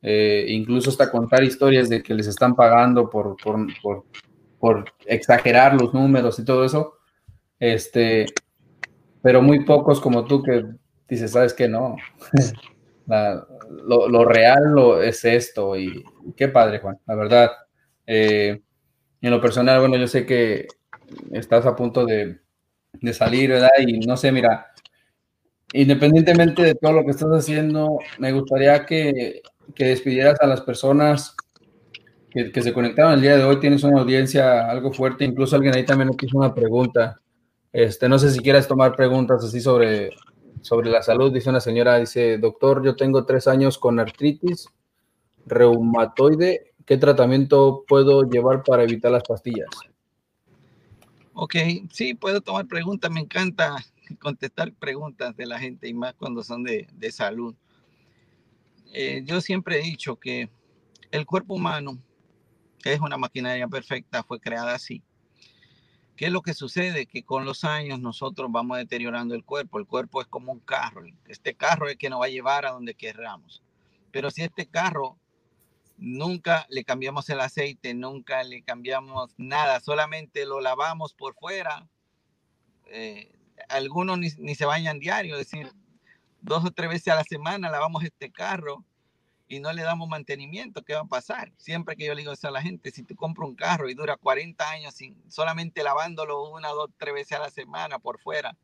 eh, 0.00 0.46
incluso 0.48 0.88
hasta 0.88 1.10
contar 1.10 1.44
historias 1.44 1.90
de 1.90 2.02
que 2.02 2.14
les 2.14 2.26
están 2.26 2.56
pagando 2.56 3.10
por, 3.10 3.36
por, 3.36 3.66
por, 3.82 4.04
por, 4.58 4.84
exagerar 5.04 5.78
los 5.78 5.92
números 5.92 6.38
y 6.38 6.46
todo 6.46 6.64
eso, 6.64 6.94
este, 7.58 8.24
pero 9.20 9.42
muy 9.42 9.66
pocos 9.66 10.00
como 10.00 10.24
tú 10.24 10.42
que 10.42 10.64
dices, 11.10 11.32
sabes 11.32 11.52
que 11.52 11.68
no, 11.68 11.96
lo, 13.06 14.24
real 14.24 14.62
lo, 14.72 15.02
es 15.02 15.26
esto 15.26 15.76
y 15.76 16.02
qué 16.38 16.48
padre, 16.48 16.78
Juan, 16.78 16.98
la 17.06 17.14
verdad. 17.16 17.50
Eh, 18.06 18.62
en 19.20 19.30
lo 19.30 19.42
personal, 19.42 19.78
bueno, 19.80 19.98
yo 19.98 20.06
sé 20.06 20.24
que 20.24 20.66
estás 21.32 21.66
a 21.66 21.76
punto 21.76 22.04
de, 22.04 22.38
salir, 23.12 23.50
¿verdad? 23.50 23.70
Y 23.78 24.00
no 24.00 24.16
sé, 24.16 24.32
mira, 24.32 24.66
independientemente 25.72 26.62
de 26.62 26.74
todo 26.74 26.92
lo 26.92 27.04
que 27.04 27.12
estás 27.12 27.30
haciendo, 27.30 27.98
me 28.18 28.32
gustaría 28.32 28.84
que, 28.84 29.42
despidieras 29.76 30.40
a 30.40 30.46
las 30.46 30.60
personas 30.62 31.36
que, 32.30 32.50
que, 32.50 32.62
se 32.62 32.72
conectaron 32.72 33.14
el 33.14 33.22
día 33.22 33.36
de 33.36 33.44
hoy. 33.44 33.60
Tienes 33.60 33.84
una 33.84 34.00
audiencia 34.00 34.68
algo 34.68 34.92
fuerte, 34.92 35.24
incluso 35.24 35.56
alguien 35.56 35.74
ahí 35.74 35.84
también 35.84 36.08
nos 36.08 36.22
hizo 36.22 36.36
una 36.36 36.54
pregunta. 36.54 37.20
Este, 37.72 38.08
no 38.08 38.18
sé 38.18 38.30
si 38.30 38.40
quieras 38.40 38.66
tomar 38.66 38.96
preguntas 38.96 39.44
así 39.44 39.60
sobre, 39.60 40.10
sobre 40.60 40.90
la 40.90 41.02
salud, 41.02 41.32
dice 41.32 41.50
una 41.50 41.60
señora, 41.60 41.98
dice, 41.98 42.38
doctor, 42.38 42.84
yo 42.84 42.96
tengo 42.96 43.24
tres 43.24 43.46
años 43.46 43.78
con 43.78 44.00
artritis 44.00 44.68
reumatoide, 45.46 46.72
¿qué 46.84 46.96
tratamiento 46.96 47.84
puedo 47.86 48.22
llevar 48.22 48.62
para 48.62 48.84
evitar 48.84 49.12
las 49.12 49.22
pastillas? 49.24 49.68
Ok, 51.42 51.54
sí, 51.90 52.12
puedo 52.12 52.42
tomar 52.42 52.66
preguntas, 52.66 53.10
me 53.10 53.20
encanta 53.20 53.74
contestar 54.20 54.74
preguntas 54.74 55.34
de 55.38 55.46
la 55.46 55.58
gente 55.58 55.88
y 55.88 55.94
más 55.94 56.12
cuando 56.12 56.44
son 56.44 56.64
de, 56.64 56.86
salud. 57.10 57.54
Eh, 58.92 59.22
yo 59.24 59.40
siempre 59.40 59.78
he 59.78 59.82
dicho 59.82 60.16
que 60.16 60.50
el 61.10 61.24
cuerpo 61.24 61.54
humano 61.54 61.98
es 62.84 63.00
una 63.00 63.16
maquinaria 63.16 63.66
perfecta, 63.68 64.22
fue 64.22 64.38
creada 64.38 64.74
así. 64.74 65.02
¿Qué 66.14 66.26
es 66.26 66.30
lo 66.30 66.42
que 66.42 66.52
sucede? 66.52 67.06
Que 67.06 67.22
con 67.22 67.46
los 67.46 67.64
años 67.64 68.00
nosotros 68.00 68.52
vamos 68.52 68.76
deteriorando 68.76 69.34
el 69.34 69.42
cuerpo. 69.42 69.78
El 69.78 69.86
cuerpo 69.86 70.20
es 70.20 70.26
como 70.26 70.52
un 70.52 70.60
carro. 70.60 71.04
Este 71.26 71.54
carro 71.54 71.88
es 71.88 71.96
que 71.96 72.10
nos 72.10 72.20
va 72.20 72.26
a 72.26 72.28
llevar 72.28 72.66
a 72.66 72.72
donde 72.72 72.92
queramos. 72.92 73.62
Pero 74.12 74.30
si 74.30 74.42
este 74.42 74.66
carro 74.66 75.16
nunca 76.00 76.66
le 76.70 76.84
cambiamos 76.84 77.28
el 77.28 77.40
aceite, 77.40 77.94
nunca 77.94 78.42
le 78.42 78.62
cambiamos 78.62 79.34
nada, 79.36 79.80
solamente 79.80 80.46
lo 80.46 80.60
lavamos 80.60 81.14
por 81.14 81.34
fuera, 81.34 81.86
eh, 82.86 83.30
algunos 83.68 84.18
ni, 84.18 84.30
ni, 84.38 84.54
se 84.54 84.64
bañan 84.64 84.98
diario, 84.98 85.36
es 85.36 85.50
decir, 85.50 85.70
dos 86.40 86.64
o 86.64 86.70
tres 86.70 86.88
veces 86.88 87.08
a 87.08 87.16
la 87.16 87.24
semana 87.24 87.70
lavamos 87.70 88.02
este 88.02 88.32
carro 88.32 88.84
y 89.46 89.60
no 89.60 89.72
le 89.72 89.82
damos 89.82 90.08
mantenimiento, 90.08 90.82
¿qué 90.82 90.94
va 90.94 91.00
a 91.00 91.04
pasar? 91.04 91.52
Siempre 91.58 91.96
que 91.96 92.06
yo 92.06 92.14
le 92.14 92.22
digo 92.22 92.32
eso 92.32 92.48
a 92.48 92.52
la 92.52 92.62
gente, 92.62 92.90
si 92.90 93.02
tú 93.02 93.14
compras 93.14 93.48
un 93.48 93.54
carro 93.54 93.90
y 93.90 93.94
dura 93.94 94.16
40 94.16 94.70
años 94.70 94.94
sin, 94.94 95.22
solamente 95.30 95.82
lavándolo 95.82 96.48
una, 96.50 96.68
dos, 96.68 96.88
tres 96.96 97.12
veces 97.12 97.32
a 97.32 97.40
la 97.40 97.50
semana 97.50 97.98
por 97.98 98.20
fuera, 98.20 98.56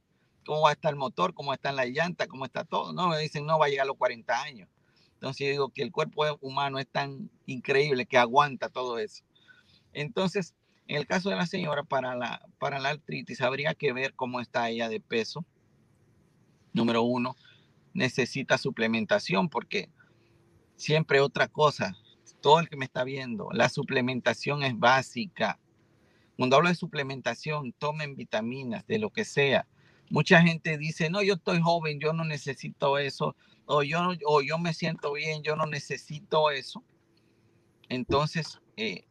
¿cómo 0.46 0.62
va 0.62 0.70
a 0.70 0.72
estar 0.72 0.90
el 0.90 0.96
motor? 0.96 1.34
¿Cómo 1.34 1.52
está 1.52 1.70
la 1.72 1.84
llanta? 1.84 2.26
¿Cómo 2.28 2.46
está 2.46 2.64
todo? 2.64 2.92
No, 2.92 3.08
me 3.08 3.18
dicen, 3.18 3.44
no 3.44 3.58
va 3.58 3.66
a 3.66 3.68
llegar 3.68 3.84
a 3.84 3.88
los 3.88 3.96
40 3.98 4.42
años. 4.42 4.68
Entonces 5.16 5.50
digo 5.50 5.70
que 5.70 5.82
el 5.82 5.92
cuerpo 5.92 6.24
humano 6.40 6.78
es 6.78 6.86
tan 6.86 7.30
increíble 7.46 8.06
que 8.06 8.18
aguanta 8.18 8.68
todo 8.68 8.98
eso. 8.98 9.24
Entonces, 9.92 10.54
en 10.88 10.96
el 10.96 11.06
caso 11.06 11.30
de 11.30 11.36
la 11.36 11.46
señora, 11.46 11.82
para 11.82 12.14
la, 12.14 12.46
para 12.58 12.78
la 12.78 12.90
artritis, 12.90 13.40
habría 13.40 13.74
que 13.74 13.92
ver 13.92 14.14
cómo 14.14 14.40
está 14.40 14.68
ella 14.68 14.88
de 14.88 15.00
peso. 15.00 15.44
Número 16.72 17.02
uno, 17.02 17.34
necesita 17.94 18.58
suplementación 18.58 19.48
porque 19.48 19.90
siempre 20.76 21.20
otra 21.20 21.48
cosa. 21.48 21.96
Todo 22.42 22.60
el 22.60 22.68
que 22.68 22.76
me 22.76 22.84
está 22.84 23.02
viendo, 23.02 23.48
la 23.52 23.68
suplementación 23.68 24.62
es 24.62 24.78
básica. 24.78 25.58
Cuando 26.36 26.56
hablo 26.56 26.68
de 26.68 26.74
suplementación, 26.74 27.72
tomen 27.72 28.14
vitaminas, 28.14 28.86
de 28.86 28.98
lo 28.98 29.10
que 29.10 29.24
sea. 29.24 29.66
Mucha 30.10 30.42
gente 30.42 30.76
dice, 30.78 31.10
no, 31.10 31.22
yo 31.22 31.34
estoy 31.34 31.60
joven, 31.60 31.98
yo 31.98 32.12
no 32.12 32.24
necesito 32.24 32.98
eso, 32.98 33.34
o 33.66 33.82
yo, 33.82 33.98
o 34.24 34.42
yo 34.42 34.58
me 34.58 34.72
siento 34.72 35.12
bien, 35.12 35.42
yo 35.42 35.56
no 35.56 35.66
necesito 35.66 36.50
eso. 36.50 36.82
Entonces, 37.88 38.60
eh, 38.76 39.06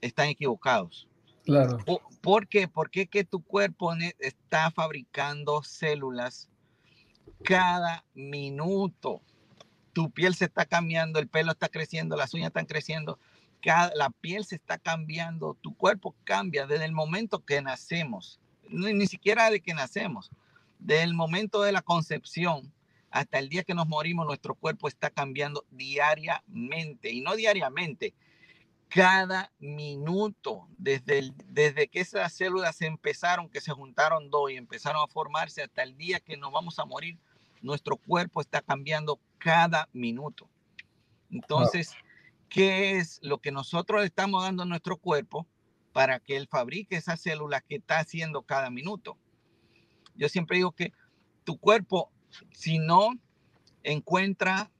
están 0.00 0.28
equivocados. 0.28 1.08
Claro. 1.44 1.78
¿Por, 2.20 2.48
qué? 2.48 2.68
Porque 2.68 3.06
que 3.06 3.24
tu 3.24 3.42
cuerpo 3.42 3.92
está 4.18 4.70
fabricando 4.70 5.62
células 5.62 6.50
cada 7.44 8.04
minuto 8.14 9.22
tu 9.96 10.10
piel 10.10 10.34
se 10.34 10.44
está 10.44 10.66
cambiando, 10.66 11.18
el 11.18 11.26
pelo 11.26 11.52
está 11.52 11.70
creciendo, 11.70 12.16
las 12.16 12.34
uñas 12.34 12.48
están 12.48 12.66
creciendo, 12.66 13.18
cada, 13.62 13.94
la 13.94 14.10
piel 14.10 14.44
se 14.44 14.56
está 14.56 14.76
cambiando, 14.76 15.56
tu 15.62 15.74
cuerpo 15.74 16.14
cambia 16.24 16.66
desde 16.66 16.84
el 16.84 16.92
momento 16.92 17.46
que 17.46 17.62
nacemos, 17.62 18.38
ni, 18.68 18.92
ni 18.92 19.06
siquiera 19.06 19.48
de 19.48 19.62
que 19.62 19.72
nacemos, 19.72 20.30
desde 20.78 21.04
el 21.04 21.14
momento 21.14 21.62
de 21.62 21.72
la 21.72 21.80
concepción 21.80 22.74
hasta 23.10 23.38
el 23.38 23.48
día 23.48 23.64
que 23.64 23.74
nos 23.74 23.88
morimos, 23.88 24.26
nuestro 24.26 24.54
cuerpo 24.54 24.88
está 24.88 25.10
cambiando 25.10 25.64
diariamente 25.70 27.10
y 27.10 27.20
no 27.20 27.34
diariamente, 27.36 28.14
cada 28.88 29.52
minuto, 29.58 30.68
desde, 30.78 31.32
desde 31.46 31.88
que 31.88 32.00
esas 32.00 32.32
células 32.32 32.80
empezaron, 32.82 33.48
que 33.48 33.60
se 33.60 33.72
juntaron 33.72 34.30
dos 34.30 34.50
y 34.50 34.56
empezaron 34.56 35.02
a 35.02 35.08
formarse 35.08 35.62
hasta 35.62 35.82
el 35.82 35.96
día 35.96 36.20
que 36.20 36.36
nos 36.36 36.52
vamos 36.52 36.78
a 36.78 36.84
morir, 36.84 37.18
nuestro 37.62 37.96
cuerpo 37.96 38.40
está 38.40 38.62
cambiando 38.62 39.18
cada 39.38 39.88
minuto. 39.92 40.48
Entonces, 41.30 41.94
¿qué 42.48 42.98
es 42.98 43.18
lo 43.22 43.38
que 43.38 43.50
nosotros 43.50 44.04
estamos 44.04 44.44
dando 44.44 44.62
a 44.62 44.66
nuestro 44.66 44.96
cuerpo? 44.96 45.46
para 45.96 46.20
que 46.20 46.36
él 46.36 46.46
fabrique 46.46 46.94
esas 46.94 47.22
células 47.22 47.62
que 47.66 47.76
está 47.76 48.00
haciendo 48.00 48.42
cada 48.42 48.68
minuto. 48.68 49.16
Yo 50.14 50.28
siempre 50.28 50.58
digo 50.58 50.72
que 50.72 50.92
tu 51.42 51.56
cuerpo, 51.56 52.12
si 52.52 52.78
no 52.78 53.10
encuentra 53.82 54.70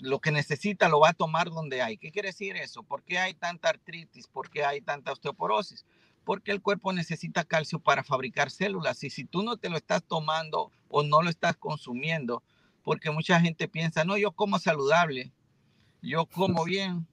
lo 0.00 0.20
que 0.20 0.30
necesita, 0.30 0.88
lo 0.88 1.00
va 1.00 1.10
a 1.10 1.14
tomar 1.14 1.50
donde 1.50 1.82
hay. 1.82 1.96
¿Qué 1.96 2.10
quiere 2.10 2.28
decir 2.28 2.56
eso? 2.56 2.82
¿Por 2.82 3.02
qué 3.02 3.18
hay 3.18 3.34
tanta 3.34 3.68
artritis? 3.68 4.26
¿Por 4.26 4.50
qué 4.50 4.64
hay 4.64 4.80
tanta 4.80 5.12
osteoporosis? 5.12 5.84
Porque 6.24 6.52
el 6.52 6.60
cuerpo 6.60 6.92
necesita 6.92 7.44
calcio 7.44 7.78
para 7.78 8.02
fabricar 8.02 8.50
células. 8.50 9.02
Y 9.04 9.10
si 9.10 9.24
tú 9.24 9.42
no 9.42 9.56
te 9.56 9.70
lo 9.70 9.76
estás 9.76 10.02
tomando 10.04 10.70
o 10.88 11.02
no 11.02 11.22
lo 11.22 11.30
estás 11.30 11.56
consumiendo, 11.56 12.42
porque 12.82 13.10
mucha 13.10 13.40
gente 13.40 13.68
piensa, 13.68 14.04
no, 14.04 14.16
yo 14.16 14.32
como 14.32 14.58
saludable, 14.58 15.32
yo 16.02 16.26
como 16.26 16.64
bien, 16.64 17.06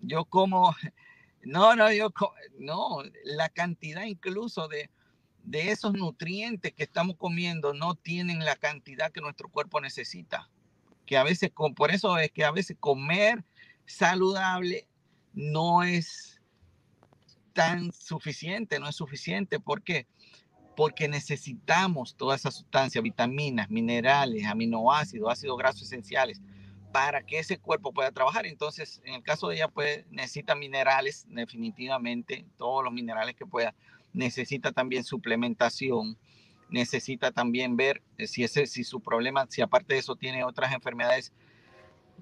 yo 0.00 0.24
como, 0.24 0.74
no, 1.42 1.76
no, 1.76 1.92
yo, 1.92 2.12
no, 2.58 3.02
la 3.24 3.48
cantidad 3.48 4.04
incluso 4.04 4.68
de, 4.68 4.90
de 5.46 5.70
esos 5.70 5.94
nutrientes 5.94 6.72
que 6.72 6.82
estamos 6.82 7.16
comiendo 7.16 7.72
no 7.72 7.94
tienen 7.94 8.44
la 8.44 8.56
cantidad 8.56 9.12
que 9.12 9.20
nuestro 9.20 9.48
cuerpo 9.48 9.80
necesita. 9.80 10.50
Que 11.06 11.16
a 11.16 11.22
veces, 11.22 11.50
por 11.76 11.92
eso 11.92 12.18
es 12.18 12.32
que 12.32 12.44
a 12.44 12.50
veces 12.50 12.76
comer 12.80 13.44
saludable 13.86 14.88
no 15.32 15.84
es 15.84 16.42
tan 17.52 17.92
suficiente, 17.92 18.80
no 18.80 18.88
es 18.88 18.96
suficiente. 18.96 19.60
¿Por 19.60 19.82
qué? 19.82 20.06
Porque 20.76 21.08
necesitamos 21.08 22.16
toda 22.16 22.34
esa 22.34 22.50
sustancia, 22.50 23.00
vitaminas, 23.00 23.70
minerales, 23.70 24.44
aminoácidos, 24.46 25.30
ácidos 25.30 25.56
grasos 25.56 25.82
esenciales 25.82 26.42
para 26.92 27.22
que 27.22 27.38
ese 27.38 27.58
cuerpo 27.58 27.92
pueda 27.92 28.10
trabajar. 28.10 28.46
Entonces, 28.46 29.00
en 29.04 29.14
el 29.14 29.22
caso 29.22 29.48
de 29.48 29.56
ella, 29.56 29.68
pues 29.68 30.04
necesita 30.10 30.56
minerales, 30.56 31.24
definitivamente, 31.28 32.46
todos 32.56 32.82
los 32.82 32.92
minerales 32.92 33.36
que 33.36 33.46
pueda. 33.46 33.74
Necesita 34.16 34.72
también 34.72 35.04
suplementación, 35.04 36.16
necesita 36.70 37.32
también 37.32 37.76
ver 37.76 38.02
eh, 38.16 38.26
si, 38.26 38.42
ese, 38.42 38.66
si 38.66 38.82
su 38.82 39.00
problema, 39.00 39.46
si 39.48 39.60
aparte 39.60 39.92
de 39.92 40.00
eso 40.00 40.16
tiene 40.16 40.42
otras 40.42 40.72
enfermedades 40.72 41.32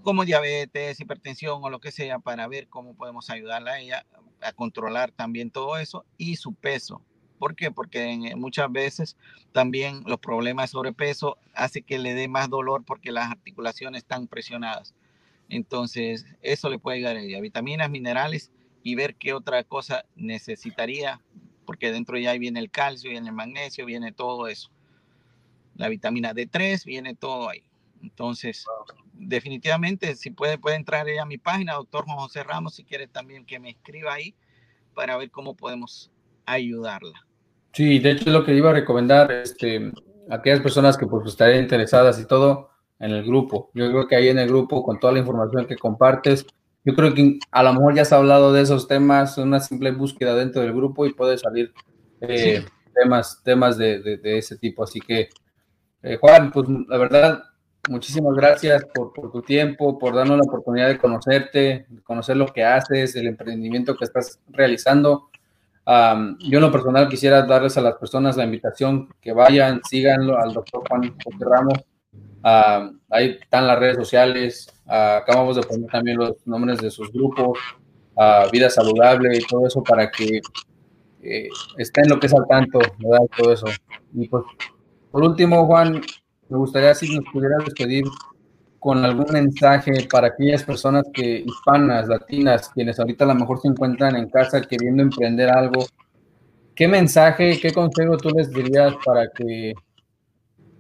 como 0.03 0.25
diabetes, 0.25 0.99
hipertensión 0.99 1.63
o 1.63 1.71
lo 1.71 1.79
que 1.79 1.93
sea, 1.93 2.19
para 2.19 2.49
ver 2.49 2.69
cómo 2.69 2.95
podemos 2.95 3.31
ayudarla 3.31 3.75
a 3.75 3.79
ella 3.79 4.05
a 4.43 4.53
controlar 4.53 5.13
también 5.13 5.53
todo 5.53 5.79
eso 5.79 6.05
y 6.19 6.35
su 6.35 6.53
peso. 6.53 7.01
¿Por 7.39 7.55
qué? 7.55 7.71
Porque 7.71 8.35
muchas 8.37 8.71
veces 8.73 9.17
también 9.53 10.03
los 10.05 10.19
problemas 10.19 10.71
de 10.71 10.73
sobrepeso 10.73 11.39
hace 11.55 11.83
que 11.83 11.99
le 11.99 12.15
dé 12.15 12.27
más 12.27 12.51
dolor 12.51 12.85
porque 12.85 13.13
las 13.13 13.31
articulaciones 13.31 14.03
están 14.03 14.27
presionadas. 14.27 14.95
Entonces, 15.49 16.27
eso 16.43 16.69
le 16.71 16.79
puede 16.79 16.99
ayudar 16.99 17.17
a 17.17 17.21
ella. 17.21 17.41
Vitaminas, 17.41 17.89
minerales 17.89 18.51
y 18.83 18.97
ver 18.97 19.15
qué 19.15 19.33
otra 19.33 19.65
cosa 19.65 20.05
necesitaría, 20.15 21.21
porque 21.75 21.91
dentro 21.91 22.17
ya 22.17 22.33
viene 22.39 22.61
el 22.61 22.71
calcio, 22.71 23.11
viene 23.11 23.31
el 23.31 23.35
magnesio, 23.35 23.85
viene 23.85 24.13
todo 24.13 24.47
eso. 24.47 24.71
La 25.75 25.89
vitamina 25.89 26.33
D3, 26.33 26.85
viene 26.85 27.17
todo 27.17 27.49
ahí. 27.49 27.65
Entonces, 28.01 28.65
definitivamente, 29.13 30.15
si 30.15 30.31
puede, 30.31 30.57
puede 30.57 30.77
entrar 30.77 31.05
a 31.21 31.27
mi 31.27 31.37
página, 31.37 31.75
doctor 31.75 32.05
José 32.07 32.45
Ramos, 32.45 32.77
si 32.77 32.85
quiere 32.85 33.09
también 33.09 33.45
que 33.45 33.59
me 33.59 33.71
escriba 33.71 34.15
ahí 34.15 34.37
para 34.95 35.17
ver 35.17 35.33
cómo 35.33 35.57
podemos 35.57 36.13
ayudarla. 36.47 37.27
Sí, 37.73 37.99
de 37.99 38.13
hecho 38.13 38.31
lo 38.31 38.45
que 38.45 38.55
iba 38.55 38.71
a 38.71 38.75
recomendar 38.75 39.33
este, 39.33 39.91
a 40.31 40.37
aquellas 40.37 40.61
personas 40.61 40.97
que 40.97 41.09
pues 41.09 41.27
estarían 41.27 41.65
interesadas 41.65 42.21
y 42.21 42.27
todo 42.29 42.71
en 43.01 43.11
el 43.11 43.25
grupo. 43.25 43.73
Yo 43.75 43.91
creo 43.91 44.07
que 44.07 44.15
ahí 44.15 44.29
en 44.29 44.39
el 44.39 44.47
grupo, 44.47 44.85
con 44.85 45.01
toda 45.01 45.13
la 45.13 45.19
información 45.19 45.67
que 45.67 45.75
compartes, 45.75 46.47
yo 46.85 46.95
creo 46.95 47.15
que 47.15 47.39
a 47.51 47.63
lo 47.63 47.73
mejor 47.73 47.95
ya 47.95 48.03
has 48.03 48.13
hablado 48.13 48.53
de 48.53 48.63
esos 48.63 48.87
temas, 48.87 49.39
una 49.39 49.61
simple 49.61 49.91
búsqueda 49.91 50.35
dentro 50.35 50.63
del 50.63 50.73
grupo 50.73 51.07
y 51.07 51.15
puede 51.15 51.39
salir 51.39 51.73
eh, 52.21 52.65
temas, 52.95 53.41
temas 53.43 53.79
de, 53.79 54.21
ese 54.25 54.57
tipo. 54.59 54.85
Así 54.85 55.01
que, 55.01 55.29
eh, 56.03 56.19
Juan, 56.21 56.53
pues 56.53 56.69
la 56.89 56.99
verdad, 56.99 57.43
muchísimas 57.89 58.35
gracias 58.35 58.85
por, 58.95 59.13
por, 59.13 59.33
tu 59.33 59.43
tiempo, 59.43 59.99
por 59.99 60.15
darnos 60.15 60.37
la 60.37 60.45
oportunidad 60.45 60.89
de 60.89 60.99
conocerte, 60.99 61.87
de 61.89 62.03
conocer 62.03 62.37
lo 62.37 62.47
que 62.47 62.65
haces, 62.65 63.17
el 63.17 63.27
emprendimiento 63.27 63.97
que 63.97 64.05
estás 64.05 64.41
realizando 64.49 65.31
yo 65.87 66.59
en 66.59 66.61
lo 66.61 66.73
personal 66.73 67.09
quisiera 67.09 67.43
darles 67.43 67.77
a 67.77 67.83
las 67.83 67.97
personas 67.97 68.37
la 68.37 68.45
invitación 68.45 69.09
que 69.21 69.33
vayan, 69.33 69.81
síganlo 69.85 70.39
al 70.39 70.53
doctor 70.53 70.83
Juan 70.89 71.15
José 71.23 71.45
Ramos. 71.45 71.79
Ahí 72.45 73.39
están 73.41 73.67
las 73.67 73.79
redes 73.79 73.97
sociales. 73.97 74.69
acabamos 74.87 75.57
de 75.57 75.63
poner 75.63 75.91
también 75.91 76.19
los 76.19 76.47
nombres 76.47 76.79
de 76.79 76.91
sus 76.91 77.11
grupos, 77.13 77.59
Vida 78.53 78.71
Saludable 78.71 79.37
y 79.37 79.45
todo 79.47 79.67
eso 79.67 79.83
para 79.83 80.11
que 80.11 80.41
eh, 81.23 81.49
estén 81.79 82.09
lo 82.09 82.21
que 82.21 82.27
es 82.27 82.35
al 82.35 82.47
tanto, 82.47 82.79
¿verdad? 82.99 83.27
Todo 83.37 83.53
eso. 83.53 83.67
Y 84.13 84.29
pues, 84.29 84.45
por 85.11 85.25
último, 85.25 85.65
Juan, 85.67 86.03
me 86.49 86.59
gustaría 86.59 86.95
si 86.95 87.15
nos 87.15 87.25
pudieras 87.33 87.65
despedir 87.65 88.05
con 88.79 89.03
algún 89.03 89.33
mensaje 89.33 90.07
para 90.11 90.27
aquellas 90.27 90.63
personas 90.63 91.05
que 91.15 91.39
hispanas, 91.47 92.07
latinas, 92.07 92.69
quienes 92.69 93.01
ahorita 93.01 93.25
a 93.25 93.29
lo 93.29 93.35
mejor 93.35 93.59
se 93.61 93.69
encuentran 93.69 94.15
en 94.17 94.29
casa 94.29 94.61
queriendo 94.61 95.03
emprender 95.03 95.49
algo, 95.49 95.87
¿qué 96.75 96.87
mensaje, 96.87 97.59
qué 97.59 97.73
consejo 97.73 98.19
tú 98.19 98.29
les 98.29 98.53
dirías 98.53 98.95
para 99.03 99.29
que 99.31 99.73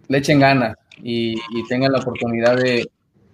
le 0.08 0.18
echen 0.18 0.40
ganas 0.40 0.76
y, 1.02 1.36
tengan 1.68 1.92
la 1.92 1.98
oportunidad 1.98 2.56
de, 2.56 2.88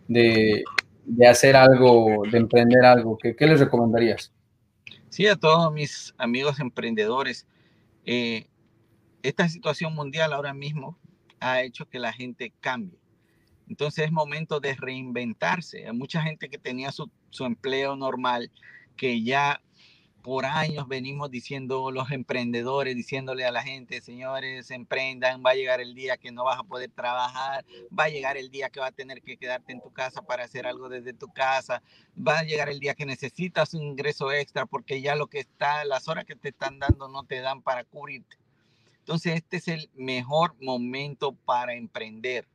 de, 0.09 1.27
hacer 1.27 1.57
algo, 1.57 2.23
de 2.31 2.39
emprender 2.39 2.85
algo? 2.85 3.19
¿Qué, 3.19 3.47
les 3.47 3.61
recomendarías? 3.61 4.33
Sí, 5.09 5.27
a 5.27 5.37
todos 5.37 5.73
mis 5.73 6.15
amigos 6.19 6.61
emprendedores, 6.61 7.47
eh, 8.05 8.47
esta 9.23 9.49
situación 9.49 9.95
mundial 9.95 10.33
ahora 10.33 10.55
mismo 10.55 10.99
ha 11.41 11.63
hecho 11.63 11.89
que 11.89 11.99
la 11.99 12.13
gente 12.13 12.53
cambie 12.61 13.01
entonces 13.71 14.07
es 14.07 14.13
momento 14.13 14.59
de 14.59 14.75
reinventarse. 14.75 15.87
Hay 15.87 15.93
mucha 15.93 16.21
gente 16.21 16.51
que 16.51 16.59
tenía 16.59 16.91
su, 16.91 17.09
empleo 17.39 17.95
normal, 17.95 18.51
que 18.97 19.23
ya 19.23 19.63
por 20.23 20.45
años 20.47 20.87
venimos 20.89 21.31
diciendo 21.31 21.91
los 21.91 22.11
emprendedores, 22.11 22.95
diciéndole 22.95 23.45
a 23.45 23.53
la 23.53 23.63
gente, 23.63 24.01
señores, 24.01 24.71
emprendan, 24.71 25.43
va 25.45 25.51
a 25.51 25.55
llegar 25.55 25.81
el 25.81 25.95
día 25.95 26.17
que 26.17 26.33
no 26.33 26.45
vas 26.45 26.59
a 26.59 26.65
poder 26.65 26.91
trabajar, 26.91 27.65
va 27.97 28.05
a 28.05 28.09
llegar 28.09 28.37
el 28.37 28.51
día 28.51 28.71
que 28.71 28.81
va 28.81 28.87
a 28.87 28.93
tener 28.93 29.23
que 29.23 29.37
quedarte 29.37 29.73
en 29.73 29.81
tu 29.81 29.93
casa 29.93 30.23
para 30.23 30.45
hacer 30.45 30.67
algo 30.67 30.89
desde 30.89 31.13
tu 31.13 31.33
casa, 31.33 31.83
va 32.17 32.41
a 32.41 32.43
llegar 32.43 32.69
el 32.69 32.81
día 32.81 32.95
que 32.95 33.07
necesitas 33.07 33.75
un 33.75 33.83
ingreso 33.83 34.33
extra 34.33 34.67
porque 34.67 35.01
ya 35.01 35.17
lo 35.17 35.27
que 35.27 35.41
está, 35.41 35.85
las 35.85 36.09
horas 36.09 36.25
que 36.25 36.37
te 36.37 36.51
están 36.51 36.79
dando 36.79 37.09
no 37.09 37.25
te 37.25 37.41
dan 37.41 37.63
para 37.63 37.85
cubrirte. 37.85 38.37
Entonces 38.99 39.37
este 39.37 39.57
es 39.57 39.69
el 39.69 39.91
mejor 39.95 40.55
momento 40.61 41.33
para 41.33 41.75
emprender 41.75 42.47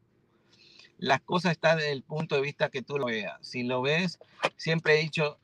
las 0.97 1.21
cosas 1.21 1.53
están 1.53 1.77
desde 1.77 1.91
el 1.91 2.03
punto 2.03 2.35
de 2.35 2.41
vista 2.41 2.69
que 2.69 2.81
tú 2.81 2.97
lo 2.97 3.07
veas. 3.07 3.37
Si 3.41 3.63
lo 3.63 3.81
ves, 3.81 4.19
siempre 4.55 4.97
he 4.97 5.01
dicho, 5.01 5.37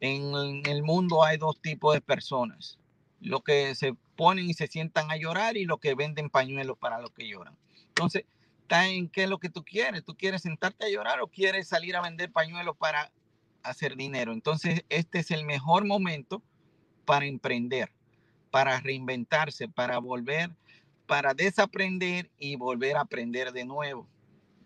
en 0.00 0.62
el 0.66 0.82
mundo 0.82 1.24
hay 1.24 1.36
dos 1.36 1.60
tipos 1.60 1.94
de 1.94 2.00
personas. 2.00 2.78
Los 3.20 3.42
que 3.42 3.74
se 3.74 3.94
ponen 4.16 4.48
y 4.48 4.54
se 4.54 4.68
sientan 4.68 5.10
a 5.10 5.16
llorar 5.16 5.56
y 5.56 5.64
los 5.64 5.80
que 5.80 5.94
venden 5.94 6.30
pañuelos 6.30 6.78
para 6.78 7.00
los 7.00 7.10
que 7.10 7.28
lloran. 7.28 7.56
Entonces, 7.88 8.24
está 8.62 8.86
en 8.88 9.08
qué 9.08 9.24
es 9.24 9.30
lo 9.30 9.38
que 9.38 9.48
tú 9.48 9.64
quieres. 9.64 10.04
¿Tú 10.04 10.14
quieres 10.14 10.42
sentarte 10.42 10.86
a 10.86 10.90
llorar 10.90 11.20
o 11.20 11.26
quieres 11.26 11.68
salir 11.68 11.96
a 11.96 12.00
vender 12.00 12.30
pañuelos 12.30 12.76
para 12.76 13.10
hacer 13.62 13.96
dinero? 13.96 14.32
Entonces, 14.32 14.84
este 14.88 15.18
es 15.18 15.30
el 15.30 15.44
mejor 15.44 15.84
momento 15.84 16.42
para 17.04 17.26
emprender, 17.26 17.90
para 18.50 18.80
reinventarse, 18.80 19.68
para 19.68 19.98
volver, 19.98 20.50
para 21.06 21.34
desaprender 21.34 22.30
y 22.38 22.56
volver 22.56 22.96
a 22.96 23.00
aprender 23.00 23.52
de 23.52 23.64
nuevo 23.64 24.06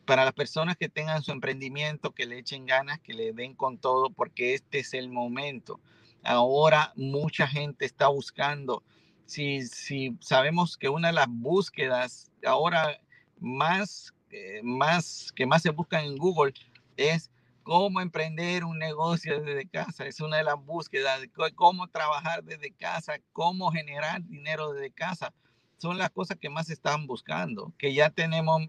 para 0.04 0.24
las 0.24 0.34
personas 0.34 0.76
que 0.76 0.88
tengan 0.88 1.22
su 1.22 1.32
emprendimiento, 1.32 2.12
que 2.12 2.26
le 2.26 2.38
echen 2.38 2.66
ganas, 2.66 3.00
que 3.00 3.14
le 3.14 3.32
den 3.32 3.54
con 3.54 3.78
todo, 3.78 4.10
porque 4.10 4.54
este 4.54 4.80
es 4.80 4.94
el 4.94 5.08
momento. 5.08 5.80
Ahora 6.22 6.92
mucha 6.96 7.46
gente 7.46 7.84
está 7.84 8.08
buscando. 8.08 8.82
Si, 9.26 9.66
si 9.66 10.16
sabemos 10.20 10.76
que 10.76 10.88
una 10.88 11.08
de 11.08 11.14
las 11.14 11.28
búsquedas 11.28 12.30
ahora 12.44 13.00
más, 13.38 14.12
eh, 14.30 14.60
más 14.62 15.32
que 15.34 15.46
más 15.46 15.62
se 15.62 15.70
buscan 15.70 16.04
en 16.04 16.16
Google 16.16 16.54
es 16.96 17.30
cómo 17.62 18.00
emprender 18.00 18.64
un 18.64 18.78
negocio 18.78 19.40
desde 19.40 19.68
casa. 19.68 20.06
Es 20.06 20.20
una 20.20 20.38
de 20.38 20.44
las 20.44 20.56
búsquedas, 20.64 21.20
cómo 21.54 21.88
trabajar 21.88 22.42
desde 22.44 22.72
casa, 22.72 23.14
cómo 23.32 23.70
generar 23.70 24.22
dinero 24.24 24.72
desde 24.72 24.90
casa. 24.90 25.32
Son 25.78 25.98
las 25.98 26.10
cosas 26.10 26.38
que 26.40 26.48
más 26.48 26.70
están 26.70 27.06
buscando, 27.06 27.72
que 27.78 27.94
ya 27.94 28.10
tenemos 28.10 28.68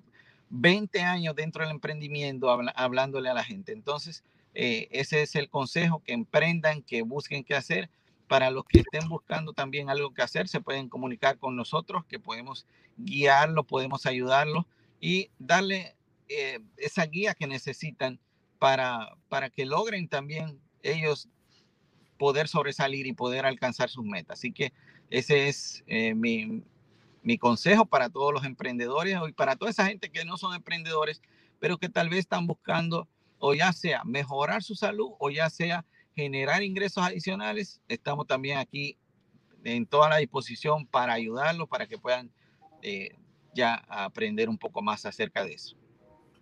20 0.49 1.01
años 1.01 1.35
dentro 1.35 1.63
del 1.63 1.71
emprendimiento 1.71 2.49
hablándole 2.75 3.29
a 3.29 3.33
la 3.33 3.43
gente. 3.43 3.71
Entonces, 3.71 4.23
eh, 4.53 4.87
ese 4.91 5.23
es 5.23 5.35
el 5.35 5.49
consejo, 5.49 6.01
que 6.03 6.13
emprendan, 6.13 6.81
que 6.83 7.01
busquen 7.01 7.43
qué 7.43 7.55
hacer. 7.55 7.89
Para 8.27 8.49
los 8.51 8.65
que 8.65 8.79
estén 8.79 9.07
buscando 9.09 9.53
también 9.53 9.89
algo 9.89 10.13
que 10.13 10.21
hacer, 10.21 10.47
se 10.47 10.61
pueden 10.61 10.89
comunicar 10.89 11.37
con 11.37 11.55
nosotros, 11.55 12.05
que 12.05 12.19
podemos 12.19 12.65
guiarlos, 12.97 13.65
podemos 13.65 14.05
ayudarlos 14.05 14.65
y 14.99 15.29
darle 15.37 15.95
eh, 16.29 16.59
esa 16.77 17.05
guía 17.05 17.33
que 17.33 17.47
necesitan 17.47 18.19
para, 18.59 19.17
para 19.27 19.49
que 19.49 19.65
logren 19.65 20.07
también 20.07 20.59
ellos 20.81 21.27
poder 22.17 22.47
sobresalir 22.47 23.05
y 23.05 23.13
poder 23.13 23.45
alcanzar 23.45 23.89
sus 23.89 24.05
metas. 24.05 24.39
Así 24.39 24.51
que 24.51 24.71
ese 25.09 25.49
es 25.49 25.83
eh, 25.87 26.15
mi, 26.15 26.63
mi 27.23 27.37
consejo 27.37 27.85
para 27.85 28.09
todos 28.09 28.33
los 28.33 28.45
emprendedores 28.45 29.17
y 29.27 29.31
para 29.31 29.55
toda 29.55 29.71
esa 29.71 29.85
gente 29.85 30.11
que 30.11 30.25
no 30.25 30.37
son 30.37 30.53
emprendedores, 30.53 31.21
pero 31.59 31.77
que 31.77 31.89
tal 31.89 32.09
vez 32.09 32.19
están 32.19 32.45
buscando 32.45 33.07
o 33.39 33.53
ya 33.53 33.73
sea 33.73 34.03
mejorar 34.03 34.61
su 34.61 34.75
salud 34.75 35.11
o 35.19 35.29
ya 35.29 35.49
sea 35.49 35.85
generar 36.15 36.63
ingresos 36.63 37.03
adicionales. 37.03 37.81
Estamos 37.87 38.27
también 38.27 38.57
aquí 38.57 38.97
en 39.63 39.85
toda 39.85 40.09
la 40.09 40.17
disposición 40.17 40.85
para 40.85 41.13
ayudarlos, 41.13 41.67
para 41.67 41.87
que 41.87 41.97
puedan 41.97 42.31
eh, 42.81 43.15
ya 43.55 43.75
aprender 43.87 44.49
un 44.49 44.57
poco 44.57 44.81
más 44.81 45.05
acerca 45.05 45.43
de 45.43 45.53
eso. 45.53 45.75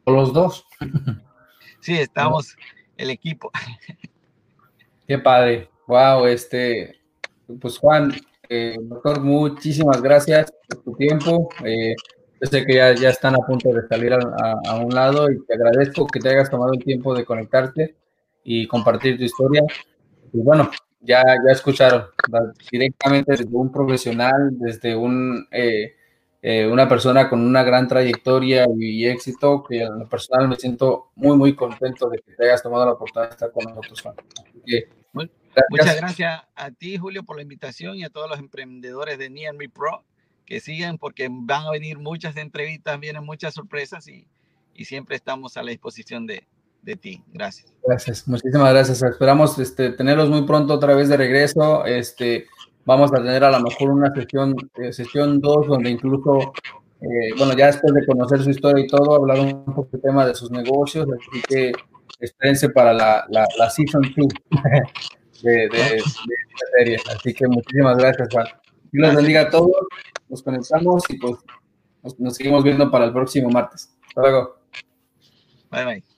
Los 0.05 0.33
dos. 0.33 0.65
Sí, 1.79 1.93
estamos 1.97 2.55
el 2.95 3.09
equipo. 3.09 3.51
Qué 5.07 5.17
padre. 5.17 5.67
Wow, 5.87 6.27
este, 6.27 7.01
pues 7.59 7.79
Juan, 7.79 8.13
eh, 8.53 8.75
doctor, 8.81 9.21
muchísimas 9.21 10.01
gracias 10.01 10.51
por 10.67 10.83
tu 10.83 10.95
tiempo. 10.95 11.49
Eh, 11.63 11.95
yo 12.41 12.47
sé 12.47 12.65
que 12.65 12.75
ya, 12.75 12.93
ya, 12.93 13.09
están 13.09 13.35
a 13.35 13.45
punto 13.45 13.71
de 13.71 13.87
salir 13.87 14.13
a, 14.13 14.19
a, 14.67 14.75
un 14.75 14.93
lado 14.93 15.31
y 15.31 15.43
te 15.45 15.53
agradezco 15.53 16.05
que 16.07 16.19
te 16.19 16.29
hayas 16.29 16.49
tomado 16.49 16.73
el 16.73 16.83
tiempo 16.83 17.15
de 17.15 17.23
conectarte 17.23 17.95
y 18.43 18.67
compartir 18.67 19.17
tu 19.17 19.23
historia. 19.23 19.63
Y 20.33 20.39
bueno, 20.39 20.69
ya, 20.99 21.23
ya 21.23 21.51
escucharon 21.51 22.07
directamente 22.71 23.31
desde 23.31 23.45
un 23.51 23.71
profesional, 23.71 24.57
desde 24.59 24.95
un, 24.95 25.47
eh, 25.51 25.95
eh, 26.41 26.67
una 26.67 26.89
persona 26.89 27.29
con 27.29 27.41
una 27.45 27.63
gran 27.63 27.87
trayectoria 27.87 28.65
y, 28.77 29.05
éxito, 29.05 29.63
que 29.63 29.83
en 29.83 29.99
lo 29.99 30.09
personal 30.09 30.49
me 30.49 30.55
siento 30.57 31.11
muy, 31.15 31.37
muy 31.37 31.55
contento 31.55 32.09
de 32.09 32.17
que 32.19 32.33
te 32.33 32.45
hayas 32.45 32.63
tomado 32.63 32.85
la 32.85 32.93
oportunidad 32.93 33.29
de 33.29 33.33
estar 33.33 33.51
con 33.51 33.63
nosotros. 33.63 34.03
Que, 34.65 34.89
gracias. 35.53 35.65
Muchas 35.69 35.95
gracias 35.97 36.43
a 36.55 36.71
ti, 36.71 36.97
Julio, 36.97 37.23
por 37.23 37.35
la 37.37 37.43
invitación 37.43 37.97
y 37.97 38.03
a 38.03 38.09
todos 38.09 38.29
los 38.29 38.39
emprendedores 38.39 39.17
de 39.17 39.29
Nianmi 39.29 39.67
Pro 39.67 40.03
que 40.51 40.59
sigan 40.59 40.97
porque 40.97 41.29
van 41.31 41.65
a 41.65 41.71
venir 41.71 41.97
muchas 41.97 42.35
entrevistas, 42.35 42.99
vienen 42.99 43.23
muchas 43.23 43.53
sorpresas 43.53 44.05
y, 44.09 44.27
y 44.75 44.83
siempre 44.83 45.15
estamos 45.15 45.55
a 45.55 45.63
la 45.63 45.71
disposición 45.71 46.27
de, 46.27 46.45
de 46.81 46.95
ti. 46.97 47.23
Gracias. 47.31 47.73
Gracias, 47.85 48.27
muchísimas 48.27 48.73
gracias. 48.73 49.01
Esperamos 49.01 49.57
este, 49.59 49.91
tenerlos 49.91 50.29
muy 50.29 50.43
pronto 50.45 50.73
otra 50.73 50.93
vez 50.93 51.07
de 51.07 51.15
regreso. 51.15 51.85
Este, 51.85 52.47
vamos 52.83 53.13
a 53.13 53.15
tener 53.15 53.45
a 53.45 53.51
lo 53.51 53.61
mejor 53.61 53.91
una 53.91 54.13
sesión, 54.13 54.53
eh, 54.75 54.91
sesión 54.91 55.39
2, 55.39 55.67
donde 55.67 55.89
incluso, 55.89 56.53
eh, 56.99 57.33
bueno, 57.37 57.53
ya 57.55 57.67
después 57.67 57.93
de 57.93 58.05
conocer 58.05 58.43
su 58.43 58.49
historia 58.49 58.83
y 58.83 58.87
todo, 58.87 59.15
hablar 59.15 59.39
un 59.39 59.63
poco 59.65 59.87
del 59.93 60.01
tema 60.01 60.25
de 60.25 60.35
sus 60.35 60.51
negocios, 60.51 61.07
así 61.07 61.41
que 61.47 61.71
espérense 62.19 62.69
para 62.69 62.91
la, 62.91 63.25
la, 63.29 63.47
la 63.57 63.69
Season 63.69 64.01
2 64.01 64.27
de, 65.41 65.51
de, 65.51 65.67
de, 65.69 65.95
esta 65.97 66.65
serie. 66.77 66.97
Así 67.15 67.33
que 67.33 67.47
muchísimas 67.47 67.97
gracias, 67.97 68.27
Juan. 68.31 68.47
Dios 68.91 69.07
los 69.07 69.15
bendiga 69.15 69.41
a 69.41 69.49
todos, 69.49 69.87
nos 70.27 70.43
conectamos 70.43 71.03
y 71.09 71.17
pues 71.17 71.37
nos, 72.03 72.19
nos 72.19 72.35
seguimos 72.35 72.63
viendo 72.63 72.89
para 72.91 73.05
el 73.05 73.13
próximo 73.13 73.49
martes. 73.49 73.95
Hasta 74.07 74.21
luego. 74.21 74.57
Bye, 75.71 75.85
bye. 75.85 76.10